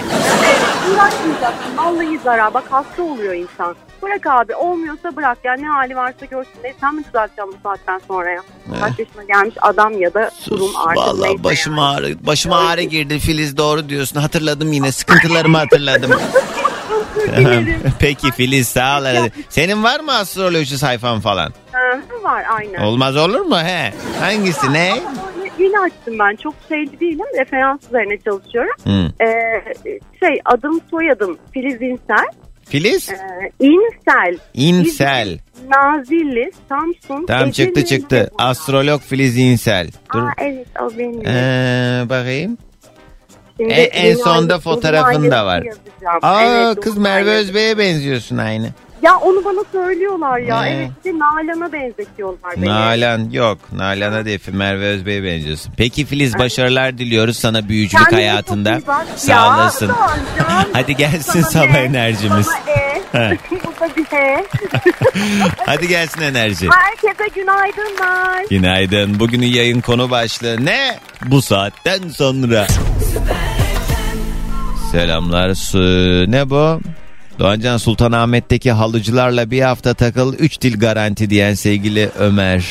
Uğraşmayacaksın. 0.94 1.78
Vallahi 1.78 2.20
zarar. 2.24 2.54
Bak 2.54 2.64
hasta 2.70 3.04
oluyor 3.04 3.34
insan. 3.34 3.76
Bırak 4.02 4.28
abi. 4.28 4.56
Olmuyorsa 4.56 5.16
bırak. 5.16 5.38
Yani 5.44 5.64
ne 5.64 5.68
hali 5.68 5.96
varsa 5.96 6.26
görsün. 6.26 6.52
Ne, 6.64 6.74
sen 6.82 6.96
mi 6.96 7.04
düzelteceksin 7.08 7.54
bu 7.54 7.70
saatten 7.70 8.02
sonra 8.08 8.30
ya? 8.30 8.42
Kaç 8.80 9.00
yaşına 9.00 9.24
gelmiş 9.24 9.56
adam 9.62 10.02
ya 10.02 10.14
da 10.14 10.32
kurum 10.50 10.72
artık 10.78 11.22
neyse 11.24 11.44
başım 11.44 11.78
yani. 11.78 11.86
ağrı, 11.86 12.26
başıma 12.26 12.68
ağrı 12.68 12.82
girdi 12.82 13.20
Filiz 13.20 13.58
doğru 13.58 13.90
diyorsun. 13.90 14.20
Hatırladım 14.20 14.72
yine 14.74 14.92
sıkıntılarımı 14.92 15.58
hatırladım. 15.58 16.12
Peki 18.00 18.32
Filiz 18.32 18.68
sağ 18.68 19.00
ol. 19.00 19.30
Senin 19.50 19.84
var 19.84 20.00
mı 20.00 20.14
astroloji 20.14 20.78
sayfan 20.78 21.20
falan? 21.20 21.54
Var 22.24 22.46
aynen. 22.58 22.82
Olmaz 22.82 23.18
olur 23.18 23.40
mu 23.42 23.60
he? 23.60 23.94
Hangisi 24.20 24.74
ne? 24.74 25.02
Yeni 25.60 25.80
açtım 25.80 26.20
ben. 26.20 26.36
Çok 26.36 26.54
şeyli 26.70 27.00
değilim. 27.00 27.26
Referans 27.40 27.80
üzerine 27.88 28.18
çalışıyorum. 28.18 28.72
Hı. 28.84 29.24
Ee, 29.24 29.64
şey 30.20 30.40
adım 30.46 30.82
soyadım 30.92 31.38
Filiz 31.54 31.82
İnsel. 31.82 32.26
Filiz? 32.66 33.10
Ee, 33.10 33.16
İnsel. 33.60 34.38
İnsel. 34.54 35.28
İzmir, 35.28 35.40
Nazilli, 35.70 36.52
Samsun. 36.70 37.26
Tamam 37.26 37.52
çıktı 37.52 37.86
çıktı. 37.86 38.16
Lüleburgaz. 38.16 38.36
Astrolog 38.50 39.02
Filiz 39.02 39.38
İnsel. 39.38 39.88
Dur. 40.14 40.20
Aa, 40.24 40.32
evet 40.38 40.68
o 40.82 40.98
benim. 40.98 41.28
Ee, 41.28 42.04
bakayım. 42.10 42.58
Şimdi 43.58 43.74
E, 43.74 43.82
en 43.84 44.14
dünya- 44.16 44.24
sonda 44.24 44.60
fotoğrafın 44.60 45.32
da 45.32 45.46
var. 45.46 45.62
yazacağım. 45.62 46.20
Aa 46.22 46.44
Evet, 46.44 46.80
kız 46.80 46.98
Merve 46.98 47.30
Özbey'e 47.36 47.78
benziyorsun 47.78 48.38
aynı. 48.38 48.70
Ya 49.02 49.18
onu 49.18 49.46
bana 49.46 49.60
söylüyorlar 49.72 50.40
ya. 50.40 50.62
Ne? 50.62 50.70
Evet 50.70 50.90
bir 51.06 51.14
de 51.14 51.20
Nalan'a 51.20 51.74
benzetiyorlar 51.74 52.52
beni. 52.58 52.66
Nalan 52.66 53.30
yok. 53.30 53.58
Nalan'a 53.72 54.26
değil 54.26 54.40
Merve 54.52 54.86
Özbey'e 54.86 55.24
benziyorsun. 55.24 55.74
Peki 55.78 56.06
Filiz 56.06 56.38
başarılar 56.40 56.98
diliyoruz 56.98 57.38
sana 57.38 57.70
büyücülük 57.70 58.04
Kendine 58.10 58.28
hayatında. 58.30 58.74
çok 58.74 58.84
iyi 58.84 58.88
bak. 58.88 59.06
Sağ 59.16 59.32
Ya, 59.32 59.48
olasın. 59.48 59.92
Hadi 60.74 60.96
gelsin 60.96 61.42
Sana 61.42 61.44
sabah 61.52 61.72
ne? 61.74 61.80
enerjimiz. 61.80 62.46
Sana 62.48 62.60
e. 62.76 62.90
He. 63.12 63.38
Bu 63.52 63.56
da 63.82 63.96
bir 63.98 64.06
he. 64.06 64.46
Hadi 65.66 65.88
gelsin 65.88 66.22
enerji. 66.22 66.68
Herkese 66.72 67.28
günaydınlar. 67.36 68.46
Günaydın. 68.50 69.20
Bugünün 69.20 69.48
yayın 69.48 69.82
konu 69.82 70.10
başlığı 70.12 70.66
ne? 70.66 71.00
Bu 71.26 71.42
saatten 71.42 72.10
sonra. 72.10 72.68
Selamlar. 74.92 75.54
Su- 75.54 76.32
Ne 76.32 76.50
bu? 76.50 76.80
Doğancan 77.40 77.78
Sultanahmet'teki 77.78 78.72
halıcılarla 78.72 79.52
bir 79.52 79.62
hafta 79.62 79.94
takıl 79.94 80.34
3 80.34 80.62
dil 80.62 80.80
garanti 80.80 81.30
diyen 81.30 81.54
sevgili 81.54 82.10
Ömer. 82.20 82.66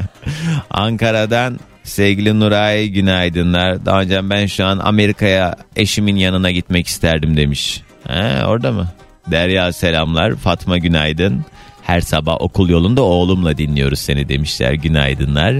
Ankara'dan 0.70 1.60
sevgili 1.82 2.40
Nuray 2.40 2.88
günaydınlar. 2.88 3.86
Doğancan 3.86 4.30
ben 4.30 4.46
şu 4.46 4.64
an 4.64 4.78
Amerika'ya 4.78 5.56
eşimin 5.76 6.16
yanına 6.16 6.50
gitmek 6.50 6.86
isterdim 6.86 7.36
demiş. 7.36 7.82
He, 8.06 8.44
orada 8.46 8.72
mı? 8.72 8.88
Derya 9.30 9.72
selamlar. 9.72 10.34
Fatma 10.34 10.78
günaydın. 10.78 11.44
Her 11.82 12.00
sabah 12.00 12.40
okul 12.40 12.68
yolunda 12.68 13.02
oğlumla 13.02 13.58
dinliyoruz 13.58 13.98
seni 13.98 14.28
demişler. 14.28 14.72
Günaydınlar. 14.72 15.54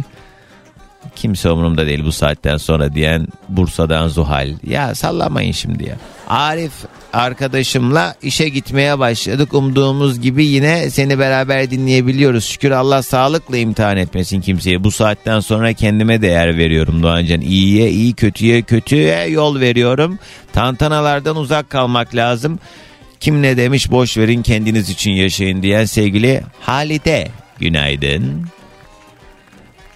Kimse 1.17 1.51
umurumda 1.51 1.87
değil 1.87 2.05
bu 2.05 2.13
saatten 2.13 2.57
sonra 2.57 2.95
diyen 2.95 3.27
Bursa'dan 3.49 4.09
Zuhal. 4.09 4.49
Ya 4.67 4.95
sallamayın 4.95 5.53
şimdi 5.53 5.89
ya. 5.89 5.97
Arif 6.29 6.73
arkadaşımla 7.13 8.15
işe 8.23 8.49
gitmeye 8.49 8.99
başladık. 8.99 9.55
Umduğumuz 9.55 10.21
gibi 10.21 10.47
yine 10.47 10.91
seni 10.91 11.19
beraber 11.19 11.71
dinleyebiliyoruz. 11.71 12.45
Şükür 12.45 12.71
Allah 12.71 13.03
sağlıkla 13.03 13.57
imtihan 13.57 13.97
etmesin 13.97 14.41
kimseye. 14.41 14.85
Bu 14.85 14.91
saatten 14.91 15.41
sonra 15.41 15.73
kendime 15.73 16.23
değer 16.23 16.59
veriyorum 16.59 17.03
Doğancan. 17.03 17.41
İyiye 17.41 17.91
iyi 17.91 18.15
kötüye 18.15 18.63
kötüye 18.63 19.25
yol 19.29 19.61
veriyorum. 19.61 20.19
Tantanalardan 20.53 21.37
uzak 21.37 21.71
kalmak 21.71 22.15
lazım. 22.15 22.59
Kim 23.21 23.43
ne 23.43 23.57
demiş 23.57 23.91
boş 23.91 24.17
verin 24.17 24.43
kendiniz 24.43 24.91
için 24.91 25.11
yaşayın 25.11 25.63
diyen 25.63 25.85
sevgili 25.85 26.43
Halide. 26.61 27.29
Günaydın. 27.59 28.47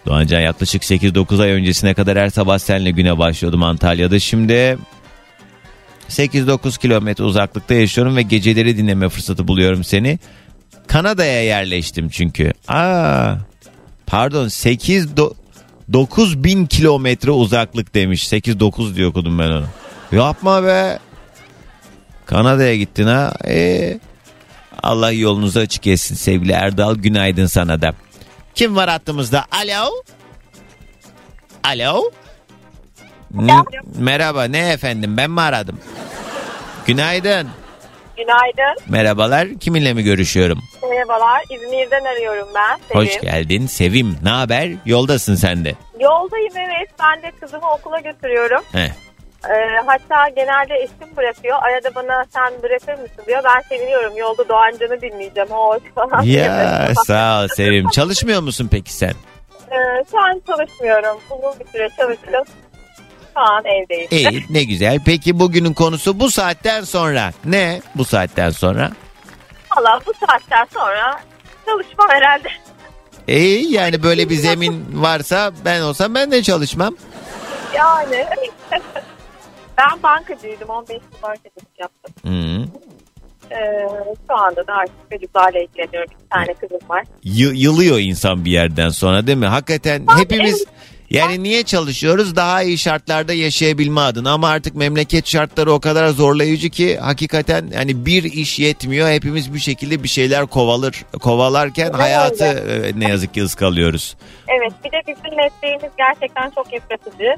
Doğancan 0.09 0.41
yaklaşık 0.41 0.83
8-9 0.83 1.43
ay 1.43 1.51
öncesine 1.51 1.95
kadar 1.95 2.19
her 2.19 2.31
sabah 2.31 2.59
seninle 2.59 2.91
güne 2.91 3.19
başlıyordum 3.19 3.63
Antalya'da. 3.63 4.19
Şimdi 4.19 4.79
8-9 6.09 6.81
kilometre 6.81 7.25
uzaklıkta 7.25 7.75
yaşıyorum 7.75 8.17
ve 8.17 8.23
geceleri 8.23 8.77
dinleme 8.77 9.09
fırsatı 9.09 9.49
buluyorum 9.49 9.85
seni. 9.85 10.19
Kanada'ya 10.87 11.45
yerleştim 11.45 12.09
çünkü. 12.09 12.53
Aa, 12.69 13.35
pardon 14.07 14.49
8 14.49 15.09
9 15.93 16.45
bin 16.45 16.67
kilometre 16.67 17.31
uzaklık 17.31 17.95
demiş. 17.95 18.33
8-9 18.33 18.97
diye 18.97 19.07
okudum 19.07 19.39
ben 19.39 19.49
onu. 19.49 19.67
Yapma 20.13 20.65
be. 20.65 20.99
Kanada'ya 22.27 22.77
gittin 22.77 23.07
ha. 23.07 23.33
Ee, 23.47 24.01
Allah 24.83 25.13
yolunuzu 25.13 25.61
açık 25.61 25.87
etsin 25.87 26.15
sevgili 26.15 26.53
Erdal. 26.53 26.95
Günaydın 26.95 27.47
sana 27.47 27.83
da. 27.83 27.95
Kim 28.59 28.77
var 28.77 28.89
hattımızda? 28.91 29.45
Alo? 29.53 29.91
Alo? 31.65 32.11
M- 33.31 33.63
Merhaba 33.99 34.45
ne 34.45 34.73
efendim 34.73 35.17
ben 35.17 35.31
mi 35.31 35.41
aradım? 35.41 35.81
Günaydın. 36.87 37.49
Günaydın. 38.17 38.83
Merhabalar 38.89 39.49
kiminle 39.61 39.95
mi 39.95 40.03
görüşüyorum? 40.03 40.59
Merhabalar. 40.91 41.43
İzmir'den 41.51 42.05
arıyorum 42.05 42.49
ben. 42.55 42.79
Sevim. 42.89 43.01
Hoş 43.07 43.21
geldin 43.21 43.67
Sevim. 43.67 44.17
Ne 44.23 44.31
haber? 44.31 44.71
Yoldasın 44.87 45.35
sen 45.35 45.65
de. 45.65 45.75
Yoldayım 46.01 46.53
evet. 46.57 46.91
Ben 47.01 47.23
de 47.23 47.33
kızımı 47.41 47.71
okula 47.71 48.01
götürüyorum. 48.01 48.63
Heh. 48.73 48.89
Ee, 49.45 49.77
hatta 49.87 50.29
genelde 50.29 50.75
eşim 50.77 51.17
bırakıyor. 51.17 51.59
Arada 51.63 51.95
bana 51.95 52.25
sen 52.35 52.53
bırakır 52.63 52.93
mısın 53.03 53.25
diyor. 53.27 53.43
Ben 53.45 53.61
seviniyorum. 53.69 54.17
Yolda 54.17 54.49
Doğancan'ı 54.49 55.01
dinleyeceğim. 55.01 55.49
Hoş 55.51 55.83
falan. 55.95 56.23
Ya 56.23 56.89
sağ 57.07 57.43
ol 57.43 57.49
Sevim. 57.57 57.89
Çalışmıyor 57.89 58.41
musun 58.43 58.69
peki 58.71 58.93
sen? 58.93 59.13
Ee, 59.71 60.05
şu 60.11 60.19
an 60.21 60.43
çalışmıyorum. 60.47 61.19
Uzun 61.31 61.61
bir 61.61 61.67
süre 61.73 61.89
çalıştım. 61.97 62.45
Şu 63.35 63.41
an 63.41 63.65
evdeyim. 63.65 64.09
İyi 64.11 64.45
ne 64.51 64.65
güzel. 64.65 64.99
Peki 65.07 65.39
bugünün 65.39 65.75
konusu 65.75 66.21
bu 66.21 66.31
saatten 66.31 66.83
sonra. 66.85 67.31
Ne 67.45 67.81
bu 67.95 68.05
saatten 68.05 68.51
sonra? 68.51 68.91
Valla 69.77 70.01
bu 70.07 70.13
saatten 70.27 70.67
sonra 70.75 71.21
çalışmam 71.67 72.09
herhalde. 72.11 72.49
İyi 73.29 73.73
yani 73.73 74.03
böyle 74.03 74.29
bir 74.31 74.35
zemin 74.37 75.03
varsa 75.03 75.53
ben 75.65 75.81
olsam 75.81 76.15
ben 76.15 76.31
de 76.33 76.43
çalışmam. 76.43 76.97
Yani. 77.75 78.27
Ben 79.79 80.03
bankacıydım. 80.03 80.69
15 80.69 80.91
yıl 80.91 81.23
bankacılık 81.23 81.79
yaptım. 81.81 82.15
Hı. 82.27 82.65
Ee, 83.51 83.89
şu 84.29 84.35
anda 84.37 84.67
da 84.67 84.73
artık 84.75 85.11
çocuklarla 85.13 85.59
ilgileniyorum. 85.59 86.11
Bir 86.25 86.31
tane 86.31 86.55
kızım 86.55 86.89
var. 86.89 87.05
Y- 87.25 87.53
yılıyor 87.55 87.99
insan 87.99 88.45
bir 88.45 88.51
yerden 88.51 88.89
sonra 88.89 89.27
değil 89.27 89.39
mi? 89.39 89.47
Hakikaten 89.47 90.07
hepimiz 90.19 90.65
yani 91.11 91.43
niye 91.43 91.63
çalışıyoruz? 91.63 92.37
Daha 92.37 92.63
iyi 92.63 92.79
şartlarda 92.79 93.33
yaşayabilme 93.33 94.01
adına 94.01 94.33
ama 94.33 94.49
artık 94.49 94.75
memleket 94.75 95.27
şartları 95.27 95.73
o 95.73 95.81
kadar 95.81 96.09
zorlayıcı 96.09 96.71
ki 96.71 96.99
hakikaten 96.99 97.71
hani 97.77 98.07
bir 98.07 98.25
iş 98.25 98.59
yetmiyor. 98.59 99.09
Hepimiz 99.09 99.55
bir 99.55 99.59
şekilde 99.59 100.03
bir 100.03 100.09
şeyler 100.09 100.47
kovalır. 100.47 101.05
Kovalarken 101.23 101.87
Evet, 101.87 101.95
hayatı 101.95 102.45
e, 102.45 103.01
ne 103.01 103.09
yazık 103.09 103.35
ki 103.35 103.43
ıskalıyoruz. 103.43 104.17
Evet 104.49 104.73
bir 104.85 104.93
de 104.93 105.01
bizim 105.07 105.37
mesleğimiz 105.37 105.91
gerçekten 105.99 106.51
çok 106.51 106.73
yıpratıcı. 106.73 107.37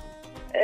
Ee, 0.54 0.60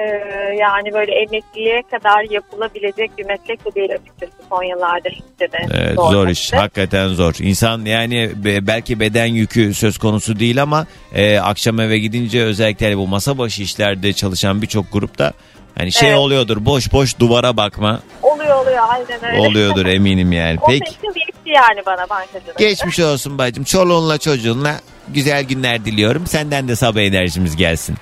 yani 0.61 0.93
böyle 0.93 1.13
emekliliğe 1.15 1.83
kadar 1.91 2.31
yapılabilecek 2.31 3.19
bir 3.19 3.25
meslek 3.27 3.65
de 3.67 3.75
değil 3.75 3.91
açıkçası 3.93 4.33
son 4.49 4.63
yıllarda 4.63 5.09
hiç 5.09 5.41
de. 5.41 5.67
Evet, 5.75 5.95
zor 5.95 6.29
iş. 6.29 6.53
Hakikaten 6.53 7.09
zor. 7.09 7.35
İnsan 7.41 7.85
yani 7.85 8.31
be- 8.45 8.67
belki 8.67 9.01
beden 9.01 9.27
yükü 9.27 9.75
söz 9.75 9.99
konusu 9.99 10.39
değil 10.39 10.63
ama 10.63 10.87
e, 11.15 11.39
akşam 11.39 11.81
eve 11.81 11.99
gidince 11.99 12.43
özellikle 12.43 12.97
bu 12.99 13.07
masa 13.09 13.39
başı 13.39 13.63
işlerde 13.63 14.13
çalışan 14.13 14.63
birçok 14.63 14.93
grupta 14.93 15.33
hani 15.79 15.93
şey 15.93 16.09
Evet. 16.09 16.19
oluyordur. 16.19 16.65
Boş 16.65 16.93
boş 16.93 17.19
duvara 17.19 17.57
bakma 17.57 18.01
Oluyor 18.23 18.63
oluyor 18.63 18.83
aynen 18.89 19.25
öyle. 19.25 19.49
oluyordur 19.49 19.87
eminim 19.87 20.33
yani. 20.33 20.59
o 20.63 20.67
Peki 20.67 20.79
sekiz 20.91 21.05
yıl 21.05 21.15
geçti 21.15 21.35
yani 21.47 21.81
bana 21.87 22.09
bankacılık. 22.11 22.59
geçmiş 22.59 23.01
olsun 23.01 23.39
bacım. 23.39 23.65
Çoluğunla 23.65 24.19
çocuğunla 24.19 24.81
güzel 25.09 25.45
günler 25.45 25.85
diliyorum. 25.85 26.27
Senden 26.27 26.69
de 26.69 26.77
sabah 26.77 27.01
enerjimiz 27.01 27.57
gelsin. 27.57 27.97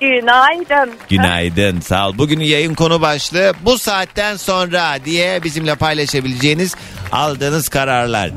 Günaydın. 0.00 0.94
Günaydın. 1.08 1.80
Sağ 1.80 2.08
ol. 2.08 2.18
Bugünün 2.18 2.44
yayın 2.44 2.74
konu 2.74 3.00
başlığı 3.00 3.52
bu 3.62 3.78
saatten 3.78 4.36
sonra 4.36 4.98
diye 5.04 5.42
bizimle 5.44 5.74
paylaşabileceğiniz 5.74 6.74
aldığınız 7.12 7.68
kararlar. 7.68 8.30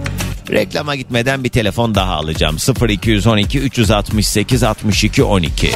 Reklama 0.51 0.95
gitmeden 0.95 1.43
bir 1.43 1.49
telefon 1.49 1.95
daha 1.95 2.13
alacağım. 2.13 2.57
0212 2.89 3.59
368 3.59 4.63
62 4.63 5.23
12. 5.23 5.67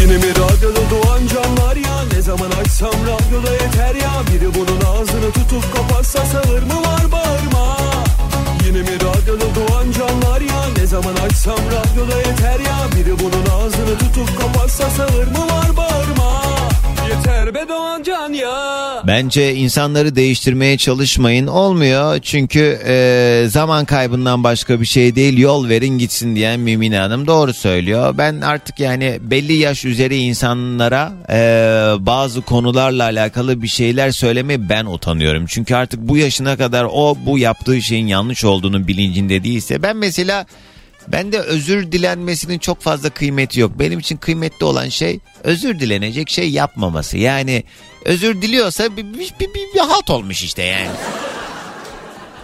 Yine 0.00 0.16
mi 0.16 0.30
radyoda 0.30 0.80
doğan 0.90 1.20
canlar 1.26 1.76
ya 1.76 2.02
Ne 2.14 2.20
zaman 2.22 2.50
açsam 2.50 2.92
radyoda 2.92 3.52
yeter 3.52 3.94
ya 3.94 4.10
Biri 4.34 4.54
bunun 4.54 4.80
ağzını 4.80 5.32
tutup 5.32 5.76
kapatsa 5.76 6.24
sağır 6.24 6.62
mı 6.62 6.80
var 6.86 7.12
bağırma 7.12 7.76
Yine 8.66 8.78
mi 8.78 8.94
radyoda 8.94 9.54
doğan 9.54 9.61
zaman 10.92 11.14
açsam 11.14 11.58
radyoda 11.58 12.16
yeter 12.16 12.60
ya 12.60 12.78
Biri 12.96 13.18
bunun 13.18 13.46
ağzını 13.56 13.98
tutup 13.98 14.40
kapatsa 14.40 14.90
sağır 14.90 15.26
mı 15.26 15.38
var 15.38 15.76
bağırma 15.76 16.42
Bence 19.06 19.54
insanları 19.54 20.16
değiştirmeye 20.16 20.78
çalışmayın. 20.78 21.46
Olmuyor 21.46 22.18
çünkü 22.18 22.78
e, 22.86 23.44
zaman 23.48 23.84
kaybından 23.84 24.44
başka 24.44 24.80
bir 24.80 24.86
şey 24.86 25.14
değil. 25.16 25.38
Yol 25.38 25.68
verin 25.68 25.98
gitsin 25.98 26.36
diyen 26.36 26.60
Mimine 26.60 26.98
Hanım 26.98 27.26
doğru 27.26 27.54
söylüyor. 27.54 28.14
Ben 28.18 28.40
artık 28.40 28.80
yani 28.80 29.18
belli 29.20 29.52
yaş 29.52 29.84
üzeri 29.84 30.16
insanlara 30.16 31.12
e, 31.30 31.36
bazı 32.06 32.42
konularla 32.42 33.04
alakalı 33.04 33.62
bir 33.62 33.68
şeyler 33.68 34.10
söylemeye 34.10 34.68
ben 34.68 34.86
utanıyorum. 34.86 35.44
Çünkü 35.48 35.74
artık 35.74 36.00
bu 36.00 36.16
yaşına 36.16 36.56
kadar 36.56 36.86
o 36.92 37.16
bu 37.26 37.38
yaptığı 37.38 37.82
şeyin 37.82 38.06
yanlış 38.06 38.44
olduğunu 38.44 38.88
bilincinde 38.88 39.44
değilse 39.44 39.82
ben 39.82 39.96
mesela 39.96 40.46
ben 41.08 41.32
de 41.32 41.38
özür 41.38 41.92
dilenmesinin 41.92 42.58
çok 42.58 42.80
fazla 42.80 43.10
kıymeti 43.10 43.60
yok. 43.60 43.78
Benim 43.78 43.98
için 43.98 44.16
kıymetli 44.16 44.64
olan 44.64 44.88
şey 44.88 45.18
özür 45.44 45.80
dilenecek 45.80 46.30
şey 46.30 46.50
yapmaması. 46.50 47.18
Yani 47.18 47.64
özür 48.04 48.42
diliyorsa 48.42 48.96
bir, 48.96 49.04
bir, 49.04 49.18
bir, 49.40 49.54
bir, 49.54 49.74
bir 49.74 49.80
halt 49.80 50.10
olmuş 50.10 50.42
işte 50.42 50.62
yani. 50.62 50.90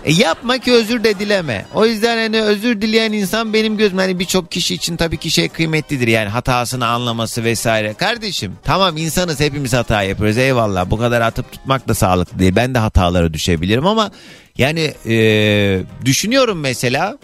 E 0.04 0.12
yapma 0.12 0.59
ki 0.59 0.72
özür 0.72 1.04
de 1.04 1.18
dileme. 1.18 1.66
O 1.74 1.86
yüzden 1.86 2.16
hani 2.16 2.42
özür 2.42 2.80
dileyen 2.80 3.12
insan 3.12 3.52
benim 3.52 3.76
gözüm 3.76 3.98
hani 3.98 4.18
birçok 4.18 4.50
kişi 4.50 4.74
için 4.74 4.96
tabii 4.96 5.16
ki 5.16 5.30
şey 5.30 5.48
kıymetlidir 5.48 6.09
yani 6.09 6.28
hatasını 6.28 6.86
anlaması 6.86 7.44
vesaire. 7.44 7.94
Kardeşim 7.94 8.52
tamam 8.64 8.96
insanız 8.96 9.40
hepimiz 9.40 9.72
hata 9.72 10.02
yapıyoruz 10.02 10.38
eyvallah 10.38 10.90
bu 10.90 10.98
kadar 10.98 11.20
atıp 11.20 11.52
tutmak 11.52 11.88
da 11.88 11.94
sağlıklı 11.94 12.38
değil. 12.38 12.56
Ben 12.56 12.74
de 12.74 12.78
hatalara 12.78 13.34
düşebilirim 13.34 13.86
ama 13.86 14.11
yani 14.59 14.94
e, 15.06 15.16
düşünüyorum 16.04 16.61
mesela 16.61 17.18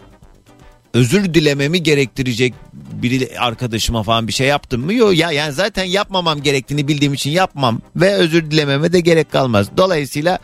özür 0.94 1.34
dilememi 1.34 1.82
gerektirecek 1.82 2.54
biri 2.72 3.38
arkadaşıma 3.38 4.02
falan 4.02 4.28
bir 4.28 4.32
şey 4.32 4.46
yaptım 4.46 4.84
mı? 4.84 4.94
Yok 4.94 5.16
ya 5.16 5.30
yani 5.30 5.52
zaten 5.52 5.84
yapmamam 5.84 6.42
gerektiğini 6.42 6.88
bildiğim 6.88 7.14
için 7.14 7.30
yapmam 7.30 7.80
ve 7.96 8.14
özür 8.14 8.50
dilememe 8.50 8.92
de 8.92 9.00
gerek 9.00 9.32
kalmaz. 9.32 9.66
Dolayısıyla 9.76 10.38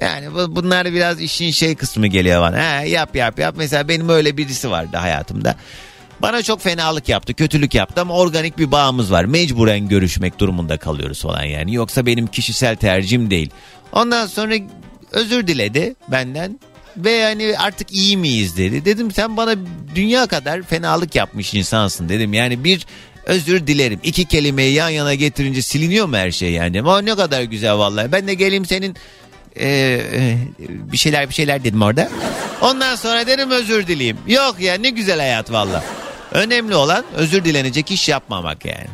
yani 0.00 0.34
bu- 0.34 0.56
bunlar 0.56 0.92
biraz 0.92 1.20
işin 1.20 1.50
şey 1.50 1.74
kısmı 1.74 2.06
geliyor 2.06 2.42
bana. 2.42 2.56
Ha, 2.56 2.82
yap 2.82 3.16
yap 3.16 3.38
yap. 3.38 3.54
Mesela 3.58 3.88
benim 3.88 4.08
öyle 4.08 4.36
birisi 4.36 4.70
vardı 4.70 4.96
hayatımda. 4.96 5.56
Bana 6.22 6.42
çok 6.42 6.60
fenalık 6.60 7.08
yaptı, 7.08 7.34
kötülük 7.34 7.74
yaptı 7.74 8.00
ama 8.00 8.14
organik 8.14 8.58
bir 8.58 8.72
bağımız 8.72 9.12
var. 9.12 9.24
Mecburen 9.24 9.88
görüşmek 9.88 10.38
durumunda 10.38 10.76
kalıyoruz 10.76 11.22
falan 11.22 11.44
yani. 11.44 11.74
Yoksa 11.74 12.06
benim 12.06 12.26
kişisel 12.26 12.76
tercihim 12.76 13.30
değil. 13.30 13.50
Ondan 13.92 14.26
sonra 14.26 14.54
özür 15.12 15.46
diledi 15.46 15.94
benden 16.08 16.60
ve 16.96 17.10
yani 17.10 17.54
artık 17.58 17.92
iyi 17.92 18.16
miyiz 18.16 18.56
dedi. 18.56 18.84
Dedim 18.84 19.10
sen 19.10 19.36
bana 19.36 19.54
dünya 19.94 20.26
kadar 20.26 20.62
fenalık 20.62 21.14
yapmış 21.14 21.54
insansın 21.54 22.08
dedim. 22.08 22.32
Yani 22.34 22.64
bir 22.64 22.86
özür 23.24 23.66
dilerim. 23.66 24.00
İki 24.02 24.24
kelimeyi 24.24 24.74
yan 24.74 24.88
yana 24.88 25.14
getirince 25.14 25.62
siliniyor 25.62 26.06
mu 26.06 26.16
her 26.16 26.30
şey 26.30 26.52
yani? 26.52 26.80
Ama 26.80 27.00
ne 27.00 27.14
kadar 27.14 27.42
güzel 27.42 27.74
vallahi. 27.78 28.12
Ben 28.12 28.28
de 28.28 28.34
geleyim 28.34 28.66
senin 28.66 28.96
e, 29.56 29.68
e, 29.68 30.36
bir 30.92 30.96
şeyler 30.96 31.28
bir 31.28 31.34
şeyler 31.34 31.64
dedim 31.64 31.82
orada. 31.82 32.08
Ondan 32.60 32.94
sonra 32.94 33.26
dedim 33.26 33.50
özür 33.50 33.86
dileyim. 33.86 34.16
Yok 34.26 34.56
ya 34.60 34.74
ne 34.74 34.90
güzel 34.90 35.18
hayat 35.18 35.52
valla. 35.52 35.84
Önemli 36.32 36.74
olan 36.74 37.04
özür 37.16 37.44
dilenecek 37.44 37.90
iş 37.90 38.08
yapmamak 38.08 38.64
yani. 38.64 38.86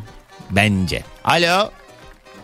Bence. 0.49 1.03
Alo. 1.23 1.69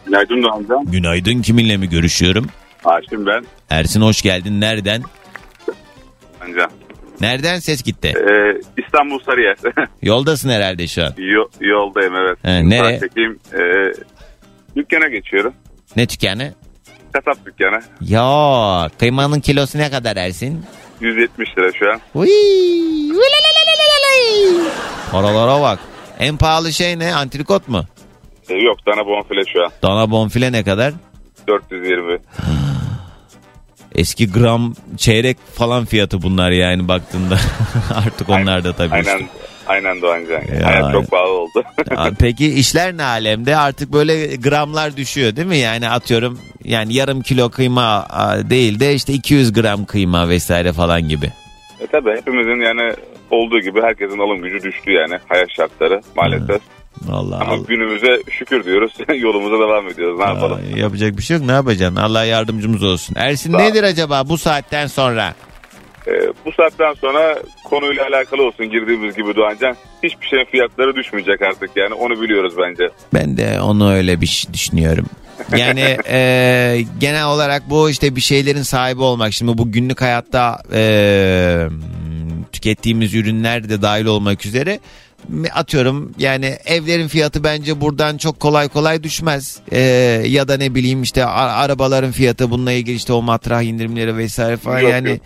Günaydın 0.06 0.43
Doğancan. 0.43 0.86
Günaydın 0.86 1.41
kiminle 1.41 1.78
mi 1.78 1.89
görüşüyorum? 1.89 2.47
Haşim 2.84 3.26
ben. 3.26 3.45
Ersin 3.70 4.01
hoş 4.01 4.22
geldin. 4.22 4.62
Nereden? 4.62 5.04
Doğancan. 6.44 6.72
Nereden 7.22 7.60
ses 7.60 7.84
gitti? 7.84 8.08
Ee, 8.18 8.62
İstanbul 8.86 9.20
Sarıyer. 9.20 9.58
Yoldasın 10.02 10.50
herhalde 10.50 10.88
şu 10.88 11.04
an. 11.04 11.14
Yo- 11.18 11.50
yoldayım 11.60 12.16
evet. 12.16 12.38
He, 12.44 12.70
nereye? 12.70 13.00
Çekeyim. 13.00 13.39
Ee, 13.54 13.94
dükkana 14.76 15.08
geçiyorum. 15.08 15.54
Ne 15.96 16.10
dükkanı? 16.10 16.54
Kasap 17.14 17.46
dükkanı. 17.46 17.80
Ya 18.02 18.89
kıymanın 19.00 19.39
kilosu 19.39 19.78
ne 19.78 19.91
kadar 19.91 20.18
Ersin? 20.18 20.66
170 21.02 21.50
lira 21.58 21.72
şu 21.80 21.91
an. 21.91 22.00
Uy. 22.16 22.30
Paralara 25.12 25.62
bak. 25.62 25.80
En 26.20 26.38
pahalı 26.38 26.74
şey 26.74 27.00
ne? 27.00 27.14
Antrikot 27.16 27.68
mu? 27.68 27.84
Ee, 28.50 28.54
yok 28.54 28.78
dana 28.88 29.06
bonfile 29.06 29.41
şu 29.54 29.64
an. 29.66 29.72
Dana 29.84 30.12
bonfile 30.12 30.52
ne 30.52 30.64
kadar? 30.64 30.94
420. 31.48 32.20
Eski 33.96 34.32
gram 34.32 34.74
çeyrek 34.98 35.38
falan 35.54 35.86
fiyatı 35.86 36.22
bunlar 36.22 36.52
yani 36.52 36.88
baktığında. 36.88 37.38
Artık 38.06 38.30
onlar 38.30 38.64
da 38.64 38.74
tabii. 38.74 38.94
Aynen 38.94 39.16
üstü. 39.20 39.26
aynen 39.68 40.02
Doğancan. 40.02 40.41
Ya. 40.60 40.66
Hayat 40.66 40.91
çok 40.94 41.12
pahalı 41.12 41.30
oldu. 41.32 41.64
Ya 41.91 42.12
Peki 42.20 42.48
işler 42.54 42.98
ne 42.98 43.04
alemde? 43.04 43.58
Artık 43.58 43.94
böyle 43.94 44.36
gramlar 44.36 44.98
düşüyor 44.98 45.36
değil 45.36 45.48
mi? 45.48 45.58
Yani 45.58 45.89
atıyorum 45.89 46.39
yani 46.64 46.94
yarım 46.94 47.22
kilo 47.22 47.50
kıyma 47.50 48.08
değil 48.50 48.80
de 48.80 48.94
işte 48.94 49.14
200 49.14 49.54
gram 49.54 49.86
kıyma 49.86 50.30
vesaire 50.30 50.74
falan 50.74 51.02
gibi. 51.10 51.26
e 51.80 51.88
tabi 51.88 52.12
hepimizin 52.12 52.62
yani 52.66 52.94
olduğu 53.32 53.60
gibi 53.60 53.82
herkesin 53.82 54.20
alım 54.20 54.41
gücü 54.41 54.64
düştü 54.64 54.91
yani 54.91 55.20
hayat 55.28 55.52
şartları 55.52 56.02
maalesef. 56.16 56.62
Vallahi 57.02 57.41
Ama 57.44 57.54
Allah- 57.54 57.64
günümüze 57.68 58.22
şükür 58.32 58.64
diyoruz. 58.66 58.94
Yolumuza 59.16 59.60
devam 59.60 59.88
ediyoruz. 59.88 60.20
Ne 60.20 60.26
yapalım? 60.26 60.60
Aa, 60.76 60.78
yapacak 60.80 61.18
bir 61.18 61.24
şey 61.24 61.38
yok 61.38 61.46
ne 61.46 61.52
yapacaksın? 61.52 61.96
Allah 61.96 62.26
yardımcımız 62.26 62.84
olsun. 62.84 63.16
Ersin 63.18 63.52
Sağ 63.52 63.58
nedir 63.58 63.84
acaba 63.84 64.30
bu 64.30 64.38
saatten 64.38 64.88
sonra? 64.88 65.34
Ee, 66.08 66.12
bu 66.46 66.52
saatten 66.52 66.94
sonra 66.94 67.39
konuyla 67.64 68.08
alakalı 68.08 68.44
olsun 68.48 68.70
girdiğimiz 68.70 69.16
gibi 69.16 69.36
Doğancan. 69.36 69.76
Hiçbir 70.04 70.28
şeyin 70.28 70.46
fiyatları 70.46 70.96
düşmeyecek 70.96 71.41
artık 71.41 71.70
yani 71.76 71.94
onu 71.94 72.22
biliyoruz 72.22 72.54
bence. 72.58 72.89
Ben 73.14 73.38
de 73.38 73.62
onu 73.62 73.94
öyle 73.94 74.22
bir 74.22 74.26
şey 74.26 74.54
düşünüyorum. 74.54 75.06
Yani 75.58 75.80
e, 76.10 76.82
genel 77.00 77.26
olarak 77.26 77.70
bu 77.70 77.89
işte 77.89 78.16
bir 78.16 78.22
şeylerin 78.22 78.62
sahibi 78.62 79.02
olmak. 79.02 79.34
Şimdi 79.34 79.58
bu 79.58 79.72
günlük 79.72 80.02
hayatta 80.02 80.58
e, 80.74 81.68
tükettiğimiz 82.52 83.14
ürünler 83.16 83.70
de 83.70 83.82
dahil 83.82 84.06
olmak 84.06 84.46
üzere 84.46 84.80
atıyorum 85.54 86.12
yani 86.18 86.46
evlerin 86.66 87.08
fiyatı 87.08 87.44
bence 87.44 87.82
buradan 87.82 88.18
çok 88.18 88.40
kolay 88.40 88.68
kolay 88.70 89.04
düşmez. 89.04 89.60
E, 89.72 89.80
ya 90.28 90.48
da 90.48 90.58
ne 90.58 90.76
bileyim 90.76 91.04
işte 91.04 91.26
arabaların 91.26 92.12
fiyatı 92.12 92.52
bununla 92.52 92.72
ilgili 92.72 92.96
işte 92.96 93.14
o 93.14 93.22
matrah 93.22 93.62
indirimleri 93.62 94.18
vesaire 94.18 94.58
falan 94.58 94.80
Yok, 94.80 94.92
yani 94.92 95.10
yok. 95.10 95.20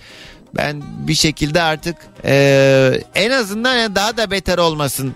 ben 0.56 0.84
bir 1.08 1.14
şekilde 1.14 1.62
artık 1.62 1.96
e, 2.26 3.02
en 3.16 3.32
azından 3.32 3.76
yani 3.76 3.96
daha 3.96 4.18
da 4.18 4.32
beter 4.32 4.58
olmasın. 4.58 5.14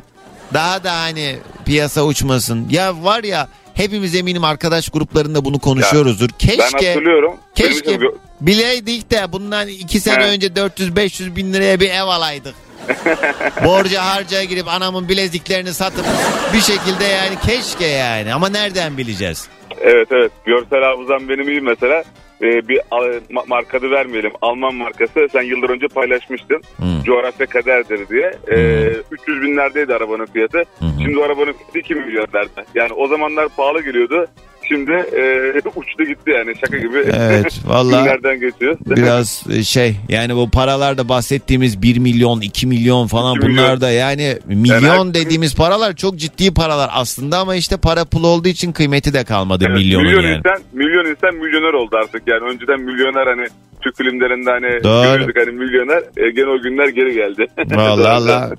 Daha 0.53 0.83
da 0.83 0.99
hani 1.01 1.35
piyasa 1.65 2.03
uçmasın. 2.05 2.67
Ya 2.69 3.03
var 3.03 3.23
ya 3.23 3.47
hepimiz 3.73 4.15
eminim 4.15 4.43
arkadaş 4.43 4.89
gruplarında 4.89 5.45
bunu 5.45 5.59
konuşuyoruzdur. 5.59 6.29
ben 6.29 6.37
Keşke 6.37 6.87
hatırlıyorum. 6.87 7.35
keşke 7.55 8.01
Benim 8.01 8.11
bileydik 8.41 9.11
de 9.11 9.31
bundan 9.31 9.67
iki 9.67 9.99
sene 9.99 10.23
He. 10.23 10.27
önce 10.27 10.47
400-500 10.47 11.35
bin 11.35 11.53
liraya 11.53 11.79
bir 11.79 11.89
ev 11.89 12.03
alaydık. 12.03 12.55
Borca 13.65 14.05
harcaya 14.05 14.43
girip 14.43 14.67
anamın 14.67 15.09
bileziklerini 15.09 15.73
satıp 15.73 16.05
bir 16.53 16.61
şekilde 16.61 17.03
yani 17.03 17.39
keşke 17.45 17.85
yani 17.85 18.33
ama 18.33 18.49
nereden 18.49 18.97
bileceğiz? 18.97 19.49
Evet 19.81 20.07
evet 20.11 20.31
görsel 20.45 20.83
hafızam 20.83 21.29
benim 21.29 21.49
iyi 21.49 21.61
mesela. 21.61 22.03
Ee, 22.43 22.67
bir 22.67 22.77
ma- 22.77 23.47
markadı 23.47 23.91
vermeyelim. 23.91 24.31
Alman 24.41 24.75
markası 24.75 25.27
sen 25.31 25.41
yıllar 25.41 25.69
önce 25.69 25.87
paylaşmıştın. 25.87 26.61
Hmm. 26.77 27.03
Coğrafya 27.03 27.45
kaderdir 27.45 28.07
diye. 28.09 28.33
Ee, 28.51 28.89
300 29.11 29.41
binlerdeydi 29.41 29.95
arabanın 29.95 30.25
fiyatı. 30.25 30.63
Şimdi 31.03 31.19
o 31.19 31.23
arabanın 31.23 31.53
fiyatı 31.53 31.79
2 31.79 31.95
milyonlarda. 31.95 32.65
Yani 32.75 32.93
o 32.93 33.07
zamanlar 33.07 33.47
pahalı 33.49 33.81
geliyordu. 33.83 34.27
Şimdi 34.71 34.91
e, 34.91 35.69
uçtu 35.75 36.03
gitti 36.03 36.31
yani 36.31 36.53
şaka 36.65 36.77
gibi. 36.77 36.97
Evet, 36.97 37.59
vallahi 37.65 38.03
Günlerden 38.03 38.39
geçiyor. 38.39 38.77
Biraz 38.85 39.43
e, 39.49 39.63
şey 39.63 39.95
yani 40.09 40.35
bu 40.35 40.49
paralarda 40.49 41.09
bahsettiğimiz 41.09 41.81
1 41.81 41.97
milyon 41.97 42.41
2 42.41 42.67
milyon 42.67 43.07
falan 43.07 43.35
2 43.35 43.47
milyon. 43.47 43.63
bunlar 43.63 43.81
da 43.81 43.91
yani 43.91 44.37
milyon 44.45 45.13
dediğimiz 45.13 45.55
paralar 45.55 45.95
çok 45.95 46.15
ciddi 46.17 46.53
paralar 46.53 46.89
aslında 46.93 47.37
ama 47.37 47.55
işte 47.55 47.77
para 47.77 48.05
pul 48.05 48.23
olduğu 48.23 48.47
için 48.47 48.71
kıymeti 48.71 49.13
de 49.13 49.23
kalmadı 49.23 49.65
Evet, 49.67 49.77
milyonun 49.77 50.05
milyon 50.07 50.21
yani. 50.21 50.37
insan 50.37 50.61
milyon 50.73 51.05
insan 51.05 51.35
milyoner 51.35 51.73
oldu 51.73 51.95
artık 52.03 52.23
yani 52.27 52.41
önceden 52.51 52.79
milyoner 52.81 53.27
hani 53.27 53.47
Türk 53.81 53.97
filmlerinde 53.97 54.49
hani 54.51 54.83
Doğru. 54.83 55.03
görüyorduk 55.03 55.35
hani 55.37 55.51
milyoner 55.51 56.03
e, 56.17 56.31
gene 56.31 56.47
o 56.49 56.61
günler 56.61 56.87
geri 56.87 57.13
geldi. 57.13 57.47
Vallahi 57.75 58.07
Allah. 58.09 58.51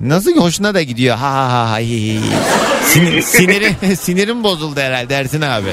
Nasıl 0.00 0.36
hoşuna 0.36 0.74
da 0.74 0.82
gidiyor. 0.82 1.16
Ha 1.16 1.30
ha 1.34 1.50
ha. 1.52 1.70
ha. 1.72 1.78
Sin- 2.82 3.20
sinirim, 3.22 3.96
sinirim 3.96 4.44
bozuldu 4.44 4.80
herhalde 4.80 5.14
Ersin 5.14 5.40
abi. 5.40 5.68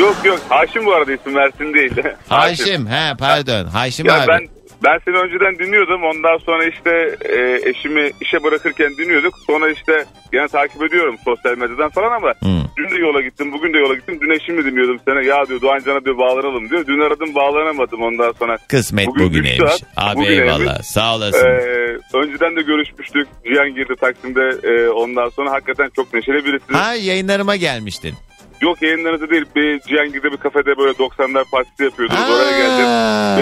yok 0.00 0.16
yok 0.24 0.40
Haşim 0.48 0.86
bu 0.86 0.92
arada 0.94 1.12
isim 1.12 1.32
Mersin 1.32 1.74
değil. 1.74 1.92
Haşim. 2.28 2.86
He 2.86 3.14
pardon. 3.18 3.64
Haşim 3.64 4.06
Ya 4.06 4.20
abi. 4.22 4.28
ben 4.28 4.48
ben 4.84 4.98
seni 5.04 5.16
önceden 5.16 5.58
dinliyordum. 5.58 6.02
Ondan 6.04 6.38
sonra 6.38 6.64
işte 6.64 7.16
e, 7.24 7.68
eşimi 7.70 8.10
işe 8.20 8.42
bırakırken 8.44 8.96
dinliyorduk. 8.98 9.34
Sonra 9.46 9.70
işte 9.70 10.04
gene 10.32 10.48
takip 10.48 10.82
ediyorum 10.82 11.16
sosyal 11.24 11.58
medyadan 11.58 11.88
falan 11.90 12.12
ama 12.12 12.32
dün 12.76 12.90
de 12.90 13.00
yola 13.00 13.20
gittim, 13.20 13.52
bugün 13.52 13.72
de 13.74 13.78
yola 13.78 13.94
gittim. 13.94 14.18
Dün 14.20 14.30
eşimi 14.30 14.64
dinliyordum 14.64 15.00
seni. 15.08 15.26
Ya 15.26 15.46
diyor 15.48 15.60
Doğan 15.60 15.78
Can'a 15.86 16.04
diyor 16.04 16.18
bağlanalım 16.18 16.70
diyor. 16.70 16.86
Dün 16.86 17.00
aradım 17.00 17.34
bağlanamadım 17.34 18.02
ondan 18.02 18.32
sonra. 18.38 18.58
Kısmet 18.68 19.06
Bugün 19.06 19.26
bugüneymiş. 19.26 19.70
saat, 19.72 19.82
Abi 19.96 20.16
bugüneymiş. 20.16 20.60
eyvallah. 20.60 20.82
Sağ 20.82 21.16
olasın. 21.16 21.46
Ee, 21.46 21.98
önceden 22.14 22.56
de 22.56 22.62
görüşmüştük. 22.62 23.28
Cihan 23.46 23.74
girdi 23.74 23.94
Taksim'de. 24.00 24.50
Ee, 24.64 24.88
ondan 24.88 25.28
sonra 25.28 25.50
hakikaten 25.50 25.90
çok 25.96 26.14
neşeli 26.14 26.44
birisi. 26.44 26.72
Ha 26.72 26.94
yayınlarıma 26.94 27.56
gelmiştin. 27.56 28.14
Yok 28.60 28.82
yayınlarınızı 28.82 29.30
değil. 29.30 29.44
Bir 29.56 29.80
Cihangir'de 29.80 30.32
bir 30.32 30.36
kafede 30.36 30.76
böyle 30.78 30.92
90'lar 30.98 31.44
partisi 31.50 31.84
yapıyordunuz. 31.84 32.30
Oraya 32.30 32.58
geldim. 32.58 32.86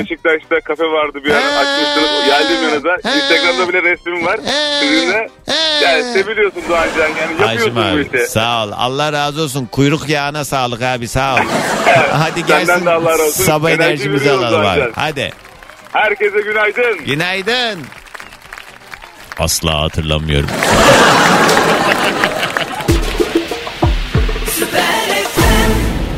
Beşiktaş'ta 0.04 0.60
kafe 0.60 0.84
vardı 0.84 1.18
bir 1.24 1.30
ara 1.30 1.56
açmışsınız. 1.58 2.24
Geldim 2.26 2.62
yanınıza. 2.62 2.94
Instagram'da 2.96 3.68
bile 3.68 3.82
resmim 3.82 4.26
var. 4.26 4.40
Sizinle. 4.80 5.28
Yani 5.82 6.02
seviliyorsun 6.12 6.62
Doğancan. 6.68 7.08
Yani 7.08 7.38
Hacım 7.38 7.76
yapıyorsun 7.76 8.12
bu 8.12 8.16
işi. 8.16 8.26
sağ 8.26 8.64
ol. 8.64 8.70
Allah 8.76 9.12
razı 9.12 9.42
olsun. 9.42 9.66
Kuyruk 9.72 10.08
yağına 10.08 10.44
sağlık 10.44 10.82
abi 10.82 11.08
sağ 11.08 11.34
ol. 11.34 11.38
Hadi 12.12 12.46
gelsin. 12.46 12.66
Senden 12.66 12.86
de 12.86 12.90
Allah 12.90 13.10
razı 13.12 13.22
olsun. 13.22 13.44
Sabah 13.44 13.70
Enerji 13.70 13.84
enerjimizi 13.88 14.30
alalım 14.30 14.66
abi. 14.66 14.92
Hadi. 14.94 15.32
Herkese 15.92 16.40
günaydın. 16.40 17.04
Günaydın. 17.06 17.80
Asla 19.38 19.80
hatırlamıyorum. 19.82 20.48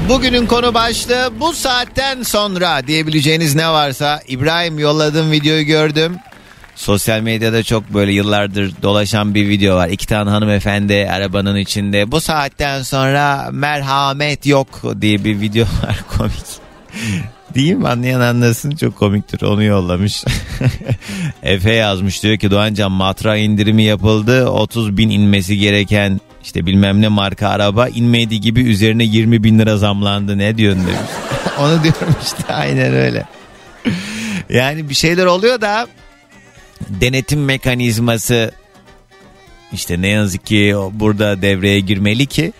Bugünün 0.08 0.46
konu 0.46 0.74
başlığı 0.74 1.32
bu 1.40 1.52
saatten 1.52 2.22
sonra 2.22 2.86
diyebileceğiniz 2.86 3.54
ne 3.54 3.68
varsa 3.68 4.20
İbrahim 4.28 4.78
yolladığım 4.78 5.30
videoyu 5.30 5.64
gördüm. 5.64 6.16
Sosyal 6.74 7.20
medyada 7.20 7.62
çok 7.62 7.94
böyle 7.94 8.12
yıllardır 8.12 8.72
dolaşan 8.82 9.34
bir 9.34 9.48
video 9.48 9.76
var. 9.76 9.88
İki 9.88 10.06
tane 10.06 10.30
hanımefendi 10.30 11.08
arabanın 11.12 11.56
içinde. 11.56 12.12
Bu 12.12 12.20
saatten 12.20 12.82
sonra 12.82 13.48
merhamet 13.52 14.46
yok 14.46 14.82
diye 15.00 15.24
bir 15.24 15.40
video 15.40 15.64
var 15.82 16.04
komik. 16.16 16.46
Değil 17.54 17.74
mi? 17.74 17.88
Anlayan 17.88 18.20
anlasın 18.20 18.70
çok 18.70 18.96
komiktir 18.96 19.42
onu 19.42 19.62
yollamış. 19.62 20.24
Efe 21.42 21.72
yazmış 21.74 22.22
diyor 22.22 22.38
ki 22.38 22.50
Doğancan 22.50 22.92
matra 22.92 23.36
indirimi 23.36 23.82
yapıldı 23.82 24.48
30 24.48 24.96
bin 24.96 25.10
inmesi 25.10 25.58
gereken 25.58 26.20
işte 26.48 26.66
bilmem 26.66 27.02
ne 27.02 27.08
marka 27.08 27.48
araba 27.48 27.88
inmediği 27.88 28.40
gibi 28.40 28.60
üzerine 28.60 29.04
20 29.04 29.44
bin 29.44 29.58
lira 29.58 29.76
zamlandı 29.76 30.38
ne 30.38 30.56
diyorsun 30.56 30.82
demiş. 30.82 31.10
onu 31.58 31.82
diyorum 31.82 32.14
işte 32.22 32.54
aynen 32.54 32.94
öyle. 32.94 33.26
Yani 34.50 34.88
bir 34.90 34.94
şeyler 34.94 35.26
oluyor 35.26 35.60
da 35.60 35.86
denetim 36.88 37.44
mekanizması 37.44 38.52
işte 39.72 40.02
ne 40.02 40.08
yazık 40.08 40.46
ki 40.46 40.74
burada 40.92 41.42
devreye 41.42 41.80
girmeli 41.80 42.26
ki 42.26 42.52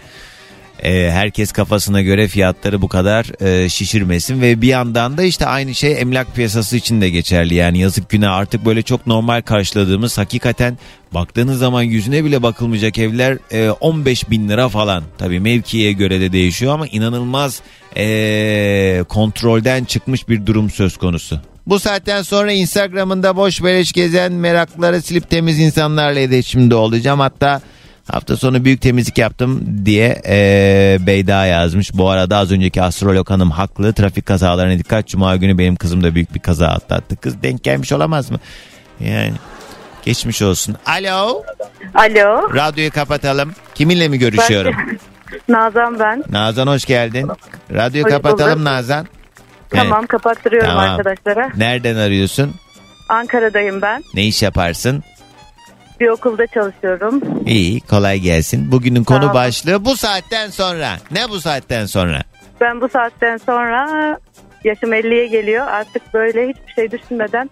e, 0.83 1.11
herkes 1.11 1.53
kafasına 1.53 2.03
göre 2.03 2.29
fiyatları 2.29 2.83
bu 2.83 2.89
kadar 2.89 3.45
e, 3.47 3.69
şişirmesin 3.69 4.41
ve 4.41 4.63
bir 4.63 4.69
yandan 4.69 5.19
da 5.19 5.23
işte 5.23 5.47
aynı 5.47 5.75
şey 5.75 6.01
emlak 6.01 6.35
piyasası 6.35 6.77
için 6.77 7.01
de 7.01 7.11
geçerli 7.11 7.55
yani 7.55 7.79
yazık 7.79 8.09
günah 8.09 8.33
artık 8.33 8.65
böyle 8.65 8.83
çok 8.83 9.07
normal 9.07 9.43
karşıladığımız 9.43 10.19
hakikaten 10.19 10.79
baktığınız 11.15 11.59
zaman 11.59 11.83
yüzüne 11.83 12.25
bile 12.25 12.43
bakılmayacak 12.43 12.99
evler 12.99 13.39
e, 13.51 13.71
15 13.71 14.31
bin 14.31 14.49
lira 14.49 14.69
falan 14.69 15.05
tabii 15.19 15.41
mevkiye 15.41 15.93
göre 15.93 16.21
de 16.21 16.33
değişiyor 16.33 16.75
ama 16.75 16.87
inanılmaz 16.87 17.61
e, 17.97 19.05
kontrolden 19.09 19.85
çıkmış 19.85 20.29
bir 20.29 20.47
durum 20.47 20.71
söz 20.71 20.97
konusu. 20.97 21.41
Bu 21.67 21.79
saatten 21.79 22.23
sonra 22.23 22.53
Instagram'ında 22.53 23.37
boş 23.37 23.63
beleş 23.63 23.93
gezen 23.93 24.33
merakları 24.33 25.03
silip 25.03 25.31
temiz 25.31 25.59
insanlarla 25.59 26.21
iletişimde 26.21 26.75
olacağım. 26.75 27.21
Hatta 27.21 27.61
hafta 28.13 28.37
sonu 28.37 28.65
büyük 28.65 28.81
temizlik 28.83 29.19
yaptım 29.19 29.79
diye 29.85 30.23
eee, 30.25 31.07
Beyda 31.07 31.47
yazmış. 31.47 31.95
Bu 31.95 32.11
arada 32.11 32.37
az 32.37 32.53
önceki 32.53 32.83
astrolog 32.83 33.31
hanım 33.31 33.51
haklı. 33.51 33.93
Trafik 33.93 34.27
kazalarına 34.27 34.79
dikkat. 34.79 35.09
Cuma 35.09 35.37
günü 35.37 35.59
benim 35.59 35.77
kızım 35.77 36.03
da 36.03 36.15
büyük 36.15 36.35
bir 36.35 36.41
kaza 36.41 36.69
atlattı. 36.69 37.17
Kız 37.17 37.43
denk 37.43 37.65
gelmiş 37.65 37.93
olamaz 37.93 38.31
mı? 38.31 38.39
Yani 39.01 39.33
geçmiş 40.05 40.43
olsun. 40.43 40.77
Alo. 40.87 41.43
Alo. 41.95 42.55
Radyoyu 42.55 42.91
kapatalım. 42.91 43.53
Kiminle 43.75 44.09
mi 44.09 44.19
görüşüyorum? 44.19 44.75
Nazan 45.49 45.99
ben. 45.99 46.25
Nazan 46.31 46.67
hoş 46.67 46.85
geldin. 46.85 47.31
Radyoyu 47.73 48.05
Hoş 48.05 48.13
kapatalım 48.13 48.55
bulduk. 48.55 48.65
Nazan. 48.65 49.07
Tamam 49.71 50.07
kapattırıyorum 50.07 50.69
Tamam. 50.71 50.91
arkadaşlara. 50.91 51.51
Nereden 51.57 51.97
arıyorsun? 51.97 52.55
Ankara'dayım 53.09 53.83
ben. 53.83 54.05
Ne 54.15 54.27
iş 54.27 54.43
yaparsın? 54.43 55.03
Bir 56.01 56.09
okulda 56.09 56.47
çalışıyorum. 56.47 57.21
İyi 57.47 57.81
kolay 57.81 58.19
gelsin. 58.21 58.73
Bugünün 58.73 59.05
konu 59.05 59.25
Sağ 59.25 59.31
ol. 59.31 59.35
başlığı 59.35 59.85
bu 59.85 59.97
saatten 59.97 60.51
sonra. 60.51 60.97
Ne 61.11 61.29
bu 61.29 61.41
saatten 61.41 61.87
sonra? 61.87 62.23
Ben 62.61 62.81
bu 62.81 62.89
saatten 62.89 63.37
sonra 63.37 63.89
yaşım 64.65 64.93
50'ye 64.93 65.27
geliyor. 65.27 65.67
Artık 65.67 66.15
böyle 66.15 66.49
hiçbir 66.49 66.73
şey 66.73 66.91
düşünmeden 66.91 67.51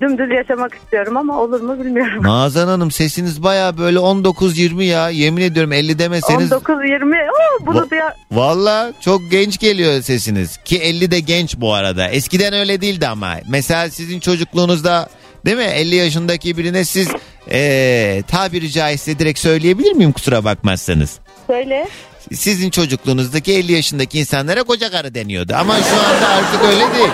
dümdüz 0.00 0.30
yaşamak 0.30 0.74
istiyorum 0.74 1.16
ama 1.16 1.40
olur 1.42 1.60
mu 1.60 1.78
bilmiyorum. 1.84 2.22
Nazan 2.22 2.68
Hanım 2.68 2.90
sesiniz 2.90 3.42
baya 3.42 3.78
böyle 3.78 3.98
19-20 3.98 4.82
ya. 4.82 5.08
Yemin 5.10 5.42
ediyorum 5.42 5.72
50 5.72 5.98
demeseniz. 5.98 6.52
19-20 6.52 7.30
Oo, 7.30 7.66
bunu 7.66 7.78
Va- 7.78 7.90
da 7.90 8.14
Valla 8.32 8.92
çok 9.00 9.30
genç 9.30 9.58
geliyor 9.58 10.02
sesiniz. 10.02 10.56
Ki 10.56 10.78
50 10.78 11.10
de 11.10 11.20
genç 11.20 11.56
bu 11.56 11.74
arada. 11.74 12.08
Eskiden 12.08 12.52
öyle 12.52 12.80
değildi 12.80 13.08
ama. 13.08 13.34
Mesela 13.48 13.90
sizin 13.90 14.20
çocukluğunuzda 14.20 15.08
değil 15.44 15.56
mi 15.56 15.62
50 15.64 15.94
yaşındaki 15.96 16.58
birine 16.58 16.84
siz 16.84 17.08
ee, 17.50 18.22
tabiri 18.28 18.70
caizse 18.70 19.18
direkt 19.18 19.38
söyleyebilir 19.38 19.92
miyim 19.92 20.12
kusura 20.12 20.44
bakmazsanız? 20.44 21.18
söyle. 21.46 21.88
Sizin 22.32 22.70
çocukluğunuzdaki 22.70 23.52
50 23.52 23.72
yaşındaki 23.72 24.18
insanlara 24.18 24.62
koca 24.62 24.90
karı 24.90 25.14
deniyordu. 25.14 25.52
Ama 25.56 25.74
şu 25.76 25.96
anda 25.96 26.28
artık 26.28 26.62
öyle 26.64 26.94
değil. 26.98 27.10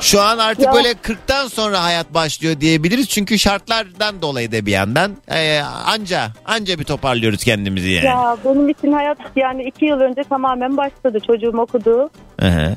Şu 0.00 0.20
an 0.22 0.38
artık 0.38 0.66
Ya. 0.66 0.72
böyle 0.74 0.92
40'tan 0.92 1.48
sonra 1.48 1.82
hayat 1.84 2.14
başlıyor 2.14 2.60
diyebiliriz. 2.60 3.08
Çünkü 3.08 3.38
şartlardan 3.38 4.22
dolayı 4.22 4.52
da 4.52 4.66
bir 4.66 4.72
yandan 4.72 5.16
ee, 5.30 5.60
anca 5.86 6.28
anca 6.44 6.78
bir 6.78 6.84
toparlıyoruz 6.84 7.44
kendimizi 7.44 7.90
yani. 7.90 8.06
Ya 8.06 8.36
benim 8.44 8.68
için 8.68 8.92
hayat 8.92 9.18
yani 9.36 9.64
iki 9.64 9.84
yıl 9.84 10.00
önce 10.00 10.22
tamamen 10.28 10.76
başladı. 10.76 11.18
Çocuğum 11.26 11.58
okudu. 11.58 12.10
Hı 12.40 12.48
hı. 12.48 12.74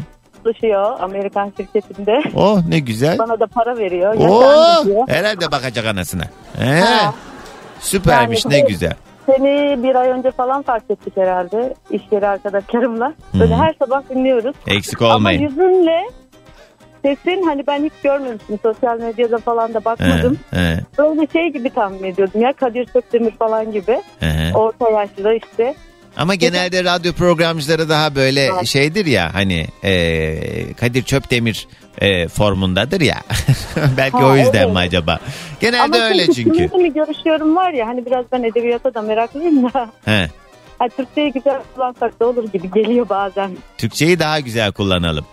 Çalışıyor 0.55 0.99
Amerikan 0.99 1.53
şirketinde. 1.57 2.21
Oh 2.35 2.59
ne 2.69 2.79
güzel. 2.79 3.17
Bana 3.17 3.39
da 3.39 3.47
para 3.47 3.77
veriyor. 3.77 4.17
Diyor. 4.19 5.07
herhalde 5.07 5.51
bakacak 5.51 5.85
anasına. 5.85 6.23
He, 6.57 6.79
Ha. 6.79 7.13
süpermiş 7.79 8.45
Yani 8.45 8.55
ne 8.55 8.59
güzel. 8.59 8.93
Seni 9.25 9.83
bir 9.83 9.95
ay 9.95 10.09
önce 10.09 10.31
falan 10.31 10.61
fark 10.61 10.83
ettik 10.91 11.17
herhalde. 11.17 11.73
İş 11.91 12.01
yeri 12.11 12.27
arkadaşlarımla. 12.27 13.13
Böyle 13.39 13.55
Hı. 13.55 13.59
her 13.61 13.75
sabah 13.79 14.01
dinliyoruz. 14.09 14.55
Eksik 14.67 15.01
Ama 15.01 15.15
olmayın. 15.15 15.41
yüzünle 15.41 16.01
sesin 17.05 17.43
hani 17.47 17.67
ben 17.67 17.83
hiç 17.83 17.93
görmemiştim. 18.03 18.59
Sosyal 18.63 18.99
medyada 18.99 19.37
falan 19.37 19.73
da 19.73 19.85
bakmadım. 19.85 20.37
He, 20.51 20.57
he, 20.59 20.79
Böyle 20.97 21.27
şey 21.33 21.49
gibi 21.53 21.69
tahmin 21.69 22.03
ediyordum 22.03 22.41
ya 22.41 22.53
Kadir 22.53 22.87
Sökdemir 22.93 23.31
falan 23.31 23.71
gibi. 23.71 24.01
he. 24.19 24.51
Orta 24.55 24.89
yaşlı 24.89 25.33
işte. 25.33 25.75
Ama 26.17 26.35
genelde 26.35 26.83
radyo 26.83 27.13
programcıları 27.13 27.89
daha 27.89 28.15
böyle 28.15 28.41
Evet. 28.45 28.67
şeydir 28.67 29.05
ya 29.05 29.33
hani 29.33 29.67
e, 29.83 30.73
Kadir 30.73 31.03
Çöpdemir 31.03 31.67
e, 32.01 32.27
formundadır 32.27 33.01
ya. 33.01 33.21
Belki 33.97 34.17
Ha, 34.17 34.25
o 34.25 34.35
yüzden 34.35 34.63
evet. 34.63 34.73
mi 34.73 34.79
acaba? 34.79 35.19
Genelde 35.59 35.83
Ama 35.97 35.97
öyle 36.05 36.27
çünkü. 36.33 36.77
mi 36.77 36.93
görüşüyorum 36.93 37.55
var 37.55 37.73
ya 37.73 37.87
hani 37.87 38.05
biraz 38.05 38.25
ben 38.31 38.43
edebiyata 38.43 38.93
da 38.93 39.01
meraklıyım 39.01 39.73
da. 39.73 39.89
He. 40.05 40.29
Ha, 40.79 40.89
Türkçeyi 40.97 41.31
güzel 41.31 41.59
kullansak 41.75 42.19
da 42.19 42.27
olur 42.27 42.51
gibi 42.53 42.71
geliyor 42.71 43.09
bazen. 43.09 43.51
Türkçeyi 43.77 44.19
daha 44.19 44.39
güzel 44.39 44.71
kullanalım. 44.71 45.25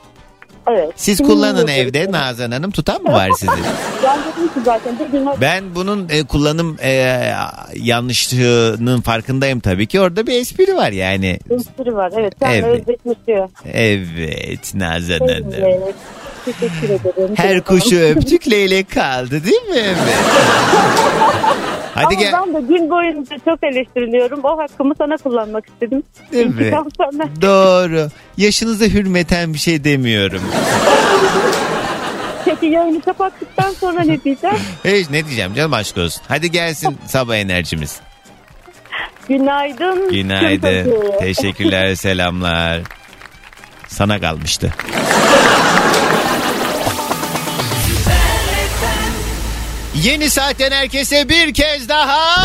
Evet. 0.70 0.90
Siz 0.96 1.18
kullanın 1.22 1.68
evde 1.68 2.12
Nazan 2.12 2.50
Hanım 2.50 2.70
tutan 2.70 3.02
mı 3.02 3.12
var 3.12 3.30
sizin? 3.36 3.54
Ben 4.04 4.18
dedim 4.18 4.48
ki 4.54 4.60
zaten 4.64 4.98
bir 4.98 5.04
gün 5.06 5.28
Ben 5.40 5.74
bunun 5.74 6.08
e, 6.08 6.22
kullanım 6.22 6.76
e, 6.82 6.90
yanlışlığının 7.76 9.00
farkındayım 9.00 9.60
tabii 9.60 9.86
ki. 9.86 10.00
Orada 10.00 10.26
bir 10.26 10.40
espri 10.40 10.76
var 10.76 10.90
yani. 10.90 11.38
espri 11.50 11.94
var. 11.94 12.12
Evet. 12.18 12.32
Sen 12.40 12.50
Evet. 12.50 12.64
özdeşleşiyor. 12.80 13.48
Evet 13.72 14.74
Nazan 14.74 15.18
Hanım. 15.18 15.52
Evet. 15.58 15.94
Teşekkür 16.44 16.88
ederim. 16.88 17.34
Her 17.36 17.60
kuşu 17.60 17.96
öptük 17.98 18.50
leylek 18.50 18.90
kaldı 18.90 19.44
değil 19.44 19.62
mi? 19.62 19.76
Evet. 19.76 19.96
Hadi 21.94 22.04
Ama 22.14 22.14
gel. 22.22 22.32
ben 22.32 22.54
de 22.54 22.66
gün 22.68 22.90
boyunca 22.90 23.36
çok 23.44 23.64
eleştiriliyorum. 23.64 24.40
O 24.44 24.58
hakkımı 24.58 24.94
sana 24.98 25.16
kullanmak 25.16 25.68
istedim. 25.68 26.02
Değil 26.32 26.46
mi? 26.46 26.52
İntikam 26.52 26.88
sana. 26.96 27.28
Doğru. 27.42 28.08
Yaşınıza 28.36 28.84
hürmeten 28.84 29.54
bir 29.54 29.58
şey 29.58 29.84
demiyorum. 29.84 30.42
Peki 32.44 32.66
yayını 32.66 33.00
kapattıktan 33.00 33.70
sonra 33.70 34.00
ne 34.00 34.24
diyeceğim? 34.24 34.56
Hiç 34.84 35.10
ne 35.10 35.24
diyeceğim 35.26 35.54
canım 35.54 35.72
aşk 35.72 35.98
olsun. 35.98 36.22
Hadi 36.28 36.50
gelsin 36.50 36.98
sabah 37.06 37.36
enerjimiz. 37.36 38.00
Günaydın. 39.28 40.10
Günaydın. 40.12 40.94
Teşekkürler 41.18 41.94
selamlar. 41.94 42.80
Sana 43.88 44.20
kalmıştı. 44.20 44.72
Yeni 49.94 50.30
saatten 50.30 50.70
herkese 50.70 51.28
bir 51.28 51.54
kez 51.54 51.88
daha. 51.88 52.42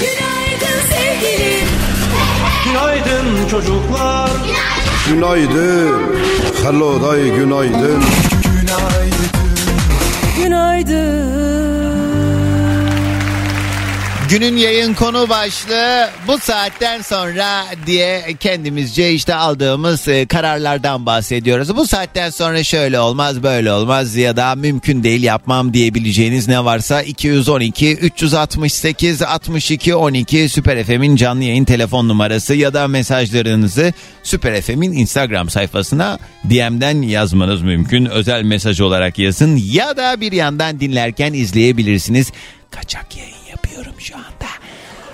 Günaydın 0.00 0.80
sevgilim. 0.90 1.68
Günaydın 2.64 3.48
çocuklar. 3.50 4.30
Günaydın. 5.08 6.02
Hello 6.64 7.02
day 7.02 7.30
günaydın. 7.36 8.04
Günaydın. 10.36 11.61
Günün 14.32 14.56
yayın 14.56 14.94
konu 14.94 15.28
başlığı 15.28 16.10
bu 16.28 16.38
saatten 16.38 17.02
sonra 17.02 17.64
diye 17.86 18.22
kendimizce 18.40 19.12
işte 19.12 19.34
aldığımız 19.34 20.08
e, 20.08 20.26
kararlardan 20.26 21.06
bahsediyoruz. 21.06 21.76
Bu 21.76 21.86
saatten 21.86 22.30
sonra 22.30 22.64
şöyle 22.64 23.00
olmaz 23.00 23.42
böyle 23.42 23.72
olmaz 23.72 24.16
ya 24.16 24.36
da 24.36 24.54
mümkün 24.54 25.02
değil 25.02 25.22
yapmam 25.22 25.74
diyebileceğiniz 25.74 26.48
ne 26.48 26.64
varsa 26.64 27.02
212 27.02 27.96
368 27.96 29.22
62 29.22 29.94
12 29.94 30.48
Süper 30.48 30.84
FM'in 30.84 31.16
canlı 31.16 31.44
yayın 31.44 31.64
telefon 31.64 32.08
numarası 32.08 32.54
ya 32.54 32.74
da 32.74 32.88
mesajlarınızı 32.88 33.92
Süper 34.22 34.60
FM'in 34.60 34.92
Instagram 34.92 35.50
sayfasına 35.50 36.18
DM'den 36.44 37.02
yazmanız 37.02 37.62
mümkün. 37.62 38.06
Özel 38.06 38.42
mesaj 38.42 38.80
olarak 38.80 39.18
yazın 39.18 39.56
ya 39.56 39.96
da 39.96 40.20
bir 40.20 40.32
yandan 40.32 40.80
dinlerken 40.80 41.32
izleyebilirsiniz. 41.32 42.32
Kaçak 42.70 43.16
yayın 43.16 43.41
yapıyorum 43.62 43.94
şu 44.00 44.14
anda. 44.16 44.48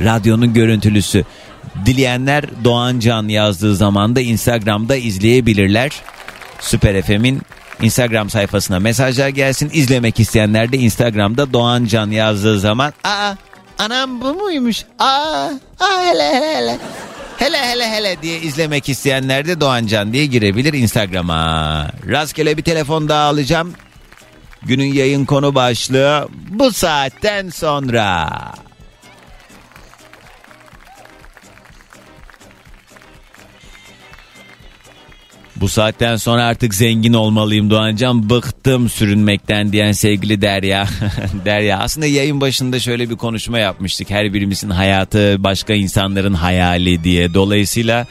Radyonun 0.01 0.55
görüntülüsü. 0.55 1.24
Dileyenler 1.86 2.44
Doğan 2.64 2.99
Can 2.99 3.28
yazdığı 3.28 3.76
zaman 3.76 4.16
da 4.16 4.20
Instagram'da 4.20 4.96
izleyebilirler. 4.96 5.90
Süper 6.61 7.03
FM'in 7.03 7.42
Instagram 7.82 8.30
sayfasına 8.30 8.78
mesajlar 8.78 9.28
gelsin. 9.28 9.70
İzlemek 9.72 10.20
isteyenler 10.20 10.72
de 10.72 10.78
Instagram'da 10.78 11.53
Doğan 11.53 11.84
Can 11.84 12.11
yazdığı 12.11 12.61
zaman 12.61 12.92
aa 13.05 13.34
anam 13.78 14.20
bu 14.20 14.34
muymuş? 14.34 14.84
Aa, 14.99 15.49
aa 15.80 16.03
hele 16.03 16.34
hele 16.34 16.57
hele. 16.57 16.78
Hele 17.38 17.59
hele 17.59 17.90
hele 17.90 18.22
diye 18.22 18.40
izlemek 18.40 18.88
isteyenler 18.88 19.46
de 19.46 19.61
Doğan 19.61 19.86
Can 19.86 20.12
diye 20.12 20.26
girebilir 20.26 20.72
Instagram'a. 20.72 21.90
Rastgele 22.09 22.57
bir 22.57 22.62
telefon 22.62 23.09
daha 23.09 23.28
alacağım. 23.28 23.72
Günün 24.62 24.94
yayın 24.94 25.24
konu 25.24 25.54
başlığı 25.54 26.28
bu 26.50 26.72
saatten 26.72 27.48
sonra. 27.48 28.28
Bu 35.61 35.68
saatten 35.68 36.16
sonra 36.16 36.44
artık 36.44 36.74
zengin 36.74 37.12
olmalıyım 37.12 37.70
Doğancan. 37.70 38.30
Bıktım 38.30 38.88
sürünmekten 38.88 39.72
diyen 39.72 39.92
sevgili 39.92 40.42
Derya. 40.42 40.88
Derya 41.44 41.78
aslında 41.78 42.06
yayın 42.06 42.40
başında 42.40 42.80
şöyle 42.80 43.11
bir 43.11 43.16
konuşma 43.16 43.59
yapmıştık. 43.59 44.11
Her 44.11 44.32
birimizin 44.32 44.70
hayatı 44.70 45.36
başka 45.38 45.74
insanların 45.74 46.34
hayali 46.34 47.04
diye. 47.04 47.34
Dolayısıyla 47.34 48.06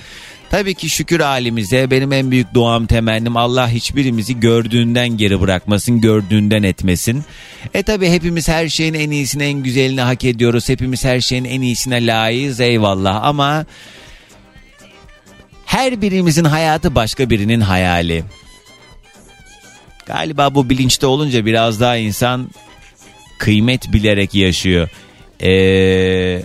tabii 0.51 0.75
ki 0.75 0.89
şükür 0.89 1.19
halimize 1.19 1.91
benim 1.91 2.13
en 2.13 2.31
büyük 2.31 2.53
duam 2.53 2.85
temennim 2.85 3.37
Allah 3.37 3.69
hiçbirimizi 3.69 4.39
gördüğünden 4.39 5.09
geri 5.09 5.41
bırakmasın, 5.41 6.01
gördüğünden 6.01 6.63
etmesin. 6.63 7.23
E 7.73 7.83
tabii 7.83 8.09
hepimiz 8.09 8.47
her 8.47 8.69
şeyin 8.69 8.93
en 8.93 9.11
iyisini, 9.11 9.43
en 9.43 9.63
güzelini 9.63 10.01
hak 10.01 10.23
ediyoruz. 10.23 10.69
Hepimiz 10.69 11.05
her 11.05 11.21
şeyin 11.21 11.45
en 11.45 11.61
iyisine 11.61 12.07
layığız 12.07 12.59
eyvallah 12.59 13.23
ama 13.23 13.65
her 15.65 16.01
birimizin 16.01 16.43
hayatı 16.43 16.95
başka 16.95 17.29
birinin 17.29 17.61
hayali. 17.61 18.23
Galiba 20.05 20.55
bu 20.55 20.69
bilinçte 20.69 21.07
olunca 21.07 21.45
biraz 21.45 21.81
daha 21.81 21.97
insan 21.97 22.49
kıymet 23.37 23.93
bilerek 23.93 24.35
yaşıyor. 24.35 24.89
Ee, 25.41 26.41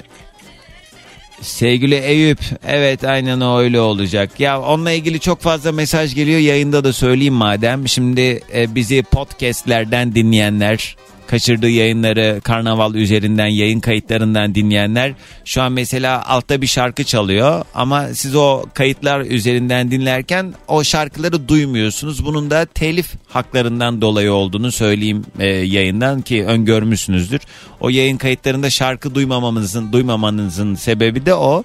sevgili 1.42 1.94
Eyüp 1.94 2.38
evet 2.66 3.04
aynen 3.04 3.58
öyle 3.58 3.80
olacak. 3.80 4.40
Ya 4.40 4.60
onunla 4.60 4.90
ilgili 4.92 5.20
çok 5.20 5.40
fazla 5.40 5.72
mesaj 5.72 6.14
geliyor 6.14 6.40
yayında 6.40 6.84
da 6.84 6.92
söyleyeyim 6.92 7.34
madem. 7.34 7.88
Şimdi 7.88 8.40
e, 8.54 8.74
bizi 8.74 9.02
podcastlerden 9.02 10.14
dinleyenler 10.14 10.96
kaçırdığı 11.32 11.70
yayınları 11.70 12.40
karnaval 12.44 12.94
üzerinden 12.94 13.46
yayın 13.46 13.80
kayıtlarından 13.80 14.54
dinleyenler 14.54 15.12
şu 15.44 15.62
an 15.62 15.72
mesela 15.72 16.26
altta 16.26 16.62
bir 16.62 16.66
şarkı 16.66 17.04
çalıyor 17.04 17.64
ama 17.74 18.08
siz 18.14 18.34
o 18.34 18.64
kayıtlar 18.74 19.20
üzerinden 19.20 19.90
dinlerken 19.90 20.54
o 20.68 20.84
şarkıları 20.84 21.48
duymuyorsunuz. 21.48 22.26
Bunun 22.26 22.50
da 22.50 22.64
telif 22.64 23.12
haklarından 23.28 24.00
dolayı 24.00 24.32
olduğunu 24.32 24.72
söyleyeyim 24.72 25.24
e, 25.38 25.46
yayından 25.46 26.22
ki 26.22 26.44
öngörmüşsünüzdür. 26.44 27.40
O 27.80 27.88
yayın 27.88 28.16
kayıtlarında 28.16 28.70
şarkı 28.70 29.14
duymamamızın 29.14 29.92
duymamanızın 29.92 30.74
sebebi 30.74 31.26
de 31.26 31.34
o. 31.34 31.64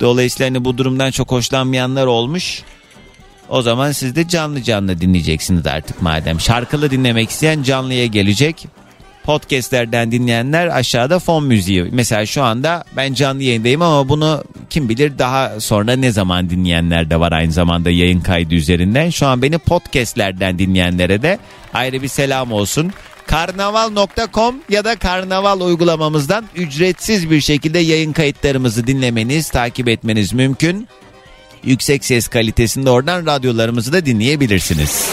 Dolayısıyla 0.00 0.50
hani 0.50 0.64
bu 0.64 0.78
durumdan 0.78 1.10
çok 1.10 1.30
hoşlanmayanlar 1.30 2.06
olmuş. 2.06 2.62
O 3.48 3.62
zaman 3.62 3.92
siz 3.92 4.16
de 4.16 4.28
canlı 4.28 4.62
canlı 4.62 5.00
dinleyeceksiniz 5.00 5.66
artık 5.66 6.02
madem. 6.02 6.40
Şarkılı 6.40 6.90
dinlemek 6.90 7.30
isteyen 7.30 7.62
canlıya 7.62 8.06
gelecek. 8.06 8.66
Podcastlerden 9.24 10.12
dinleyenler 10.12 10.66
aşağıda 10.66 11.18
fon 11.18 11.44
müziği. 11.44 11.84
Mesela 11.92 12.26
şu 12.26 12.42
anda 12.42 12.84
ben 12.96 13.14
canlı 13.14 13.42
yayındayım 13.42 13.82
ama 13.82 14.08
bunu 14.08 14.44
kim 14.70 14.88
bilir 14.88 15.18
daha 15.18 15.60
sonra 15.60 15.96
ne 15.96 16.12
zaman 16.12 16.50
dinleyenler 16.50 17.10
de 17.10 17.20
var 17.20 17.32
aynı 17.32 17.52
zamanda 17.52 17.90
yayın 17.90 18.20
kaydı 18.20 18.54
üzerinden. 18.54 19.10
Şu 19.10 19.26
an 19.26 19.42
beni 19.42 19.58
podcastlerden 19.58 20.58
dinleyenlere 20.58 21.22
de 21.22 21.38
ayrı 21.74 22.02
bir 22.02 22.08
selam 22.08 22.52
olsun. 22.52 22.92
Karnaval.com 23.26 24.54
ya 24.68 24.84
da 24.84 24.96
Karnaval 24.96 25.60
uygulamamızdan 25.60 26.44
ücretsiz 26.56 27.30
bir 27.30 27.40
şekilde 27.40 27.78
yayın 27.78 28.12
kayıtlarımızı 28.12 28.86
dinlemeniz, 28.86 29.50
takip 29.50 29.88
etmeniz 29.88 30.32
mümkün 30.32 30.88
yüksek 31.64 32.04
ses 32.04 32.28
kalitesinde 32.28 32.90
oradan 32.90 33.26
radyolarımızı 33.26 33.92
da 33.92 34.06
dinleyebilirsiniz. 34.06 35.08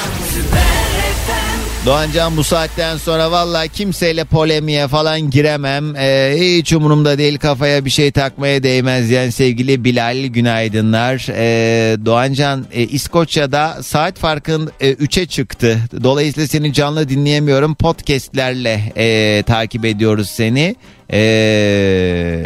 Doğancan 1.85 2.37
bu 2.37 2.43
saatten 2.43 2.97
sonra 2.97 3.31
valla 3.31 3.67
kimseyle 3.67 4.23
polemiğe 4.23 4.87
falan 4.87 5.29
giremem. 5.29 5.95
Ee, 5.95 6.35
hiç 6.39 6.73
umurumda 6.73 7.17
değil 7.17 7.37
kafaya 7.37 7.85
bir 7.85 7.89
şey 7.89 8.11
takmaya 8.11 8.63
değmez 8.63 9.09
yani 9.09 9.31
sevgili 9.31 9.83
Bilal 9.83 10.25
günaydınlar. 10.25 11.27
Ee, 11.29 11.97
Doğancan 12.05 12.65
e, 12.73 12.83
İskoçya'da 12.83 13.83
saat 13.83 14.17
farkın 14.17 14.71
3'e 14.81 15.25
çıktı. 15.25 15.79
Dolayısıyla 16.03 16.47
seni 16.47 16.73
canlı 16.73 17.09
dinleyemiyorum. 17.09 17.75
Podcastlerle 17.75 18.93
e, 18.97 19.43
takip 19.43 19.85
ediyoruz 19.85 20.29
seni. 20.29 20.75
Eee 21.13 22.45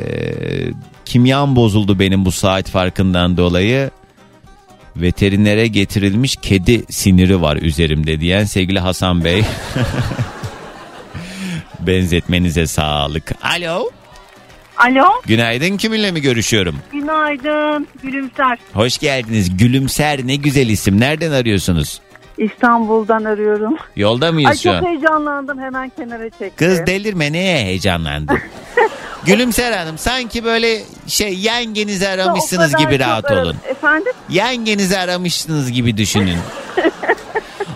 kimyam 1.10 1.55
bozuldu 1.55 1.99
benim 1.99 2.26
bu 2.26 2.32
saat 2.32 2.70
farkından 2.70 3.38
dolayı. 3.38 3.89
Veterinere 4.95 5.68
getirilmiş 5.68 6.36
kedi 6.41 6.93
siniri 6.93 7.41
var 7.41 7.57
üzerimde 7.57 8.20
diyen 8.20 8.43
sevgili 8.43 8.80
Hasan 8.80 9.24
Bey. 9.24 9.39
Benzetmenize 11.80 12.68
sağlık. 12.68 13.32
Alo. 13.41 13.89
Alo. 14.78 15.05
Günaydın 15.26 15.78
kiminle 15.78 16.12
mi 16.12 16.22
görüşüyorum? 16.22 16.76
Günaydın. 16.91 17.88
Gülümser. 18.03 18.57
Hoş 18.74 18.97
geldiniz. 18.97 19.57
Gülümser 19.57 20.28
ne 20.28 20.36
güzel 20.36 20.70
isim. 20.70 20.99
Nereden 20.99 21.32
arıyorsunuz? 21.32 22.01
İstanbul'dan 22.38 23.24
arıyorum. 23.24 23.76
Yolda 23.95 24.32
mıyız 24.32 24.49
Ay 24.49 24.55
şu 24.55 24.64
çok 24.64 24.74
an? 24.74 24.86
heyecanlandım 24.86 25.60
hemen 25.60 25.91
kenara 25.97 26.30
çektim. 26.30 26.51
Kız 26.55 26.86
delirme 26.86 27.32
neye 27.32 27.66
heyecanlandın? 27.66 28.38
Gülümser 29.26 29.72
Hanım 29.72 29.97
sanki 29.97 30.43
böyle 30.43 30.82
şey 31.07 31.34
yengenizi 31.39 32.07
aramışsınız 32.07 32.76
gibi 32.76 32.99
rahat 32.99 33.32
olun. 33.32 33.55
Efendim? 33.67 34.13
Yengenizi 34.30 34.97
aramışsınız 34.97 35.72
gibi 35.72 35.97
düşünün. 35.97 36.38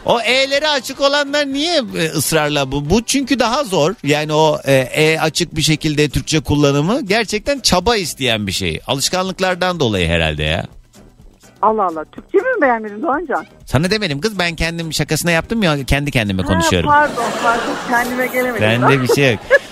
O 0.05 0.21
E'leri 0.21 0.69
açık 0.69 1.01
olanlar 1.01 1.45
niye 1.45 1.81
e, 1.97 2.05
ısrarla 2.09 2.71
bu? 2.71 2.89
Bu 2.89 3.03
çünkü 3.03 3.39
daha 3.39 3.63
zor. 3.63 3.93
Yani 4.03 4.33
o 4.33 4.59
e, 4.65 4.73
E 4.73 5.19
açık 5.19 5.55
bir 5.55 5.61
şekilde 5.61 6.09
Türkçe 6.09 6.39
kullanımı 6.39 7.01
gerçekten 7.01 7.59
çaba 7.59 7.95
isteyen 7.95 8.47
bir 8.47 8.51
şey. 8.51 8.79
Alışkanlıklardan 8.87 9.79
dolayı 9.79 10.07
herhalde 10.07 10.43
ya. 10.43 10.65
Allah 11.61 11.83
Allah. 11.83 12.05
Türkçe 12.11 12.37
mi 12.37 12.61
beğenmedin 12.61 13.01
Doğancan? 13.01 13.45
Sana 13.65 13.91
demedim 13.91 14.21
kız 14.21 14.39
ben 14.39 14.55
kendim 14.55 14.93
şakasına 14.93 15.31
yaptım 15.31 15.63
ya 15.63 15.83
kendi 15.83 16.11
kendime 16.11 16.43
konuşuyorum. 16.43 16.89
Ha, 16.89 16.95
pardon 16.95 17.31
pardon 17.43 17.75
kendime 17.89 18.27
gelemedim. 18.27 18.61
Bende 18.61 19.01
bir 19.01 19.07
şey 19.07 19.31
yok. 19.31 19.39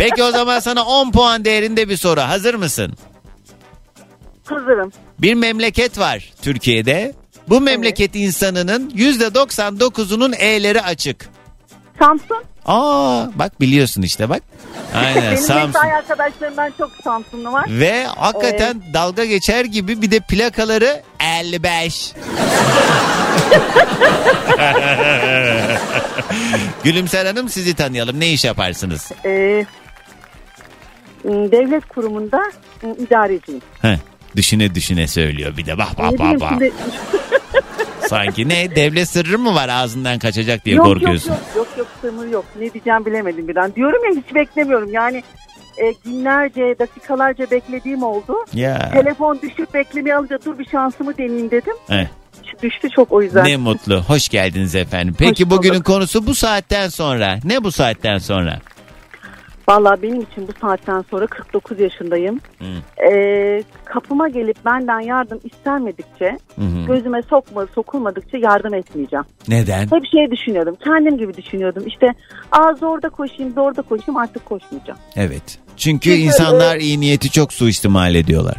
Peki 0.00 0.22
o 0.22 0.30
zaman 0.30 0.60
sana 0.60 0.84
10 0.84 1.12
puan 1.12 1.44
değerinde 1.44 1.88
bir 1.88 1.96
soru. 1.96 2.20
Hazır 2.20 2.54
mısın? 2.54 2.92
Hazırım. 4.44 4.92
Bir 5.18 5.34
memleket 5.34 5.98
var 5.98 6.32
Türkiye'de. 6.42 7.14
Bu 7.48 7.60
memleket 7.60 8.14
insanının 8.14 8.90
%99'unun 8.90 10.36
E'leri 10.36 10.82
açık. 10.82 11.28
Samsun. 11.98 12.44
Aa 12.66 13.26
bak 13.34 13.60
biliyorsun 13.60 14.02
işte 14.02 14.28
bak. 14.28 14.42
Aynen 14.94 15.22
Benim 15.22 15.36
Samsun. 15.36 15.66
mesai 15.66 15.92
arkadaşlarımdan 15.92 16.72
çok 16.78 16.90
Samsunlu 17.04 17.52
var. 17.52 17.66
Ve 17.68 18.04
hakikaten 18.04 18.82
dalga 18.94 19.24
geçer 19.24 19.64
gibi 19.64 20.02
bir 20.02 20.10
de 20.10 20.20
plakaları 20.20 21.02
55. 21.20 22.12
Gülümser 26.84 27.26
Hanım 27.26 27.48
sizi 27.48 27.74
tanıyalım. 27.74 28.20
Ne 28.20 28.28
iş 28.28 28.44
yaparsınız? 28.44 29.12
Ee, 29.24 29.66
devlet 31.24 31.84
kurumunda 31.88 32.42
ıı, 32.84 32.96
idareciyim. 32.98 33.60
Heh, 33.82 33.96
düşüne 34.36 34.74
düşüne 34.74 35.06
söylüyor 35.06 35.56
bir 35.56 35.66
de 35.66 35.78
bak 35.78 35.88
Ne 35.98 36.04
bak 36.04 36.12
bileyim 36.12 36.40
bak 36.40 36.50
bak. 36.50 36.50
şimdi- 36.50 36.72
Sanki 38.08 38.48
ne 38.48 38.76
devlet 38.76 39.08
sırrı 39.08 39.38
mı 39.38 39.54
var 39.54 39.68
ağzından 39.68 40.18
kaçacak 40.18 40.64
diye 40.64 40.76
yok, 40.76 40.86
korkuyorsun. 40.86 41.30
Yok 41.30 41.38
yok 41.56 41.66
yok 41.66 41.78
yok 41.78 41.88
sınır 42.00 42.28
yok. 42.28 42.44
Ne 42.60 42.72
diyeceğim 42.72 43.06
bilemedim 43.06 43.48
birden. 43.48 43.74
Diyorum 43.74 44.04
ya 44.04 44.22
hiç 44.22 44.34
beklemiyorum. 44.34 44.92
Yani 44.92 45.22
e, 45.78 45.92
günlerce, 46.04 46.74
dakikalarca 46.78 47.50
beklediğim 47.50 48.02
oldu. 48.02 48.34
Ya. 48.54 48.90
Telefon 48.92 49.38
düşüp 49.42 49.74
beklemeye 49.74 50.16
alınca 50.16 50.38
dur 50.44 50.58
bir 50.58 50.64
şansımı 50.68 51.16
deneyeyim 51.18 51.50
dedim. 51.50 51.74
Eh, 51.90 52.06
Düştü 52.62 52.88
çok 52.96 53.12
o 53.12 53.22
yüzden. 53.22 53.44
ne 53.44 53.56
mutlu. 53.56 54.02
Hoş 54.02 54.28
geldiniz 54.28 54.74
efendim. 54.74 55.14
Peki 55.18 55.50
bugünün 55.50 55.80
konusu 55.82 56.26
bu 56.26 56.34
saatten 56.34 56.88
sonra. 56.88 57.38
Ne 57.44 57.64
bu 57.64 57.72
saatten 57.72 58.18
sonra? 58.18 58.58
Vallahi 59.68 60.02
benim 60.02 60.20
için 60.20 60.48
bu 60.48 60.52
saatten 60.60 61.04
sonra 61.10 61.26
49 61.26 61.80
yaşındayım. 61.80 62.40
Hı. 62.58 62.64
Ee, 63.10 63.62
kapıma 63.84 64.28
gelip 64.28 64.64
benden 64.64 65.00
yardım 65.00 65.40
istenmedikçe, 65.44 66.38
hı. 66.56 66.86
gözüme 66.86 67.22
sokma, 67.22 67.66
sokulmadıkça 67.74 68.38
yardım 68.38 68.74
etmeyeceğim. 68.74 69.24
Neden? 69.48 69.82
Hep 69.82 70.06
şey 70.12 70.30
düşünüyordum. 70.30 70.76
Kendim 70.84 71.18
gibi 71.18 71.36
düşünüyordum. 71.36 71.82
İşte 71.86 72.06
aa 72.52 72.74
zorda 72.74 73.08
koşayım, 73.08 73.52
zorda 73.54 73.82
koşayım 73.82 74.16
artık 74.16 74.46
koşmayacağım. 74.46 74.98
Evet. 75.16 75.58
Çünkü 75.76 76.10
Çünkü, 76.10 76.22
insanlar 76.22 76.76
e, 76.76 76.80
iyi 76.80 77.00
niyeti 77.00 77.30
çok 77.30 77.52
suistimal 77.52 78.14
ediyorlar. 78.14 78.56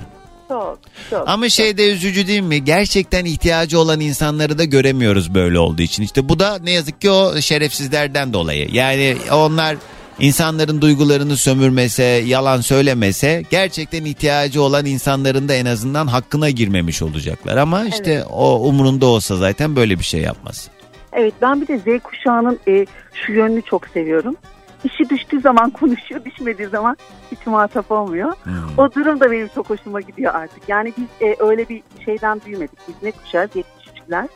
Çok, 0.47 0.79
çok. 1.09 1.29
Ama 1.29 1.49
şey 1.49 1.77
de 1.77 1.91
üzücü 1.91 2.27
değil 2.27 2.41
mi? 2.41 2.63
Gerçekten 2.63 3.25
ihtiyacı 3.25 3.79
olan 3.79 3.99
insanları 3.99 4.57
da 4.57 4.63
göremiyoruz 4.63 5.35
böyle 5.35 5.59
olduğu 5.59 5.81
için. 5.81 6.03
İşte 6.03 6.29
bu 6.29 6.39
da 6.39 6.59
ne 6.63 6.71
yazık 6.71 7.01
ki 7.01 7.11
o 7.11 7.41
şerefsizlerden 7.41 8.33
dolayı. 8.33 8.67
Yani 8.71 9.17
onlar 9.31 9.75
insanların 10.21 10.81
duygularını 10.81 11.37
sömürmese, 11.37 12.03
yalan 12.03 12.61
söylemese 12.61 13.43
gerçekten 13.49 14.05
ihtiyacı 14.05 14.61
olan 14.61 14.85
insanların 14.85 15.49
da 15.49 15.53
en 15.53 15.65
azından 15.65 16.07
hakkına 16.07 16.49
girmemiş 16.49 17.01
olacaklar. 17.01 17.57
Ama 17.57 17.85
işte 17.85 18.25
o 18.25 18.67
umurunda 18.67 19.05
olsa 19.05 19.35
zaten 19.35 19.75
böyle 19.75 19.99
bir 19.99 20.03
şey 20.03 20.21
yapmaz. 20.21 20.69
Evet 21.13 21.33
ben 21.41 21.61
bir 21.61 21.67
de 21.67 21.77
Z 21.77 22.03
kuşağının 22.03 22.59
e, 22.67 22.85
şu 23.13 23.31
yönünü 23.31 23.61
çok 23.61 23.87
seviyorum. 23.87 24.35
İşi 24.83 25.09
düştüğü 25.09 25.41
zaman 25.41 25.69
konuşuyor, 25.79 26.25
düşmediği 26.25 26.67
zaman 26.67 26.97
hiç 27.31 27.39
muhatap 27.45 27.91
olmuyor. 27.91 28.33
Hmm. 28.43 28.53
O 28.77 28.93
durum 28.93 29.19
da 29.19 29.31
benim 29.31 29.47
çok 29.55 29.69
hoşuma 29.69 30.01
gidiyor 30.01 30.35
artık. 30.35 30.69
Yani 30.69 30.93
biz 30.97 31.27
e, 31.27 31.35
öyle 31.39 31.69
bir 31.69 31.83
şeyden 32.05 32.41
büyümedik. 32.45 32.79
Biz 32.87 32.95
ne 33.03 33.11
kuşağız? 33.11 33.49
73'ler. 33.51 34.27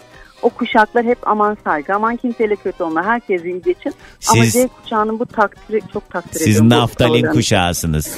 O 0.42 0.50
kuşaklar 0.50 1.06
hep 1.06 1.18
aman 1.28 1.58
saygı, 1.64 1.96
aman 1.96 2.16
kimseyle 2.16 2.56
kötü 2.56 2.84
olma, 2.84 3.06
herkesi 3.06 3.46
iyi 3.52 3.62
geçin. 3.62 3.94
Ama 4.30 4.44
Siz- 4.44 4.54
Z 4.54 4.68
kuşağının 4.84 5.20
bu 5.20 5.26
takdiri 5.26 5.82
çok 5.94 6.10
takdir 6.10 6.40
Siz 6.40 6.48
ediyorum. 6.48 6.72
bu 6.72 6.76
naftalin 6.76 7.26
kuşağısınız. 7.34 8.18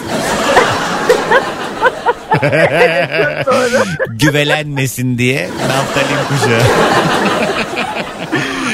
Güvelenmesin 4.09 5.17
diye 5.17 5.49
naftalin 5.67 6.17
kuşağı. 6.29 6.61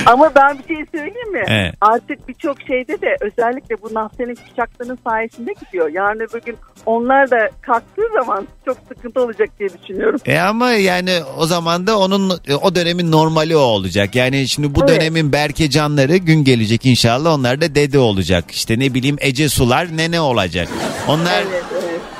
Ama 0.06 0.32
ben 0.36 0.58
bir 0.60 0.76
şey 0.76 0.86
söyleyeyim 0.92 1.32
mi? 1.32 1.44
Evet. 1.48 1.76
Artık 1.82 2.28
birçok 2.28 2.62
şeyde 2.62 3.02
de 3.02 3.18
özellikle 3.22 3.82
bu 3.82 3.94
naftalin 3.94 4.36
kuşaklarının 4.36 5.00
sayesinde 5.08 5.54
gidiyor. 5.66 5.90
Yarın 5.90 6.20
öbür 6.20 6.42
gün 6.42 6.56
onlar 6.86 7.32
da 7.32 7.50
kalktığı 7.62 8.08
zaman 8.20 8.48
çok 8.66 8.78
sıkıntı 8.88 9.22
olacak 9.22 9.50
diye 9.60 9.70
düşünüyorum. 9.82 10.20
E 10.26 10.40
ama 10.40 10.72
yani 10.72 11.20
o 11.38 11.46
zaman 11.46 11.88
da 11.88 12.00
onun 12.00 12.40
o 12.62 12.76
dönemin 12.76 13.12
normali 13.12 13.56
o 13.58 13.60
olacak. 13.60 14.16
Yani 14.16 14.48
şimdi 14.48 14.76
bu 14.76 14.80
Evet. 14.80 14.90
dönemin 14.90 15.32
Berke 15.34 15.70
Canları 15.70 16.18
gün 16.18 16.44
gelecek 16.44 16.86
inşallah 16.86 17.34
onlar 17.34 17.62
da 17.62 17.76
dede 17.76 18.00
olacak. 18.00 18.52
İşte 18.52 18.80
ne 18.80 18.94
bileyim 18.94 19.16
Ece 19.20 19.50
Sular 19.50 19.98
nene 19.98 20.22
olacak. 20.22 20.68
Onlar 21.08 21.44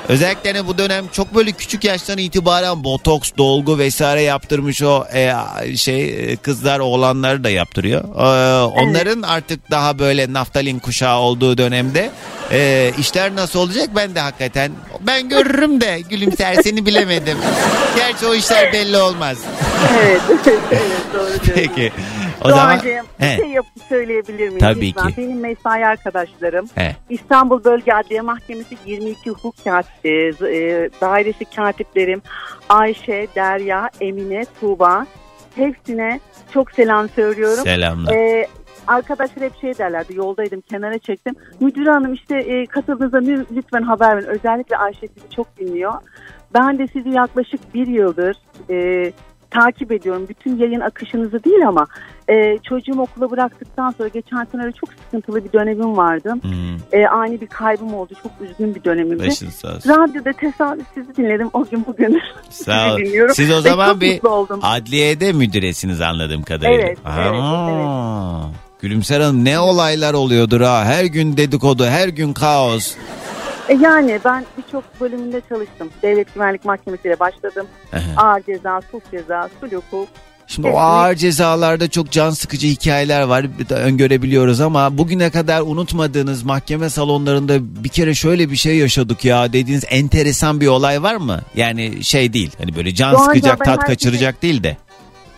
özellikle 0.10 0.54
hani 0.54 0.68
bu 0.68 0.78
dönem 0.78 1.06
çok 1.12 1.36
böyle 1.36 1.52
küçük 1.52 1.84
yaştan 1.84 2.18
itibaren 2.18 2.84
botoks, 2.84 3.32
dolgu 3.38 3.78
vesaire 3.78 4.22
yaptırmış 4.22 4.82
o 4.84 5.06
e, 5.14 5.34
şey 5.78 6.32
e, 6.32 6.36
kızlar 6.36 6.80
oğlanları 6.80 7.44
da 7.44 7.50
yaptırıyor. 7.50 8.04
E, 8.04 8.64
onların 8.66 9.22
artık 9.22 9.72
daha 9.72 10.00
böyle 10.00 10.34
naftalin 10.34 10.80
kuşağı 10.80 11.18
olduğu 11.20 11.58
dönemde 11.58 12.12
e, 12.52 12.92
işler 12.98 13.36
nasıl 13.36 13.60
olacak 13.60 13.90
ben 13.96 14.16
de 14.16 14.20
hakikaten 14.20 14.72
ben 15.02 15.30
görürüm 15.30 15.82
de 15.82 16.02
gülümser 16.10 16.56
seni 16.64 16.86
bilemedim. 16.86 17.38
Gerçi 17.96 18.26
o 18.28 18.34
işler 18.36 18.74
belli 18.74 18.98
olmaz. 18.98 19.38
evet, 20.04 20.22
evet 20.72 20.92
doğru 21.14 21.28
diyorsun. 21.28 21.54
Peki. 21.56 21.92
O 22.46 22.50
zaman 22.50 22.76
Doğacığım, 22.76 23.06
bir 23.20 23.26
He. 23.26 23.38
şey 23.38 23.50
yapıp 23.50 23.84
söyleyebilir 23.90 24.48
miyim? 24.48 24.60
Tabii 24.60 24.88
Lütfen. 24.88 25.08
ki. 25.10 25.14
Benim 25.18 25.40
mesai 25.40 25.86
arkadaşlarım 25.86 26.66
He. 26.76 26.96
İstanbul 27.10 27.64
Bölge 27.64 27.94
Adliye 27.94 28.22
Mahkemesi 28.22 28.78
22 28.86 29.30
hukuk 29.30 29.56
kat- 29.64 29.86
e, 30.06 30.10
e, 30.10 30.32
dairesi 31.02 31.46
katiplerim 31.46 32.22
Ayşe, 32.70 33.28
Derya, 33.36 33.90
Emine, 34.02 34.46
Tuğba 34.60 35.06
hepsine 35.56 36.20
çok 36.54 36.72
selam 36.72 37.10
söylüyorum. 37.10 37.64
Selamlar. 37.64 38.14
E, 38.14 38.48
arkadaşlar 38.88 39.44
hep 39.44 39.62
şey 39.62 39.78
derlerdi 39.78 40.16
yoldaydım 40.16 40.62
kenara 40.62 41.00
çektim. 41.00 41.36
Müdür 41.60 41.88
hanım 41.88 42.14
işte 42.14 42.38
e, 42.38 42.66
katıldığınızda 42.66 43.18
lü- 43.18 43.46
lütfen 43.56 43.82
haber 43.82 44.18
verin. 44.18 44.28
Özellikle 44.28 44.78
Ayşe 44.78 45.08
sizi 45.08 45.30
çok 45.36 45.58
dinliyor. 45.58 45.94
Ben 46.54 46.78
de 46.80 46.88
sizi 46.88 47.10
yaklaşık 47.10 47.74
bir 47.74 47.88
yıldır 47.88 48.38
e, 48.70 49.12
takip 49.52 49.92
ediyorum. 49.92 50.26
Bütün 50.30 50.58
yayın 50.58 50.80
akışınızı 50.80 51.44
değil 51.44 51.68
ama 51.68 51.88
e, 52.30 52.58
çocuğumu 52.64 53.02
okula 53.02 53.32
bıraktıktan 53.32 53.92
sonra 53.92 54.08
geçen 54.10 54.44
sene 54.52 54.62
öyle 54.64 54.72
çok 54.72 54.90
sıkıntılı 54.94 55.46
bir 55.46 55.54
dönemim 55.54 55.98
vardı. 55.98 56.34
E, 56.92 57.08
ani 57.08 57.42
bir 57.42 57.48
kaybım 57.48 57.94
oldu. 57.94 58.14
Çok 58.24 58.32
üzgün 58.42 58.76
bir 58.76 58.84
dönemimdi. 58.84 59.28
Başınız 59.28 59.54
sağ 59.54 59.68
olsun. 59.76 59.90
Radyoda 59.90 60.34
tesadüf 60.34 60.86
sizi 60.94 61.16
dinledim. 61.16 61.50
O 61.54 61.66
gün 61.66 61.86
bugün 61.88 62.22
Sağ 62.50 62.94
ol. 62.94 62.98
sizi 62.98 63.10
dinliyorum. 63.10 63.36
Siz 63.36 63.52
o 63.52 63.62
zaman 63.62 64.02
bir 64.02 64.22
adliyede 64.62 65.34
müdüresiniz 65.34 66.02
anladığım 66.02 66.44
kadarıyla. 66.44 66.84
Evet, 66.86 66.98
evet, 67.18 67.32
Aa, 67.42 68.42
Gülümser 68.80 69.22
Hanım 69.22 69.46
ne 69.46 69.60
olaylar 69.60 70.14
oluyordur 70.14 70.62
ha. 70.62 70.86
Her 70.86 71.06
gün 71.06 71.38
dedikodu, 71.38 71.86
her 71.86 72.08
gün 72.08 72.34
kaos. 72.34 72.96
E, 73.70 73.74
yani 73.74 74.20
ben 74.26 74.46
birçok 74.58 74.84
bölümünde 75.02 75.42
çalıştım. 75.50 75.90
Devlet 76.02 76.34
Güvenlik 76.34 76.66
Mahkemesi'yle 76.66 77.20
başladım. 77.20 77.68
Ağır 78.18 78.42
ceza, 78.42 78.82
sulh 78.92 79.02
ceza, 79.12 79.50
sulh 79.60 79.72
hukuk. 79.72 80.08
Şimdi 80.48 80.68
o 80.68 80.78
ağır 80.78 81.16
cezalarda 81.16 81.90
çok 81.90 82.12
can 82.12 82.30
sıkıcı 82.30 82.68
hikayeler 82.68 83.22
var. 83.22 83.46
Öngörebiliyoruz 83.70 84.62
ama 84.62 84.98
bugüne 84.98 85.30
kadar 85.30 85.62
unutmadığınız 85.62 86.44
mahkeme 86.44 86.90
salonlarında 86.90 87.84
bir 87.84 87.90
kere 87.90 88.14
şöyle 88.14 88.52
bir 88.52 88.56
şey 88.56 88.78
yaşadık 88.78 89.26
ya 89.26 89.54
dediğiniz 89.54 89.84
enteresan 89.90 90.62
bir 90.62 90.68
olay 90.68 91.04
var 91.04 91.16
mı? 91.16 91.40
Yani 91.56 92.04
şey 92.04 92.34
değil. 92.34 92.52
Hani 92.58 92.76
böyle 92.76 92.94
can 92.94 93.14
Doğanca 93.14 93.26
sıkacak, 93.26 93.66
tat 93.66 93.86
kaçıracak 93.86 94.42
değil 94.42 94.64
de. 94.64 94.78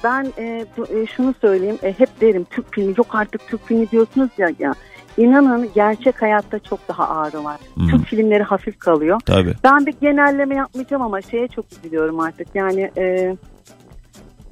Ben 0.04 0.34
e, 0.38 0.44
e, 0.44 1.06
şunu 1.16 1.34
söyleyeyim. 1.42 1.78
E, 1.84 1.94
hep 2.00 2.22
derim 2.22 2.44
Türk 2.50 2.74
filmi 2.74 2.94
yok 2.98 3.16
artık 3.16 3.48
Türk 3.48 3.68
filmi 3.68 3.92
diyorsunuz 3.92 4.30
ya. 4.38 4.50
ya. 4.60 4.74
İnanın 5.18 5.70
gerçek 5.76 6.22
hayatta 6.22 6.60
çok 6.60 6.88
daha 6.88 7.10
ağırı 7.10 7.44
var. 7.44 7.58
Hmm. 7.74 7.88
Türk 7.88 8.06
filmleri 8.06 8.44
hafif 8.44 8.80
kalıyor. 8.80 9.20
Tabii. 9.26 9.54
Ben 9.64 9.86
bir 9.86 9.94
genelleme 10.02 10.56
yapmayacağım 10.56 11.04
ama 11.04 11.22
şeye 11.22 11.48
çok 11.48 11.66
üzülüyorum 11.72 12.20
artık. 12.20 12.48
Yani 12.56 12.92
e, 12.98 13.36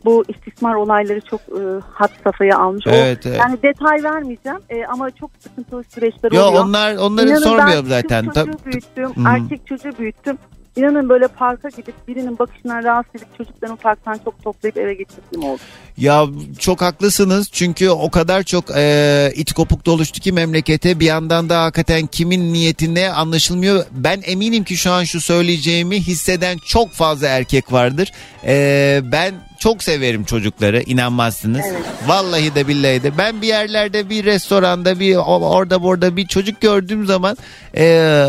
bu 0.06 0.24
istismar 0.28 0.76
olayları 0.76 1.22
çok 1.22 1.41
e, 1.41 1.62
hat 1.93 2.12
safhaya 2.24 2.58
almış. 2.58 2.88
O- 2.88 2.89
Evet, 2.89 3.26
evet. 3.26 3.39
Yani 3.39 3.58
detay 3.64 4.04
vermeyeceğim 4.04 4.60
e, 4.70 4.86
ama 4.86 5.12
çok 5.12 5.32
sıkıntılı 5.39 5.84
süreçler 5.84 6.32
Yo, 6.32 6.43
oluyor. 6.43 6.64
onlar- 6.64 6.95
onları 6.95 7.28
İnanın 7.28 7.39
sormuyorum 7.41 7.86
ben 7.86 7.89
zaten. 7.89 8.26
Tab- 8.26 8.45
çocuğu 8.45 8.66
büyüttüm, 8.66 9.04
Hı 9.16 9.22
hı. 9.22 9.26
erkek 9.36 9.68
çocuğu 9.68 9.91
büyüttüm. 9.99 10.38
İnanın 10.76 11.09
böyle 11.09 11.28
parka 11.28 11.69
gidip 11.69 12.07
birinin 12.07 12.39
bakışından 12.39 12.84
rahatsız 12.84 13.15
edip 13.15 13.38
çocuklarını 13.38 13.76
parktan 13.76 14.19
çok 14.26 14.43
toplayıp 14.43 14.78
eve 14.78 14.93
getirdiğim 14.93 15.43
oldu. 15.49 15.61
Ya 15.97 16.26
çok 16.59 16.82
haklısınız 16.82 17.49
çünkü 17.51 17.89
o 17.89 18.11
kadar 18.11 18.43
çok 18.43 18.65
e, 18.76 19.32
it 19.36 19.53
kopuk 19.53 19.86
doluştu 19.86 20.19
ki 20.19 20.32
memlekete 20.32 20.99
bir 20.99 21.05
yandan 21.05 21.49
da 21.49 21.63
hakikaten 21.63 22.07
kimin 22.07 22.53
niyetine 22.53 23.09
anlaşılmıyor. 23.09 23.86
Ben 23.91 24.21
eminim 24.26 24.63
ki 24.63 24.78
şu 24.78 24.91
an 24.91 25.03
şu 25.03 25.21
söyleyeceğimi 25.21 25.99
hisseden 25.99 26.57
çok 26.65 26.91
fazla 26.91 27.28
erkek 27.28 27.71
vardır. 27.71 28.11
E, 28.45 29.01
ben 29.03 29.34
çok 29.59 29.84
severim 29.84 30.24
çocukları 30.24 30.82
inanmazsınız. 30.82 31.65
Vallahi 32.07 32.55
de 32.55 32.67
billahi 32.67 33.03
de 33.03 33.17
ben 33.17 33.41
bir 33.41 33.47
yerlerde 33.47 34.09
bir 34.09 34.26
restoranda 34.26 34.99
bir 34.99 35.15
orada 35.26 35.84
burada 35.84 36.15
bir 36.15 36.28
çocuk 36.28 36.61
gördüğüm 36.61 37.05
zaman 37.05 37.38
e, 37.78 38.28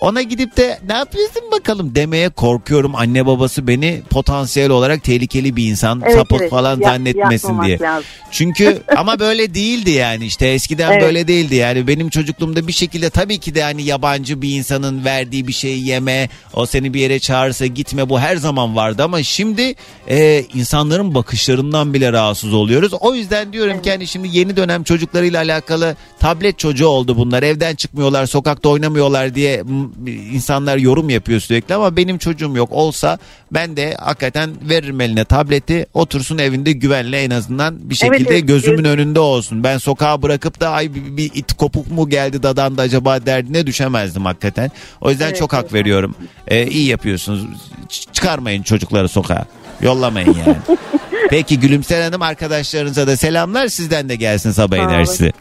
ona 0.00 0.22
gidip 0.22 0.56
de 0.56 0.78
ne 0.88 0.92
yapıyorsun 0.96 1.42
bakalım 1.52 1.94
demeye 1.94 2.28
korkuyorum. 2.28 2.94
Anne 2.94 3.26
babası 3.26 3.66
beni 3.66 4.02
potansiyel 4.10 4.70
olarak 4.70 5.04
tehlikeli 5.04 5.56
bir 5.56 5.64
insan 5.70 6.02
Evet, 6.04 6.14
sapık 6.14 6.40
evet. 6.40 6.50
falan 6.50 6.80
Yap- 6.80 6.84
zannetmesin 6.92 7.62
diye. 7.62 7.78
lazım. 7.78 8.04
Çünkü 8.30 8.82
ama 8.96 9.18
böyle 9.18 9.54
değildi 9.54 9.90
yani 9.90 10.26
işte 10.26 10.46
eskiden 10.46 10.92
Evet. 10.92 11.02
böyle 11.02 11.28
değildi 11.28 11.54
yani 11.54 11.86
benim 11.86 12.08
çocukluğumda 12.08 12.68
bir 12.68 12.72
şekilde 12.72 13.10
tabii 13.10 13.38
ki 13.38 13.54
de 13.54 13.62
hani 13.62 13.82
yabancı 13.82 14.42
bir 14.42 14.56
insanın 14.56 15.04
verdiği 15.04 15.48
bir 15.48 15.52
şeyi 15.52 15.88
yeme 15.88 16.28
o 16.54 16.66
seni 16.66 16.94
bir 16.94 17.00
yere 17.00 17.18
çağırsa 17.18 17.66
gitme 17.66 18.08
bu 18.08 18.20
her 18.20 18.36
zaman 18.36 18.76
vardı 18.76 19.02
ama 19.04 19.22
şimdi 19.22 19.74
e, 20.08 20.44
insanların 20.54 21.14
bakışlarından 21.14 21.94
bile 21.94 22.12
rahatsız 22.12 22.54
oluyoruz. 22.54 22.92
O 23.00 23.14
yüzden 23.14 23.52
diyorum 23.52 23.82
ki 23.82 23.90
hani 23.90 24.06
şimdi 24.06 24.28
yeni 24.38 24.56
dönem 24.56 24.84
çocuklarıyla 24.84 25.42
alakalı 25.42 25.96
tablet 26.20 26.58
çocuğu 26.58 26.86
oldu 26.88 27.16
bunlar 27.16 27.42
evden 27.42 27.74
çıkmıyorlar 27.74 28.26
sokakta 28.26 28.68
oynamıyorlar 28.68 29.34
diye 29.34 29.62
m- 29.98 30.10
çocuğum 30.10 30.12
insanlar 30.12 30.76
yorum 30.76 31.10
yapıyor 31.10 31.40
sürekli 31.40 31.74
ama 31.74 31.96
benim 31.96 32.18
çocuğum 32.18 32.56
yok 32.56 32.72
olsa 32.72 33.18
ben 33.52 33.76
de 33.76 33.94
hakikaten 34.00 34.50
veririm 34.68 35.00
eline 35.00 35.24
tableti 35.24 35.86
otursun 35.94 36.38
evinde 36.38 36.72
güvenle 36.72 37.22
en 37.22 37.30
azından 37.30 37.90
bir 37.90 37.94
şekilde 37.94 38.16
Evet, 38.16 38.30
evet. 38.30 38.48
gözümün 38.48 38.84
önünde 38.84 39.20
olsun. 39.20 39.64
Ben 39.64 39.78
sokağa 39.78 40.22
bırakıp 40.22 40.60
da 40.60 40.70
ay 40.70 40.94
bir, 40.94 41.16
bir 41.16 41.30
it 41.34 41.52
kopuk 41.52 41.90
mu 41.90 42.08
geldi 42.08 42.42
dadan 42.42 42.76
da 42.78 42.82
acaba 42.82 43.26
derdine 43.26 43.66
düşemezdim 43.66 44.24
hakikaten. 44.24 44.70
O 45.00 45.10
yüzden 45.10 45.28
Evet, 45.28 45.38
çok 45.38 45.52
hak 45.52 45.62
evet. 45.62 45.72
veriyorum. 45.74 46.14
Ee, 46.48 46.66
iyi 46.66 46.86
yapıyorsunuz. 46.88 47.46
Ç- 47.88 48.12
çıkarmayın 48.12 48.62
çocukları 48.62 49.08
sokağa. 49.08 49.44
Yollamayın 49.80 50.36
yani. 50.46 50.56
Peki 51.30 51.60
Gülümser 51.60 52.02
Hanım 52.02 52.22
arkadaşlarınıza 52.22 53.06
da 53.06 53.16
selamlar. 53.16 53.68
Sizden 53.68 54.08
de 54.08 54.16
gelsin 54.16 54.50
sabah 54.50 54.76
enerjisi. 54.76 55.32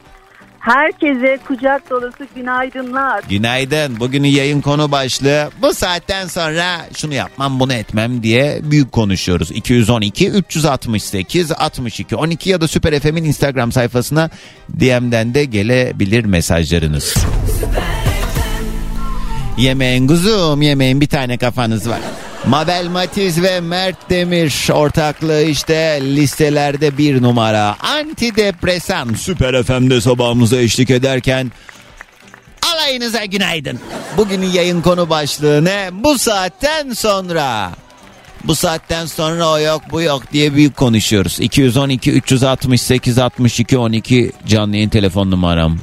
Herkese 0.65 1.39
kucak 1.47 1.89
dolusu 1.89 2.25
günaydınlar. 2.35 3.23
Günaydın. 3.29 3.99
Bugünün 3.99 4.27
yayın 4.27 4.61
konu 4.61 4.91
başlığı 4.91 5.49
bu 5.61 5.73
saatten 5.73 6.27
sonra 6.27 6.85
şunu 6.97 7.13
yapmam 7.13 7.59
bunu 7.59 7.73
etmem 7.73 8.23
diye 8.23 8.59
büyük 8.63 8.91
konuşuyoruz. 8.91 9.51
212 9.51 10.29
368 10.29 11.51
62 11.51 12.15
12 12.15 12.49
ya 12.49 12.61
da 12.61 12.67
Süper 12.67 12.99
FM'in 12.99 13.23
Instagram 13.23 13.71
sayfasına 13.71 14.29
DM'den 14.79 15.33
de 15.33 15.45
gelebilir 15.45 16.25
mesajlarınız. 16.25 17.15
Yemeğin 19.57 20.07
kuzum 20.07 20.61
yemeğin 20.61 21.01
bir 21.01 21.07
tane 21.07 21.37
kafanız 21.37 21.89
var. 21.89 21.99
Mabel 22.49 22.87
Matiz 22.87 23.41
ve 23.41 23.59
Mert 23.59 24.09
Demir 24.09 24.69
ortaklığı 24.73 25.41
işte 25.41 25.99
listelerde 26.01 26.97
bir 26.97 27.21
numara. 27.21 27.75
Antidepresan 27.79 29.13
Süper 29.13 29.63
FM'de 29.63 30.01
sabahımıza 30.01 30.57
eşlik 30.57 30.89
ederken 30.89 31.51
alayınıza 32.73 33.25
günaydın. 33.25 33.79
Bugünün 34.17 34.51
yayın 34.51 34.81
konu 34.81 35.09
başlığı 35.09 35.65
ne? 35.65 35.89
Bu 35.91 36.19
saatten 36.19 36.93
sonra. 36.93 37.71
Bu 38.43 38.55
saatten 38.55 39.05
sonra 39.05 39.49
o 39.49 39.59
yok 39.59 39.81
bu 39.91 40.01
yok 40.01 40.23
diye 40.33 40.55
büyük 40.55 40.75
konuşuyoruz. 40.77 41.39
212 41.39 42.11
368 42.11 43.19
62 43.19 43.77
12 43.77 44.31
canlı 44.47 44.75
yayın 44.75 44.89
telefon 44.89 45.31
numaram. 45.31 45.77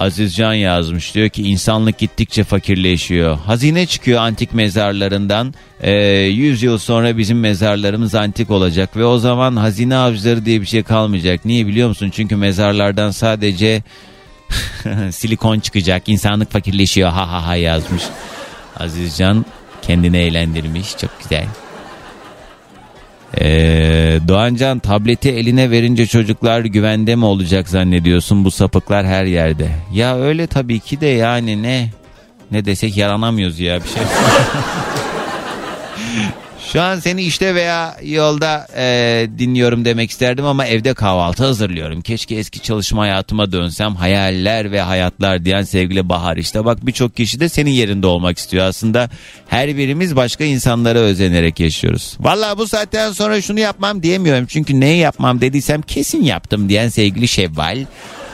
Azizcan 0.00 0.54
yazmış 0.54 1.14
diyor 1.14 1.28
ki 1.28 1.42
insanlık 1.42 1.98
gittikçe 1.98 2.44
fakirleşiyor. 2.44 3.38
Hazine 3.38 3.86
çıkıyor 3.86 4.20
antik 4.20 4.54
mezarlarından. 4.54 5.54
Ee, 5.80 5.92
100 5.92 6.62
yıl 6.62 6.78
sonra 6.78 7.18
bizim 7.18 7.40
mezarlarımız 7.40 8.14
antik 8.14 8.50
olacak 8.50 8.96
ve 8.96 9.04
o 9.04 9.18
zaman 9.18 9.56
hazine 9.56 9.96
avcıları 9.96 10.44
diye 10.44 10.60
bir 10.60 10.66
şey 10.66 10.82
kalmayacak. 10.82 11.44
Niye 11.44 11.66
biliyor 11.66 11.88
musun? 11.88 12.10
Çünkü 12.10 12.36
mezarlardan 12.36 13.10
sadece 13.10 13.82
silikon 15.10 15.60
çıkacak. 15.60 16.08
İnsanlık 16.08 16.50
fakirleşiyor 16.50 17.10
ha 17.10 17.32
ha 17.32 17.46
ha 17.46 17.56
yazmış. 17.56 18.02
Azizcan 18.76 19.46
kendini 19.82 20.16
eğlendirmiş. 20.16 20.96
Çok 20.96 21.10
güzel. 21.22 21.46
Ee, 23.40 24.18
Doğancan 24.28 24.78
tableti 24.78 25.30
eline 25.30 25.70
verince 25.70 26.06
çocuklar 26.06 26.60
güvende 26.60 27.16
mi 27.16 27.24
olacak 27.24 27.68
zannediyorsun 27.68 28.44
bu 28.44 28.50
sapıklar 28.50 29.06
her 29.06 29.24
yerde. 29.24 29.70
Ya 29.92 30.16
öyle 30.16 30.46
tabii 30.46 30.80
ki 30.80 31.00
de 31.00 31.06
yani 31.06 31.62
ne 31.62 31.90
ne 32.50 32.64
desek 32.64 32.96
yaranamıyoruz 32.96 33.60
ya 33.60 33.80
bir 33.82 33.88
şey. 33.88 34.02
Şu 36.72 36.82
an 36.82 36.98
seni 36.98 37.22
işte 37.22 37.54
veya 37.54 37.96
yolda 38.02 38.66
e, 38.76 39.26
dinliyorum 39.38 39.84
demek 39.84 40.10
isterdim 40.10 40.44
ama 40.44 40.66
evde 40.66 40.94
kahvaltı 40.94 41.44
hazırlıyorum. 41.44 42.00
Keşke 42.00 42.34
eski 42.34 42.60
çalışma 42.60 43.02
hayatıma 43.02 43.52
dönsem 43.52 43.94
hayaller 43.96 44.72
ve 44.72 44.80
hayatlar 44.80 45.44
diyen 45.44 45.62
sevgili 45.62 46.08
Bahar. 46.08 46.36
işte 46.36 46.64
bak 46.64 46.86
birçok 46.86 47.16
kişi 47.16 47.40
de 47.40 47.48
senin 47.48 47.70
yerinde 47.70 48.06
olmak 48.06 48.38
istiyor. 48.38 48.66
Aslında 48.66 49.10
her 49.48 49.76
birimiz 49.76 50.16
başka 50.16 50.44
insanlara 50.44 50.98
özenerek 50.98 51.60
yaşıyoruz. 51.60 52.16
Valla 52.20 52.58
bu 52.58 52.68
saatten 52.68 53.12
sonra 53.12 53.40
şunu 53.42 53.60
yapmam 53.60 54.02
diyemiyorum. 54.02 54.46
Çünkü 54.46 54.80
neyi 54.80 54.98
yapmam 54.98 55.40
dediysem 55.40 55.82
kesin 55.82 56.22
yaptım 56.22 56.68
diyen 56.68 56.88
sevgili 56.88 57.28
Şevval. 57.28 57.84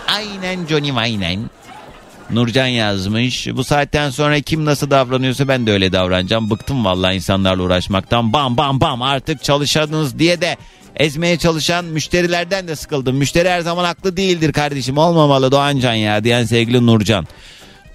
Aynen 0.09 0.67
Johnny 0.67 0.93
aynen. 0.97 1.41
Nurcan 2.31 2.67
yazmış. 2.67 3.49
Bu 3.53 3.65
saatten 3.65 4.11
sonra 4.11 4.41
kim 4.41 4.65
nasıl 4.65 4.91
davranıyorsa 4.91 5.49
ben 5.49 5.67
de 5.67 5.73
öyle 5.73 5.93
davranacağım. 5.93 6.51
Bıktım 6.51 6.85
vallahi 6.85 7.15
insanlarla 7.15 7.63
uğraşmaktan. 7.63 8.33
Bam 8.33 8.57
bam 8.57 8.81
bam 8.81 9.03
artık 9.03 9.43
çalışadınız 9.43 10.19
diye 10.19 10.41
de 10.41 10.57
ezmeye 10.97 11.39
çalışan 11.39 11.85
müşterilerden 11.85 12.69
de 12.69 12.77
sıkıldım. 12.77 13.17
Müşteri 13.17 13.49
her 13.51 13.61
zaman 13.61 13.85
haklı 13.85 14.17
değildir 14.17 14.53
kardeşim. 14.53 14.99
Olmamalı 14.99 15.53
Doğancan 15.53 15.95
ya 15.95 16.25
diyen 16.25 16.45
sevgili 16.45 16.87
Nurcan. 16.87 17.27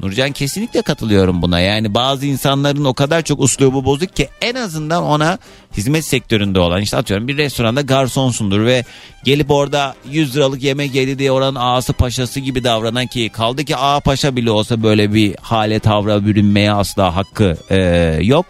Nurcan 0.02 0.32
kesinlikle 0.32 0.82
katılıyorum 0.82 1.42
buna. 1.42 1.60
Yani 1.60 1.94
bazı 1.94 2.26
insanların 2.26 2.86
o 2.86 2.94
kadar 2.94 3.22
çok 3.22 3.40
uslubu 3.40 3.86
bozuk 3.86 4.16
ki 4.16 4.30
en 4.42 4.56
azından 4.56 5.04
ona 5.04 5.38
hizmet 5.78 6.06
sektöründe 6.06 6.60
olan 6.60 6.82
işte 6.82 6.98
atıyorum 6.98 7.28
bir 7.28 7.38
restoranda 7.38 7.82
garsonsundur 7.82 8.66
ve 8.66 8.84
gelip 9.24 9.52
orada 9.52 9.96
100 10.12 10.36
liralık 10.36 10.64
yemek 10.64 10.96
yedi 10.96 11.20
diye 11.20 11.32
oranın 11.32 11.56
ağası 11.56 11.94
paşası 11.94 12.40
gibi 12.40 12.64
davranan 12.64 13.08
ki 13.08 13.30
kaldı 13.30 13.66
ki 13.66 13.76
ağa 13.76 14.00
paşa 14.00 14.36
bile 14.36 14.52
olsa 14.52 14.84
böyle 14.84 15.14
bir 15.14 15.36
hale 15.42 15.80
tavra 15.80 16.26
bürünmeye 16.26 16.72
asla 16.72 17.16
hakkı 17.16 17.58
e, 17.70 17.80
yok. 18.22 18.46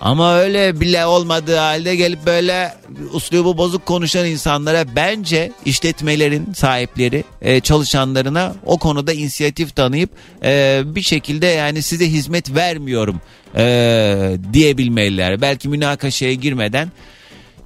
Ama 0.00 0.34
öyle 0.34 0.80
bile 0.80 1.06
olmadığı 1.06 1.56
halde 1.56 1.96
gelip 1.96 2.26
böyle 2.26 2.74
uslubu 3.12 3.58
bozuk 3.58 3.86
konuşan 3.86 4.26
insanlara 4.26 4.84
bence 4.96 5.52
işletmelerin 5.64 6.52
sahipleri 6.52 7.24
e, 7.42 7.60
çalışanlarına 7.60 8.54
o 8.66 8.78
konuda 8.78 9.12
inisiyatif 9.12 9.76
tanıyıp 9.76 10.10
e, 10.44 10.82
bir 10.84 11.02
şekilde 11.02 11.46
yani 11.46 11.82
size 11.82 12.06
hizmet 12.06 12.54
vermiyorum 12.54 13.20
e, 13.56 14.36
diyebilmeliler. 14.52 15.40
Belki 15.40 15.68
münakaşaya 15.68 16.34
girmeden 16.34 16.92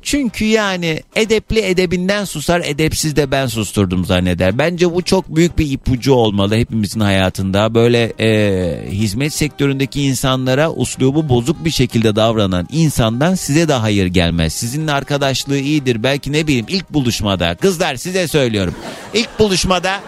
çünkü 0.04 0.44
yani 0.44 1.02
edepli 1.16 1.60
edebinden 1.60 2.24
susar 2.24 2.62
edepsiz 2.64 3.16
de 3.16 3.30
ben 3.30 3.46
susturdum 3.46 4.04
zanneder. 4.04 4.58
Bence 4.58 4.94
bu 4.94 5.02
çok 5.02 5.36
büyük 5.36 5.58
bir 5.58 5.70
ipucu 5.70 6.12
olmalı 6.12 6.56
hepimizin 6.56 7.00
hayatında. 7.00 7.74
Böyle 7.74 8.12
e, 8.20 8.90
hizmet 8.90 9.34
sektöründeki 9.34 10.02
insanlara 10.02 10.72
uslubu 10.72 11.28
bozuk 11.28 11.64
bir 11.64 11.70
şekilde 11.70 12.16
davranan 12.16 12.68
insandan 12.72 13.34
size 13.34 13.68
de 13.68 13.72
hayır 13.72 14.06
gelmez. 14.06 14.52
Sizinle 14.52 14.92
arkadaşlığı 14.92 15.58
iyidir 15.58 16.02
belki 16.02 16.32
ne 16.32 16.46
bileyim 16.46 16.66
ilk 16.68 16.90
buluşmada. 16.90 17.54
Kızlar 17.54 17.96
size 17.96 18.28
söylüyorum. 18.28 18.74
İlk 19.14 19.38
buluşmada 19.38 20.00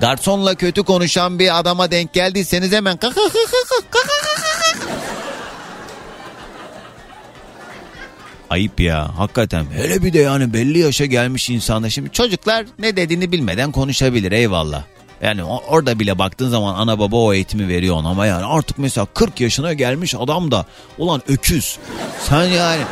garsonla 0.00 0.54
kötü 0.54 0.82
konuşan 0.82 1.38
bir 1.38 1.58
adama 1.58 1.90
denk 1.90 2.12
geldiyseniz 2.12 2.72
hemen 2.72 2.96
kaka 2.96 3.14
kaka 3.14 3.84
kaka 3.90 4.53
Ayıp 8.54 8.80
ya 8.80 9.18
hakikaten. 9.18 9.66
Hele 9.76 10.02
bir 10.02 10.12
de 10.12 10.18
yani 10.18 10.52
belli 10.52 10.78
yaşa 10.78 11.06
gelmiş 11.06 11.50
insanlar. 11.50 11.90
Şimdi 11.90 12.10
çocuklar 12.12 12.66
ne 12.78 12.96
dediğini 12.96 13.32
bilmeden 13.32 13.72
konuşabilir 13.72 14.32
eyvallah. 14.32 14.84
Yani 15.22 15.44
orada 15.44 15.98
bile 15.98 16.18
baktığın 16.18 16.48
zaman 16.48 16.74
ana 16.74 16.98
baba 16.98 17.16
o 17.16 17.32
eğitimi 17.32 17.68
veriyor 17.68 17.96
ona 17.96 18.08
ama 18.08 18.26
yani 18.26 18.44
artık 18.44 18.78
mesela 18.78 19.06
40 19.14 19.40
yaşına 19.40 19.72
gelmiş 19.72 20.14
adam 20.14 20.50
da 20.50 20.66
ulan 20.98 21.22
öküz. 21.28 21.78
Sen 22.20 22.44
yani 22.44 22.82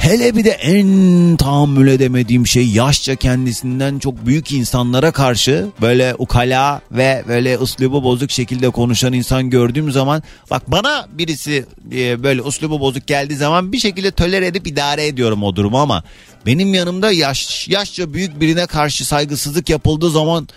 hele 0.00 0.36
bir 0.36 0.44
de 0.44 0.50
en 0.50 1.36
tahammül 1.36 1.88
edemediğim 1.88 2.46
şey 2.46 2.68
yaşça 2.68 3.16
kendisinden 3.16 3.98
çok 3.98 4.26
büyük 4.26 4.52
insanlara 4.52 5.12
karşı 5.12 5.66
böyle 5.80 6.14
ukala 6.18 6.80
ve 6.92 7.24
böyle 7.28 7.58
uslubu 7.58 8.02
bozuk 8.02 8.30
şekilde 8.30 8.70
konuşan 8.70 9.12
insan 9.12 9.50
gördüğüm 9.50 9.92
zaman 9.92 10.22
bak 10.50 10.70
bana 10.70 11.08
birisi 11.12 11.64
e, 11.92 12.22
böyle 12.22 12.42
uslubu 12.42 12.80
bozuk 12.80 13.06
geldiği 13.06 13.36
zaman 13.36 13.72
bir 13.72 13.78
şekilde 13.78 14.10
töler 14.10 14.42
edip 14.42 14.66
idare 14.66 15.06
ediyorum 15.06 15.42
o 15.42 15.56
durumu 15.56 15.78
ama 15.78 16.04
benim 16.46 16.74
yanımda 16.74 17.12
yaş 17.12 17.68
yaşça 17.68 18.14
büyük 18.14 18.40
birine 18.40 18.66
karşı 18.66 19.04
saygısızlık 19.04 19.70
yapıldığı 19.70 20.10
zaman 20.10 20.48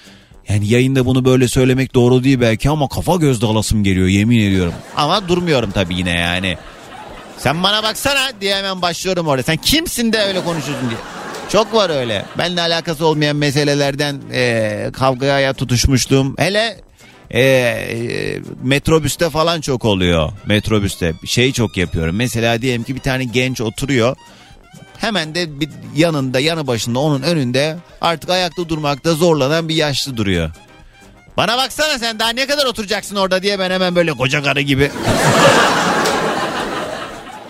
yani 0.49 0.67
yayında 0.67 1.05
bunu 1.05 1.25
böyle 1.25 1.47
söylemek 1.47 1.93
doğru 1.93 2.23
değil 2.23 2.41
belki 2.41 2.69
ama 2.69 2.89
kafa 2.89 3.15
göz 3.15 3.41
dalasım 3.41 3.83
geliyor 3.83 4.07
yemin 4.07 4.39
ediyorum. 4.39 4.73
Ama 4.97 5.27
durmuyorum 5.27 5.71
tabii 5.71 5.95
yine 5.95 6.11
yani. 6.11 6.57
Sen 7.43 7.63
bana 7.63 7.83
baksana 7.83 8.41
diye 8.41 8.55
hemen 8.55 8.81
başlıyorum 8.81 9.27
orada. 9.27 9.43
Sen 9.43 9.57
kimsin 9.57 10.13
de 10.13 10.19
öyle 10.19 10.43
konuşuyorsun 10.43 10.89
diye. 10.89 10.99
Çok 11.49 11.73
var 11.73 11.89
öyle. 11.89 12.25
Benimle 12.37 12.61
alakası 12.61 13.05
olmayan 13.05 13.35
meselelerden 13.35 14.21
e, 14.33 14.89
kavgaya 14.93 15.53
tutuşmuştum. 15.53 16.35
Hele 16.37 16.77
e, 17.31 17.41
e, 17.41 18.41
metrobüste 18.63 19.29
falan 19.29 19.61
çok 19.61 19.85
oluyor. 19.85 20.31
Metrobüste 20.45 21.13
şeyi 21.25 21.53
çok 21.53 21.77
yapıyorum. 21.77 22.15
Mesela 22.15 22.61
diyelim 22.61 22.83
ki 22.83 22.95
bir 22.95 22.99
tane 22.99 23.23
genç 23.23 23.61
oturuyor. 23.61 24.15
Hemen 24.97 25.35
de 25.35 25.59
bir 25.59 25.69
yanında 25.95 26.39
yanı 26.39 26.67
başında 26.67 26.99
onun 26.99 27.21
önünde 27.21 27.77
artık 28.01 28.29
ayakta 28.29 28.69
durmakta 28.69 29.13
zorlanan 29.13 29.69
bir 29.69 29.75
yaşlı 29.75 30.17
duruyor. 30.17 30.51
Bana 31.37 31.57
baksana 31.57 31.99
sen 31.99 32.19
daha 32.19 32.29
ne 32.29 32.47
kadar 32.47 32.65
oturacaksın 32.65 33.15
orada 33.15 33.43
diye 33.43 33.59
ben 33.59 33.71
hemen 33.71 33.95
böyle 33.95 34.13
koca 34.13 34.43
karı 34.43 34.61
gibi. 34.61 34.91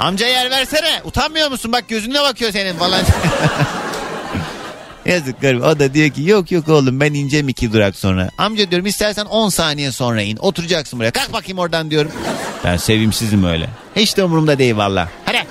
Amca 0.03 0.27
yer 0.27 0.51
versene. 0.51 1.01
Utanmıyor 1.05 1.51
musun? 1.51 1.71
Bak 1.71 1.87
gözüne 1.87 2.21
bakıyor 2.21 2.51
senin 2.51 2.73
falan. 2.73 2.99
Yazık 5.05 5.41
garip. 5.41 5.63
O 5.63 5.79
da 5.79 5.93
diyor 5.93 6.09
ki 6.09 6.23
yok 6.23 6.51
yok 6.51 6.69
oğlum 6.69 6.99
ben 6.99 7.13
ineceğim 7.13 7.49
iki 7.49 7.73
durak 7.73 7.95
sonra. 7.95 8.29
Amca 8.37 8.71
diyorum 8.71 8.87
istersen 8.87 9.25
10 9.25 9.49
saniye 9.49 9.91
sonra 9.91 10.21
in. 10.21 10.37
Oturacaksın 10.37 10.99
buraya. 10.99 11.11
Kalk 11.11 11.33
bakayım 11.33 11.59
oradan 11.59 11.91
diyorum. 11.91 12.11
Ben 12.63 12.77
sevimsizim 12.77 13.43
öyle. 13.43 13.69
Hiç 13.95 14.17
de 14.17 14.23
umurumda 14.23 14.59
değil 14.59 14.77
valla. 14.77 15.09
Hadi. 15.25 15.47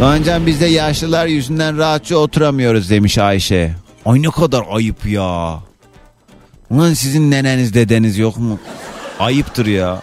Doğancan 0.00 0.46
biz 0.46 0.60
de 0.60 0.66
yaşlılar 0.66 1.26
yüzünden 1.26 1.78
rahatça 1.78 2.16
oturamıyoruz 2.16 2.90
demiş 2.90 3.18
Ayşe. 3.18 3.74
Ay 4.06 4.22
ne 4.22 4.30
kadar 4.30 4.62
ayıp 4.70 5.06
ya. 5.06 5.58
Ulan 6.70 6.94
sizin 6.94 7.30
neneniz 7.30 7.74
dedeniz 7.74 8.18
yok 8.18 8.36
mu? 8.36 8.58
Ayıptır 9.18 9.66
ya. 9.66 10.02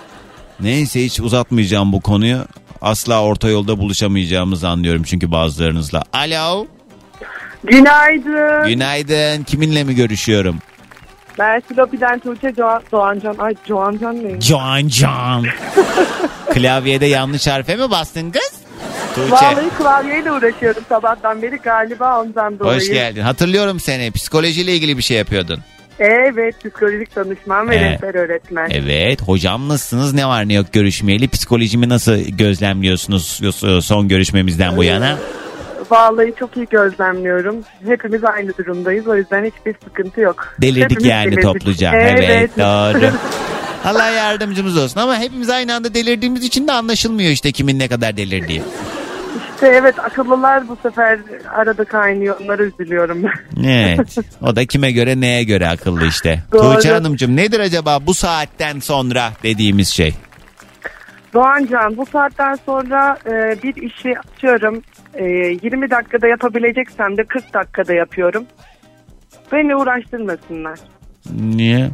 Neyse 0.61 1.05
hiç 1.05 1.19
uzatmayacağım 1.19 1.93
bu 1.93 2.01
konuyu. 2.01 2.37
Asla 2.81 3.23
orta 3.23 3.49
yolda 3.49 3.79
buluşamayacağımızı 3.79 4.67
anlıyorum 4.67 5.03
çünkü 5.03 5.31
bazılarınızla. 5.31 6.03
Alo. 6.13 6.65
Günaydın. 7.63 8.67
Günaydın. 8.67 9.43
Kiminle 9.43 9.83
mi 9.83 9.95
görüşüyorum? 9.95 10.59
Ben 11.39 11.61
Silopi'den 11.67 12.19
Tuğçe 12.19 12.57
Doğan, 12.57 12.81
Doğancan. 12.91 13.35
Ay 13.39 13.55
Doğancan 13.69 14.23
ne? 14.23 14.39
Can 14.39 14.87
Can. 14.87 15.45
Klavyede 16.53 17.05
yanlış 17.05 17.47
harfe 17.47 17.75
mi 17.75 17.91
bastın 17.91 18.31
kız? 18.31 18.51
Tuğçe. 19.15 19.31
Vallahi 19.31 19.69
klavyeyle 19.77 20.31
uğraşıyorum 20.31 20.83
sabahtan 20.89 21.41
beri 21.41 21.55
galiba 21.55 22.21
ondan 22.21 22.59
dolayı. 22.59 22.79
Hoş 22.79 22.87
geldin. 22.87 23.21
Hatırlıyorum 23.21 23.79
seni. 23.79 24.11
Psikolojiyle 24.11 24.75
ilgili 24.75 24.97
bir 24.97 25.03
şey 25.03 25.17
yapıyordun. 25.17 25.59
Evet 25.99 26.59
psikolojik 26.59 27.15
danışman 27.15 27.69
ve 27.69 27.75
Evet. 27.75 28.03
rehber 28.03 28.15
öğretmen. 28.15 28.69
Evet. 28.73 29.21
Hocam 29.21 29.69
nasılsınız? 29.69 30.13
Ne 30.13 30.25
var 30.27 30.47
ne 30.47 30.53
yok 30.53 30.73
görüşmeyeli? 30.73 31.27
Psikolojimi 31.27 31.89
nasıl 31.89 32.15
gözlemliyorsunuz 32.17 33.39
son 33.85 34.07
görüşmemizden 34.07 34.77
bu 34.77 34.83
yana? 34.83 35.17
Vallahi 35.91 36.33
çok 36.39 36.57
iyi 36.57 36.67
gözlemliyorum. 36.71 37.55
Hepimiz 37.87 38.23
aynı 38.23 38.57
durumdayız 38.57 39.07
o 39.07 39.15
yüzden 39.15 39.45
hiçbir 39.45 39.75
sıkıntı 39.83 40.21
yok. 40.21 40.47
Delirdik 40.61 40.83
Hepimiz 40.83 41.05
yani 41.05 41.25
delirdik. 41.25 41.43
topluca. 41.43 41.91
Evet, 41.95 42.57
doğru. 42.57 43.11
Allah 43.85 44.09
yardımcımız 44.09 44.77
olsun 44.77 44.99
ama 44.99 45.17
hepimiz 45.17 45.49
aynı 45.49 45.73
anda 45.75 45.93
delirdiğimiz 45.93 46.43
için 46.43 46.67
de 46.67 46.71
anlaşılmıyor 46.71 47.31
işte 47.31 47.51
kimin 47.51 47.79
ne 47.79 47.87
kadar 47.87 48.17
delirdiği. 48.17 48.61
İşte 49.59 49.67
evet 49.67 49.99
akıllılar 49.99 50.67
bu 50.67 50.77
sefer 50.83 51.19
arada 51.55 51.85
kaynıyor. 51.85 52.35
Onlara 52.41 52.63
üzülüyorum 52.63 53.23
ben. 53.23 53.65
Evet. 53.69 54.17
O 54.41 54.55
da 54.55 54.65
kime 54.65 54.91
göre 54.91 55.21
neye 55.21 55.43
göre 55.43 55.67
akıllı 55.67 56.07
işte. 56.07 56.39
Doğru. 56.51 56.75
Tuğçe 56.75 56.91
Hanımcığım 56.91 57.35
nedir 57.35 57.59
acaba 57.59 57.99
bu 58.05 58.13
saatten 58.13 58.79
sonra 58.79 59.31
dediğimiz 59.43 59.87
şey? 59.87 60.15
Doğancan 61.33 61.97
bu 61.97 62.05
saatten 62.05 62.57
sonra 62.65 63.17
e, 63.25 63.63
bir 63.63 63.75
işi 63.75 64.13
açıyorum. 64.19 64.81
E, 65.13 65.23
20 65.23 65.91
dakikada 65.91 66.27
yapabileceksem 66.27 67.17
de 67.17 67.23
40 67.23 67.53
dakikada 67.53 67.93
yapıyorum. 67.93 68.45
Beni 69.51 69.75
uğraştırmasınlar. 69.75 70.79
Niye? 71.31 71.89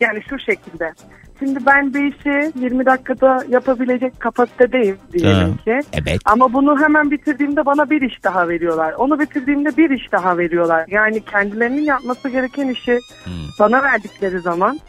Yani 0.00 0.22
şu 0.28 0.38
şekilde. 0.38 0.92
Şimdi 1.40 1.66
ben 1.66 1.94
bir 1.94 2.04
işi 2.04 2.52
20 2.60 2.86
dakikada 2.86 3.44
yapabilecek 3.48 4.20
kapasitedeyim 4.20 4.98
diyelim 5.12 5.56
ki. 5.56 5.80
Evet. 5.92 6.20
Ama 6.24 6.52
bunu 6.52 6.80
hemen 6.80 7.10
bitirdiğimde 7.10 7.66
bana 7.66 7.90
bir 7.90 8.02
iş 8.02 8.24
daha 8.24 8.48
veriyorlar. 8.48 8.92
Onu 8.92 9.20
bitirdiğimde 9.20 9.76
bir 9.76 9.90
iş 9.90 10.12
daha 10.12 10.38
veriyorlar. 10.38 10.84
Yani 10.88 11.20
kendilerinin 11.24 11.82
yapması 11.82 12.28
gereken 12.28 12.68
işi 12.68 12.98
Hmm. 13.24 13.32
bana 13.60 13.82
verdikleri 13.82 14.40
zaman 14.40 14.80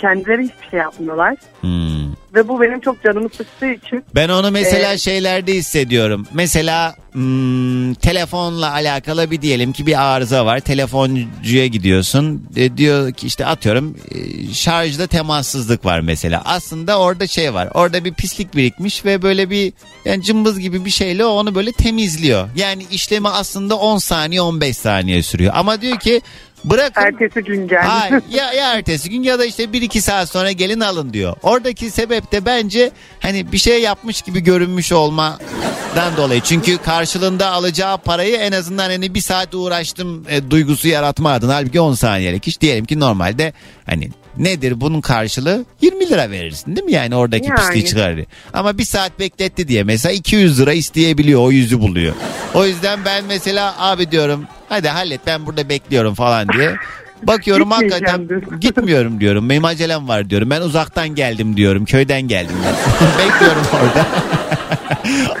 kendileri 0.00 0.42
hiçbir 0.42 0.68
şey 0.70 0.80
yapmıyorlar. 0.80 1.34
Hmm. 1.60 1.95
Ve 2.34 2.48
bu 2.48 2.60
benim 2.60 2.80
çok 2.80 3.02
canımı 3.02 3.28
sıktığı 3.28 3.66
için. 3.66 4.04
Ben 4.14 4.28
onu 4.28 4.50
mesela 4.50 4.92
Ee, 4.92 4.98
şeylerde 4.98 5.54
hissediyorum. 5.54 6.26
Mesela 6.34 6.96
hmm, 7.12 7.94
telefonla 7.94 8.72
alakalı 8.72 9.30
bir 9.30 9.42
diyelim 9.42 9.72
ki 9.72 9.86
bir 9.86 10.02
arıza 10.02 10.46
var. 10.46 10.60
Telefoncuya 10.60 11.66
gidiyorsun. 11.66 12.48
E, 12.56 12.76
diyor 12.76 13.12
ki 13.12 13.26
işte 13.26 13.46
atıyorum 13.46 13.96
e, 14.10 14.54
şarjda 14.54 15.06
temassızlık 15.06 15.84
var 15.84 16.00
mesela. 16.00 16.42
Aslında 16.44 16.98
orada 16.98 17.26
şey 17.26 17.54
var. 17.54 17.68
Orada 17.74 18.04
bir 18.04 18.14
pislik 18.14 18.56
birikmiş 18.56 19.04
ve 19.04 19.22
böyle 19.22 19.50
bir 19.50 19.72
yani 20.04 20.22
cımbız 20.22 20.58
gibi 20.60 20.84
bir 20.84 20.90
şeyle 20.90 21.24
onu 21.24 21.54
böyle 21.54 21.72
temizliyor. 21.72 22.48
Yani 22.56 22.86
işlemi 22.90 23.28
aslında 23.28 23.76
10 23.76 23.98
saniye 23.98 24.40
15 24.40 24.76
saniye 24.76 25.22
sürüyor. 25.22 25.52
Ama 25.56 25.80
diyor 25.80 25.98
ki 25.98 26.20
bırakın. 26.64 27.02
Ertesi 27.02 27.44
gün 27.44 27.68
gel. 27.68 27.82
Hayır, 27.82 28.22
ya, 28.30 28.52
ya 28.52 28.72
ertesi 28.72 29.10
gün 29.10 29.22
ya 29.22 29.38
da 29.38 29.44
işte 29.44 29.64
1-2 29.64 30.00
saat 30.00 30.28
sonra 30.28 30.52
gelin 30.52 30.80
alın 30.80 31.12
diyor. 31.12 31.36
Oradaki 31.42 31.90
sebep 31.90 32.32
de 32.32 32.46
bence 32.46 32.90
hani 33.20 33.52
bir 33.52 33.58
şey 33.58 33.82
yapmış 33.82 34.22
gibi 34.22 34.40
görünmüş 34.40 34.92
olmadan 34.92 36.16
dolayı. 36.16 36.40
Çünkü 36.40 36.78
karşılığında 36.78 37.50
alacağı 37.50 37.98
parayı 37.98 38.36
en 38.36 38.52
azından 38.52 38.90
hani 38.90 39.14
bir 39.14 39.20
saat 39.20 39.54
uğraştım 39.54 40.24
e, 40.28 40.50
duygusu 40.50 40.88
yaratma 40.88 41.32
adına. 41.32 41.54
Halbuki 41.54 41.80
10 41.80 41.94
saniyelik 41.94 42.48
iş 42.48 42.60
diyelim 42.60 42.84
ki 42.84 43.00
normalde 43.00 43.52
hani 43.86 44.10
nedir 44.38 44.80
bunun 44.80 45.00
karşılığı 45.00 45.64
20 45.80 46.10
lira 46.10 46.30
verirsin 46.30 46.76
değil 46.76 46.84
mi 46.84 46.92
yani 46.92 47.16
oradaki 47.16 47.48
Yani. 47.48 47.56
pisliği 47.56 47.84
çıkarır. 47.84 48.26
Ama 48.52 48.78
bir 48.78 48.84
saat 48.84 49.18
bekletti 49.18 49.68
diye 49.68 49.84
mesela 49.84 50.12
200 50.12 50.60
lira 50.60 50.72
isteyebiliyor 50.72 51.40
o 51.40 51.50
yüzü 51.50 51.80
buluyor. 51.80 52.14
O 52.54 52.66
yüzden 52.66 53.04
ben 53.04 53.24
mesela 53.24 53.74
abi 53.78 54.10
diyorum 54.10 54.46
hadi 54.68 54.88
hallet 54.88 55.20
ben 55.26 55.46
burada 55.46 55.68
bekliyorum 55.68 56.14
falan 56.14 56.48
diye. 56.48 56.76
Bakıyorum 57.22 57.70
hakikaten 57.70 58.28
gitmiyorum 58.60 59.20
diyorum. 59.20 59.50
Benim 59.50 59.64
acelem 59.64 60.08
var 60.08 60.30
diyorum. 60.30 60.50
Ben 60.50 60.60
uzaktan 60.60 61.08
geldim 61.08 61.56
diyorum. 61.56 61.84
Köyden 61.84 62.22
geldim 62.22 62.56
ben. 62.64 62.74
Bekliyorum 63.18 63.62
orada. 63.72 64.06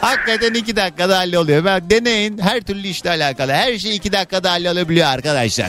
hakikaten 0.00 0.54
iki 0.54 0.76
dakikada 0.76 1.18
halloluyor. 1.18 1.64
Ben 1.64 1.90
deneyin 1.90 2.38
her 2.38 2.60
türlü 2.60 2.88
işle 2.88 3.10
alakalı. 3.10 3.52
Her 3.52 3.78
şey 3.78 3.96
iki 3.96 4.12
dakikada 4.12 4.50
hallolabiliyor 4.50 5.06
arkadaşlar. 5.06 5.68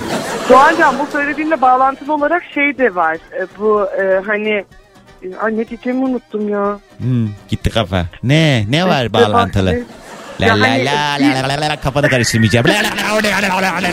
Doğancan 0.49 0.99
bu 0.99 1.11
söylediğinle 1.11 1.61
bağlantılı 1.61 2.13
olarak 2.13 2.43
şey 2.53 2.77
de 2.77 2.95
var. 2.95 3.15
E, 3.15 3.47
bu 3.59 3.85
e, 3.85 4.21
hani 4.25 4.65
e, 5.23 5.35
ay 5.41 5.57
ne 5.57 5.67
diyeceğimi 5.67 6.05
unuttum 6.05 6.49
ya. 6.49 6.79
Hmm, 6.97 7.29
gitti 7.49 7.69
kafa. 7.69 8.05
Ne? 8.23 8.65
Ne 8.69 8.87
var 8.87 9.13
bağlantılı? 9.13 9.79
La 10.41 10.47
la 10.47 10.67
hani 10.69 10.85
la 10.85 11.17
la 11.19 11.47
la 11.49 11.61
la 11.61 11.69
la 11.69 11.75
kafanı 11.81 12.09
karıştırmayacağım. 12.09 12.67
La 12.67 12.71
la 12.73 12.79
la 12.79 13.23
la 13.23 13.61
la 13.61 13.63
la 13.63 13.81
la. 13.83 13.89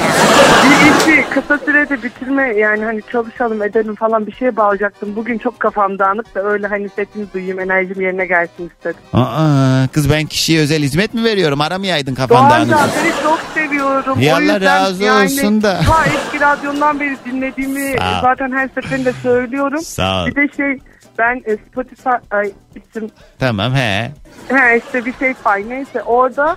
Bir 0.64 1.12
işi 1.12 1.24
kısa 1.30 1.58
sürede 1.58 2.02
bitirme 2.02 2.42
yani 2.56 2.84
hani 2.84 3.00
çalışalım 3.12 3.62
edelim 3.62 3.94
falan 3.94 4.26
bir 4.26 4.32
şeye 4.32 4.56
bağlayacaktım. 4.56 5.16
Bugün 5.16 5.38
çok 5.38 5.60
kafam 5.60 5.98
dağınık 5.98 6.34
da 6.34 6.42
öyle 6.42 6.66
hani 6.66 6.88
sesini 6.88 7.32
duyayım 7.34 7.60
enerjim 7.60 8.00
yerine 8.00 8.26
gelsin 8.26 8.70
istedim. 8.76 9.00
Aa, 9.12 9.86
kız 9.92 10.10
ben 10.10 10.26
kişiye 10.26 10.60
özel 10.60 10.82
hizmet 10.82 11.14
mi 11.14 11.24
veriyorum? 11.24 11.60
Aramayaydın 11.60 12.14
kafan 12.14 12.50
dağınık. 12.50 12.68
Doğancan 12.72 12.88
seni 12.88 13.12
çok 13.22 13.40
seviyorum. 13.54 14.20
Ya 14.20 14.32
O 14.34 14.36
Allah 14.36 14.42
yüzden 14.42 14.62
razı 14.64 15.04
yani 15.04 15.24
olsun 15.24 15.62
da. 15.62 15.80
Ta 15.86 16.04
eski 16.04 16.40
radyondan 16.40 17.00
beri 17.00 17.16
dinlediğimi 17.24 17.96
Sağ 17.98 18.18
ol. 18.18 18.22
zaten 18.22 18.52
her 18.52 18.68
seferinde 18.74 19.12
söylüyorum. 19.22 19.80
Sağ 19.82 20.22
ol. 20.22 20.26
Bir 20.26 20.34
de 20.36 20.48
şey 20.56 20.78
ben 21.18 21.42
e, 21.46 21.56
Spotify 21.56 22.16
ay, 22.30 22.52
isim 22.76 23.10
Tamam 23.38 23.74
he. 23.74 24.10
He 24.48 24.78
işte 24.78 25.04
bir 25.04 25.12
şey 25.12 25.34
pay 25.34 25.68
neyse 25.68 26.02
orada 26.02 26.56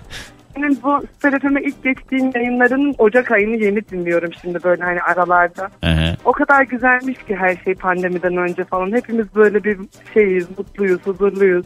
senin 0.57 0.79
bu 0.83 1.03
telefona 1.21 1.59
ilk 1.59 1.83
geçtiğin 1.83 2.31
yayınların 2.35 2.95
Ocak 2.97 3.31
ayını 3.31 3.55
yeni 3.55 3.89
dinliyorum 3.89 4.29
şimdi 4.41 4.63
böyle 4.63 4.83
hani 4.83 5.01
aralarda. 5.01 5.69
Hı. 5.83 6.15
O 6.25 6.31
kadar 6.31 6.63
güzelmiş 6.63 7.17
ki 7.17 7.35
her 7.35 7.55
şey 7.55 7.75
pandemiden 7.75 8.37
önce 8.37 8.63
falan. 8.63 8.91
Hepimiz 8.91 9.35
böyle 9.35 9.63
bir 9.63 9.77
şeyiz, 10.13 10.47
mutluyuz, 10.57 11.01
huzurluyuz. 11.05 11.65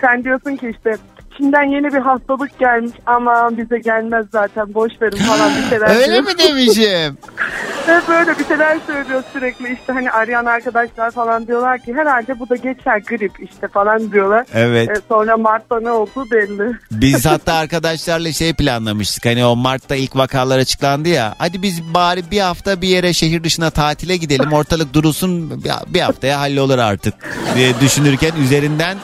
Sen 0.00 0.24
diyorsun 0.24 0.56
ki 0.56 0.68
işte 0.68 0.96
Çin'den 1.40 1.62
yeni 1.62 1.92
bir 1.94 1.98
hastalık 1.98 2.58
gelmiş 2.58 2.92
ama 3.06 3.50
bize 3.56 3.78
gelmez 3.78 4.26
zaten 4.32 4.74
boş 4.74 4.92
verin 5.02 5.16
falan 5.16 5.50
bir 5.56 5.68
şeyler 5.70 5.88
Öyle 5.96 6.06
diyor. 6.12 6.22
mi 6.22 6.38
demişim? 6.38 7.18
Ve 7.88 8.00
böyle 8.08 8.38
bir 8.38 8.44
şeyler 8.44 8.78
söylüyor 8.86 9.22
sürekli 9.32 9.72
işte 9.74 9.92
hani 9.92 10.10
arayan 10.10 10.44
arkadaşlar 10.44 11.10
falan 11.10 11.46
diyorlar 11.46 11.78
ki 11.78 11.94
herhalde 11.94 12.38
bu 12.40 12.48
da 12.48 12.56
geçer 12.56 13.02
grip 13.08 13.32
işte 13.40 13.68
falan 13.68 14.12
diyorlar. 14.12 14.46
Evet. 14.54 14.90
E, 14.90 14.94
sonra 15.08 15.36
Mart'ta 15.36 15.80
ne 15.80 15.90
oldu 15.90 16.26
belli. 16.30 16.72
Biz 16.90 17.26
hatta 17.26 17.54
arkadaşlarla 17.54 18.32
şey 18.32 18.52
planlamıştık. 18.54 19.26
Hani 19.26 19.44
o 19.44 19.56
Mart'ta 19.56 19.96
ilk 19.96 20.16
vakalar 20.16 20.58
açıklandı 20.58 21.08
ya. 21.08 21.34
Hadi 21.38 21.62
biz 21.62 21.94
bari 21.94 22.30
bir 22.30 22.40
hafta 22.40 22.80
bir 22.82 22.88
yere 22.88 23.12
şehir 23.12 23.44
dışına 23.44 23.70
tatile 23.70 24.16
gidelim. 24.16 24.52
Ortalık 24.52 24.94
durulsun 24.94 25.64
bir- 25.64 25.94
bir 25.94 26.00
haftaya 26.00 26.40
hallolur 26.40 26.78
artık 26.78 27.14
diye 27.54 27.80
düşünürken 27.80 28.32
üzerinden 28.44 28.96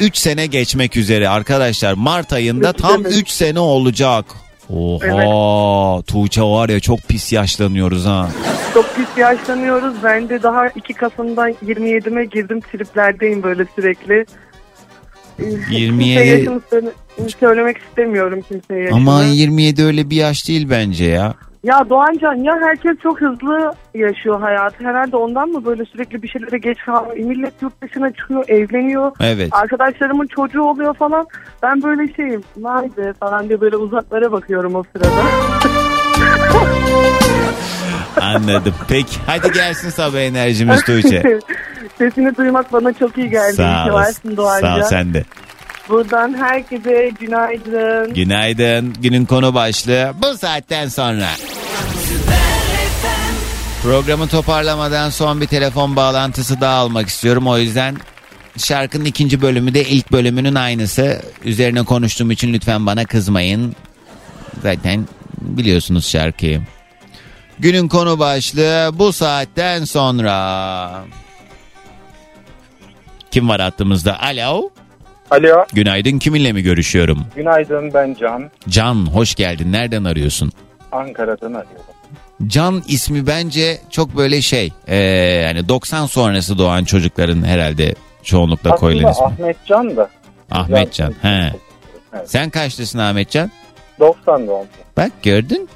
3 0.00 0.16
sene 0.16 0.46
geçmek 0.46 0.96
üzere 0.96 1.28
arkadaşlar. 1.28 1.92
Mart 1.92 2.32
ayında 2.32 2.72
tam 2.72 3.04
3 3.04 3.28
sene 3.28 3.58
olacak. 3.58 4.24
Oha 4.70 6.02
Tuğçe 6.02 6.42
var 6.42 6.68
ya 6.68 6.80
çok 6.80 6.98
pis 7.08 7.32
yaşlanıyoruz 7.32 8.06
ha. 8.06 8.28
Çok 8.74 8.96
pis 8.96 9.08
yaşlanıyoruz. 9.16 9.94
Ben 10.04 10.28
de 10.28 10.42
daha 10.42 10.68
2 10.68 10.94
Kasım'dan 10.94 11.50
27'me 11.66 12.24
girdim. 12.24 12.60
Triplerdeyim 12.72 13.42
böyle 13.42 13.64
sürekli. 13.76 14.24
Ee, 15.38 15.44
27 15.70 16.14
Kimseye 16.14 16.36
yaşımı 16.38 16.60
söyle- 16.70 16.90
söylemek 17.40 17.76
istemiyorum 17.78 18.40
kimseye 18.48 18.80
yaşımı. 18.82 18.96
Ama 19.00 19.24
27 19.24 19.84
öyle 19.84 20.10
bir 20.10 20.16
yaş 20.16 20.48
değil 20.48 20.66
bence 20.70 21.04
ya. 21.04 21.34
Ya 21.62 21.88
Doğancan 21.90 22.34
ya 22.34 22.58
herkes 22.62 22.98
çok 23.02 23.20
hızlı 23.20 23.72
yaşıyor 23.94 24.40
hayatı. 24.40 24.84
Herhalde 24.84 25.16
ondan 25.16 25.48
mı 25.48 25.64
böyle 25.64 25.84
sürekli 25.84 26.22
bir 26.22 26.28
şeylere 26.28 26.58
geç 26.58 26.78
kalıyor. 26.78 27.16
Millet 27.16 27.62
yurt 27.62 27.82
dışına 27.82 28.12
çıkıyor, 28.12 28.44
evleniyor. 28.48 29.12
Evet. 29.20 29.48
Arkadaşlarımın 29.52 30.26
çocuğu 30.26 30.62
oluyor 30.62 30.94
falan. 30.94 31.26
Ben 31.62 31.82
böyle 31.82 32.14
şeyim. 32.14 32.42
Be 32.96 33.12
falan 33.12 33.48
diye 33.48 33.60
böyle 33.60 33.76
uzaklara 33.76 34.32
bakıyorum 34.32 34.74
o 34.74 34.82
sırada. 34.92 35.10
Anladım. 38.20 38.74
Peki 38.88 39.18
hadi 39.26 39.52
gelsin 39.52 39.90
sabah 39.90 40.18
enerjimiz 40.18 40.84
Tuğçe. 40.84 41.38
Sesini 41.98 42.36
duymak 42.36 42.72
bana 42.72 42.92
çok 42.92 43.18
iyi 43.18 43.30
geldi. 43.30 43.54
Sağ 43.54 43.86
ol. 43.94 44.02
Sağ 44.60 44.76
ol 44.76 44.82
sen 44.82 45.14
de. 45.14 45.24
Buradan 45.90 46.34
herkese 46.34 47.10
günaydın. 47.20 48.14
Günaydın. 48.14 48.94
Günün 49.00 49.24
konu 49.24 49.54
başlığı 49.54 50.12
bu 50.22 50.38
saatten 50.38 50.88
sonra. 50.88 51.28
Programı 53.82 54.28
toparlamadan 54.28 55.10
son 55.10 55.40
bir 55.40 55.46
telefon 55.46 55.96
bağlantısı 55.96 56.60
daha 56.60 56.74
almak 56.74 57.08
istiyorum. 57.08 57.46
O 57.46 57.58
yüzden 57.58 57.96
şarkının 58.58 59.04
ikinci 59.04 59.42
bölümü 59.42 59.74
de 59.74 59.84
ilk 59.84 60.12
bölümünün 60.12 60.54
aynısı. 60.54 61.22
Üzerine 61.44 61.82
konuştuğum 61.82 62.30
için 62.30 62.52
lütfen 62.52 62.86
bana 62.86 63.04
kızmayın. 63.04 63.76
Zaten 64.62 65.08
biliyorsunuz 65.40 66.08
şarkıyı. 66.08 66.62
Günün 67.58 67.88
konu 67.88 68.18
başlığı 68.18 68.90
bu 68.92 69.12
saatten 69.12 69.84
sonra. 69.84 71.04
Kim 73.30 73.48
var 73.48 73.60
hattımızda? 73.60 74.20
Alo. 74.22 74.70
Alo. 75.30 75.64
Günaydın 75.72 76.18
kiminle 76.18 76.52
mi 76.52 76.62
görüşüyorum? 76.62 77.26
Günaydın 77.36 77.94
ben 77.94 78.14
Can. 78.20 78.50
Can 78.68 79.06
hoş 79.06 79.34
geldin. 79.34 79.72
Nereden 79.72 80.04
arıyorsun? 80.04 80.52
Ankara'dan 80.92 81.52
arıyorum. 81.54 81.84
Can 82.46 82.82
ismi 82.88 83.26
bence 83.26 83.78
çok 83.90 84.16
böyle 84.16 84.42
şey. 84.42 84.72
Ee, 84.86 84.96
yani 85.44 85.68
90 85.68 86.06
sonrası 86.06 86.58
doğan 86.58 86.84
çocukların 86.84 87.42
herhalde 87.42 87.94
çoğunlukla 88.22 88.70
koyulan 88.74 89.04
Aslında 89.10 89.28
ismi. 89.32 89.42
Ahmet 89.44 89.56
Can 89.66 89.96
da. 89.96 90.10
Ahmetcan. 90.50 91.14
He. 91.22 91.52
Evet. 92.14 92.30
Sen 92.30 92.50
kaçlısın 92.50 92.98
Ahmetcan? 92.98 93.50
90 94.00 94.46
doğumlu. 94.46 94.66
Bak 94.96 95.10
gördün. 95.22 95.68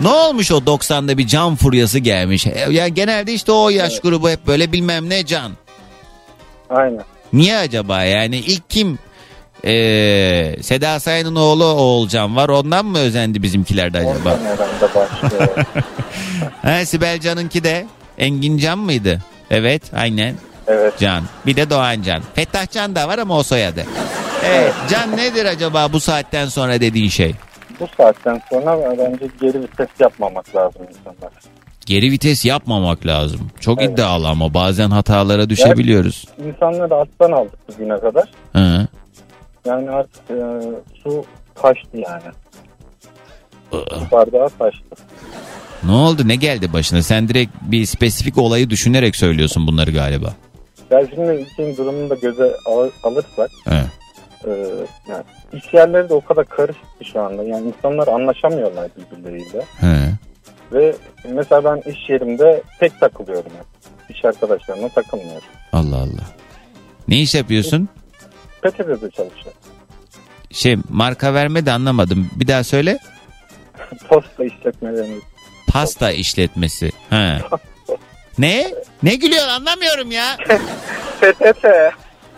Ne 0.00 0.08
olmuş 0.08 0.52
o 0.52 0.56
90'da 0.58 1.18
bir 1.18 1.26
can 1.26 1.56
furyası 1.56 1.98
gelmiş. 1.98 2.46
E, 2.46 2.66
Ya 2.70 2.88
genelde 2.88 3.32
işte 3.32 3.52
o 3.52 3.68
yaş 3.70 4.00
grubu 4.00 4.30
hep 4.30 4.46
böyle 4.46 4.72
bilmem 4.72 5.10
ne 5.10 5.26
can. 5.26 5.52
Aynen. 6.70 7.04
Niye 7.32 7.56
acaba 7.56 8.02
yani 8.04 8.36
ilk 8.36 8.70
kim 8.70 8.98
ee, 9.64 10.56
Seda 10.62 11.00
Sayan'ın 11.00 11.36
oğlu 11.36 11.64
Oğulcan 11.64 12.36
var 12.36 12.48
ondan 12.48 12.86
mı 12.86 12.98
özendi 12.98 13.42
bizimkiler 13.42 13.94
de 13.94 13.98
acaba? 13.98 14.38
Ha, 16.62 16.86
Sibel 16.86 17.20
Can'ınki 17.20 17.64
de 17.64 17.86
Engin 18.18 18.58
Can 18.58 18.78
mıydı? 18.78 19.18
Evet 19.50 19.82
aynen. 19.94 20.34
Evet. 20.66 20.94
Can. 20.98 21.24
Bir 21.46 21.56
de 21.56 21.70
Doğan 21.70 22.02
Can. 22.02 22.22
Fettah 22.34 22.70
Can 22.70 22.94
da 22.94 23.08
var 23.08 23.18
ama 23.18 23.38
o 23.38 23.42
soyadı. 23.42 23.84
Evet. 24.44 24.72
Can 24.90 25.16
nedir 25.16 25.44
acaba 25.44 25.92
bu 25.92 26.00
saatten 26.00 26.46
sonra 26.46 26.80
dediğin 26.80 27.08
şey? 27.08 27.34
Bu 27.80 27.86
saatten 27.96 28.42
sonra 28.50 28.98
bence 28.98 29.26
geri 29.40 29.62
vites 29.62 29.88
yapmamak 30.00 30.56
lazım 30.56 30.82
insanlar. 30.82 31.32
Geri 31.86 32.10
vites 32.10 32.44
yapmamak 32.44 33.06
lazım. 33.06 33.40
Çok 33.60 33.82
Evet. 33.82 33.90
iddialı 33.92 34.28
ama 34.28 34.54
bazen 34.54 34.90
hatalara 34.90 35.50
düşebiliyoruz. 35.50 36.24
İnsanları 36.46 36.94
alttan 36.94 37.32
aldık 37.32 37.58
bugüne 37.68 37.98
kadar. 38.00 38.24
Hı. 38.52 38.86
Yani 39.66 39.90
artık 39.90 40.22
e, 40.30 40.36
su 41.02 41.24
taştı 41.54 41.88
yani. 41.98 42.22
Su 43.70 43.86
bardağı 44.12 44.48
taştı. 44.58 44.84
Ne 45.84 45.92
oldu 45.92 46.28
ne 46.28 46.36
geldi 46.36 46.72
başına? 46.72 47.02
Sen 47.02 47.28
direkt 47.28 47.52
bir 47.62 47.86
spesifik 47.86 48.38
olayı 48.38 48.70
düşünerek 48.70 49.16
söylüyorsun 49.16 49.66
bunları 49.66 49.90
galiba. 49.90 50.34
Ya 50.90 51.06
şimdi 51.14 51.30
ülkenin 51.30 51.76
durumunu 51.76 52.10
da 52.10 52.14
göze 52.14 52.52
al- 52.66 52.90
alırsak 53.02 53.50
He. 53.64 53.74
e, 54.50 54.50
yani 55.08 55.24
iş 55.52 55.74
yerleri 55.74 56.08
de 56.08 56.14
o 56.14 56.20
kadar 56.20 56.44
karışık 56.44 56.98
ki 56.98 57.04
şu 57.12 57.20
anda. 57.20 57.42
Yani 57.42 57.66
insanlar 57.76 58.08
anlaşamıyorlar 58.08 58.88
birbirleriyle. 59.12 59.60
He. 59.80 60.10
Ve 60.72 60.96
mesela 61.28 61.64
ben 61.64 61.90
iş 61.90 62.10
yerimde 62.10 62.62
tek 62.80 63.00
takılıyorum. 63.00 63.52
İş 64.08 64.24
arkadaşlarımla 64.24 64.88
takılmıyorum. 64.88 65.48
Allah 65.72 65.96
Allah. 65.96 66.26
Ne 67.08 67.20
iş 67.20 67.34
yapıyorsun? 67.34 67.88
PTT'de 68.62 69.10
çalışıyorum. 69.10 69.60
Şey 70.50 70.76
marka 70.88 71.34
verme 71.34 71.66
de 71.66 71.72
anlamadım. 71.72 72.30
Bir 72.36 72.48
daha 72.48 72.64
söyle. 72.64 72.98
Posta 74.08 74.44
işletmelerimiz. 74.44 75.22
Pasta 75.68 76.10
işletmesi. 76.10 76.92
He. 77.10 77.38
ne? 78.38 78.70
Ne 79.02 79.14
gülüyor 79.14 79.48
anlamıyorum 79.48 80.10
ya. 80.10 80.36
PTT. 81.20 81.64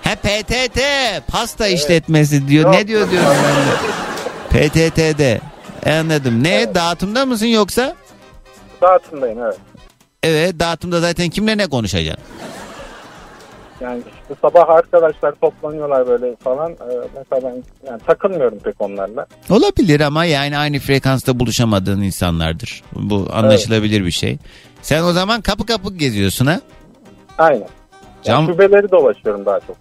He 0.02 0.14
PTT. 0.14 0.80
Pasta 1.28 1.66
işletmesi 1.66 2.48
diyor. 2.48 2.72
ne 2.72 2.88
diyor 2.88 3.10
diyorum 3.10 3.36
ben 4.52 4.62
de. 4.62 4.68
PTT'de. 4.68 5.40
E, 5.86 5.92
anladım. 5.92 6.44
Ne? 6.44 6.74
Dağıtımda 6.74 7.26
mısın 7.26 7.46
yoksa? 7.46 7.96
Dağıtımdayım 8.82 9.42
evet. 9.42 9.58
Evet 10.22 10.60
dağıtımda 10.60 11.00
zaten 11.00 11.28
kimle 11.28 11.56
ne 11.58 11.66
konuşacaksın? 11.66 12.24
Yani 13.80 13.98
işte 13.98 14.34
sabah 14.42 14.68
arkadaşlar 14.68 15.32
toplanıyorlar 15.32 16.06
böyle 16.06 16.36
falan. 16.36 16.72
Ee, 16.72 17.08
mesela 17.16 17.42
ben 17.52 17.62
yani 17.90 18.00
takılmıyorum 18.06 18.58
pek 18.58 18.80
onlarla. 18.80 19.26
Olabilir 19.50 20.00
ama 20.00 20.24
yani 20.24 20.58
aynı 20.58 20.78
frekansta 20.78 21.40
buluşamadığın 21.40 22.02
insanlardır. 22.02 22.82
Bu 22.92 23.28
anlaşılabilir 23.32 24.04
bir 24.04 24.10
şey. 24.10 24.38
Sen 24.82 25.02
o 25.02 25.12
zaman 25.12 25.40
kapı 25.40 25.66
kapı 25.66 25.94
geziyorsun 25.94 26.46
ha? 26.46 26.60
Aynen. 27.38 27.68
Cam- 28.24 28.32
Yani 28.32 28.46
şubeleri 28.46 28.90
dolaşıyorum 28.90 29.46
daha 29.46 29.60
çok. 29.60 29.76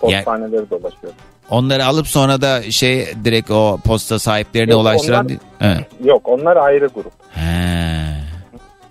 Postaneleri 0.00 0.70
dolaşıyorum. 0.70 1.18
Onları 1.50 1.84
alıp 1.86 2.06
sonra 2.06 2.40
da 2.40 2.62
şey 2.62 3.08
direkt 3.24 3.50
o 3.50 3.78
posta 3.84 4.18
sahiplerine 4.18 4.72
Yok, 4.72 4.80
ulaştıran 4.80 5.28
onlar-. 5.60 5.76
He. 5.78 5.86
Yok 6.04 6.28
onlar 6.28 6.56
ayrı 6.56 6.86
grup. 6.86 7.12
He. 7.30 7.91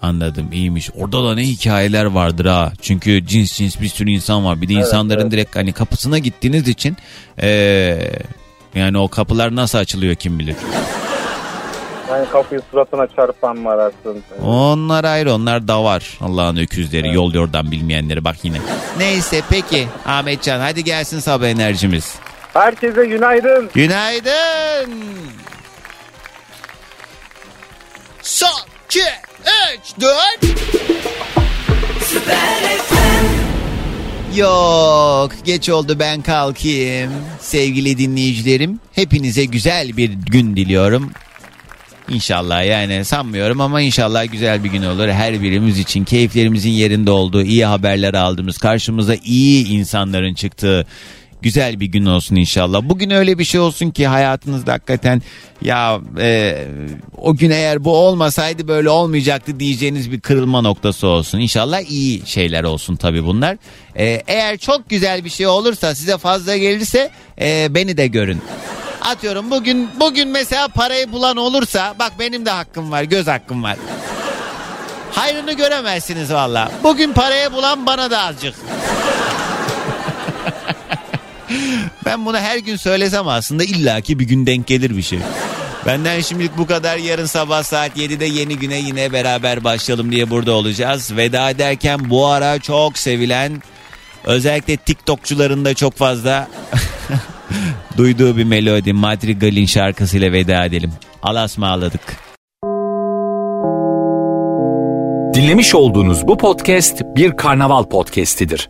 Anladım 0.02 0.52
iyiymiş. 0.52 0.90
Orada 0.98 1.24
da 1.24 1.36
ne 1.36 1.42
hikayeler 1.42 2.06
vardır 2.06 2.46
ha. 2.46 2.72
Çünkü 2.82 3.26
cins 3.26 3.54
cins 3.54 3.82
bir 3.82 3.88
sürü 3.90 4.10
insan 4.12 4.46
var. 4.46 4.62
Bir 4.62 4.70
de 4.70 4.74
Evet, 4.74 4.86
insanların 4.86 5.22
evet. 5.22 5.32
direkt 5.32 5.56
hani 5.56 5.74
kapısına 5.74 6.18
gittiğiniz 6.18 6.68
için 6.68 6.98
eee, 7.42 8.12
yani 8.76 8.98
o 8.98 9.08
kapılar 9.08 9.56
nasıl 9.56 9.78
açılıyor 9.78 10.16
kim 10.16 10.40
bilir. 10.40 10.56
Yani 12.10 12.30
kapıyı 12.30 12.62
suratına 12.72 13.08
çarpan 13.16 13.66
var 13.66 13.78
aslında. 13.78 14.48
Onlar 14.48 15.04
ayrı 15.04 15.34
onlar 15.34 15.68
da 15.68 15.84
var. 15.84 16.18
Allah'ın 16.22 16.58
öküzleri 16.58 17.14
yol 17.14 17.34
yordan 17.34 17.72
bilmeyenleri 17.72 18.24
bak 18.24 18.36
yine. 18.44 18.58
Neyse 18.98 19.42
peki 19.50 19.88
Ahmetcan 20.06 20.60
hadi 20.60 20.84
gelsin 20.84 21.20
sabah 21.20 21.48
enerjimiz. 21.48 22.16
Herkese 22.54 23.06
günaydın. 23.06 23.70
Günaydın. 23.74 24.94
Son, 28.22 28.50
iki, 28.86 29.04
üç, 29.46 30.02
dört. 30.02 30.62
Yok 34.36 35.32
geç 35.46 35.70
oldu 35.70 36.00
ben 36.00 36.22
kalkayım. 36.22 37.12
Sevgili 37.40 37.98
dinleyicilerim 37.98 38.80
hepinize 38.94 39.46
güzel 39.46 39.98
bir 39.98 40.10
gün 40.10 40.56
diliyorum. 40.56 41.12
İnşallah 42.10 42.66
yani 42.66 43.06
sanmıyorum 43.06 43.62
ama 43.62 43.82
inşallah 43.82 44.32
güzel 44.32 44.64
bir 44.64 44.70
gün 44.70 44.84
olur. 44.84 45.08
Her 45.08 45.42
birimiz 45.42 45.80
için 45.80 46.04
keyiflerimizin 46.04 46.70
yerinde 46.70 47.12
olduğu, 47.12 47.42
iyi 47.42 47.66
haberler 47.66 48.14
aldığımız, 48.14 48.58
karşımıza 48.58 49.16
iyi 49.16 49.68
insanların 49.68 50.34
çıktığı 50.34 50.86
güzel 51.42 51.80
bir 51.80 51.86
gün 51.86 52.06
olsun 52.06 52.36
inşallah. 52.36 52.82
Bugün 52.84 53.10
öyle 53.10 53.40
bir 53.40 53.44
şey 53.44 53.60
olsun 53.60 53.90
ki 53.92 54.08
hayatınızda 54.08 54.74
hakikaten 54.74 55.22
ya 55.62 56.00
e, 56.20 56.58
o 57.18 57.36
gün 57.36 57.50
eğer 57.50 57.84
bu 57.84 57.98
olmasaydı 57.98 58.68
böyle 58.68 58.90
olmayacaktı 58.90 59.60
diyeceğiniz 59.60 60.12
bir 60.12 60.20
kırılma 60.20 60.62
noktası 60.62 61.08
olsun. 61.08 61.40
İnşallah 61.40 61.82
iyi 61.90 62.26
şeyler 62.26 62.64
olsun 62.64 62.96
tabii 62.96 63.26
bunlar. 63.26 63.58
E, 63.96 64.24
eğer 64.28 64.58
çok 64.58 64.90
güzel 64.90 65.26
bir 65.26 65.30
şey 65.30 65.48
olursa 65.48 65.96
size 65.96 66.18
fazla 66.18 66.58
gelirse 66.58 67.12
e, 67.42 67.76
beni 67.76 67.98
de 67.98 68.08
görün. 68.08 68.42
Atıyorum 69.02 69.52
bugün 69.52 69.90
bugün 70.00 70.30
mesela 70.30 70.68
parayı 70.68 71.12
bulan 71.12 71.38
olursa 71.38 71.96
bak 72.00 72.12
benim 72.20 72.46
de 72.46 72.50
hakkım 72.50 72.92
var 72.92 73.04
göz 73.04 73.28
hakkım 73.28 73.64
var. 73.64 73.78
Hayrını 75.12 75.54
göremezsiniz 75.54 76.34
valla. 76.34 76.72
Bugün 76.84 77.14
parayı 77.14 77.54
bulan 77.54 77.86
bana 77.86 78.12
da 78.12 78.20
azıcık. 78.20 78.56
Ben 82.06 82.26
bunu 82.26 82.38
her 82.38 82.58
gün 82.58 82.76
söylesem 82.76 83.28
aslında 83.28 83.64
illaki 83.64 84.20
bir 84.20 84.26
gün 84.26 84.46
denk 84.46 84.68
gelir 84.68 84.98
bir 84.98 85.02
şey. 85.02 85.20
Benden 85.86 86.22
şimdilik 86.22 86.58
bu 86.58 86.66
kadar. 86.66 86.98
Yarın 86.98 87.26
sabah 87.26 87.64
saat 87.64 87.98
7'de 87.98 88.26
yeni 88.26 88.58
güne 88.58 88.76
yine 88.80 89.14
beraber 89.14 89.64
başlayalım 89.64 90.12
diye 90.12 90.30
burada 90.30 90.52
olacağız. 90.52 91.18
Veda 91.18 91.50
ederken 91.50 92.10
bu 92.10 92.28
ara 92.28 92.60
çok 92.60 92.98
sevilen 92.98 93.62
özellikle 94.24 94.78
TikTokçuların 94.78 95.66
da 95.66 95.74
çok 95.74 95.98
fazla 95.98 96.48
duyduğu 97.98 98.38
bir 98.38 98.44
melodi 98.44 98.94
Madrigal'in 98.94 99.66
şarkısıyla 99.66 100.32
veda 100.32 100.66
edelim. 100.66 100.94
Alasma 101.24 101.68
ağladık. 101.68 102.02
Dinlemiş 105.34 105.76
olduğunuz 105.76 106.28
bu 106.28 106.38
podcast 106.38 107.02
bir 107.16 107.38
karnaval 107.38 107.84
podcastidir. 107.84 108.70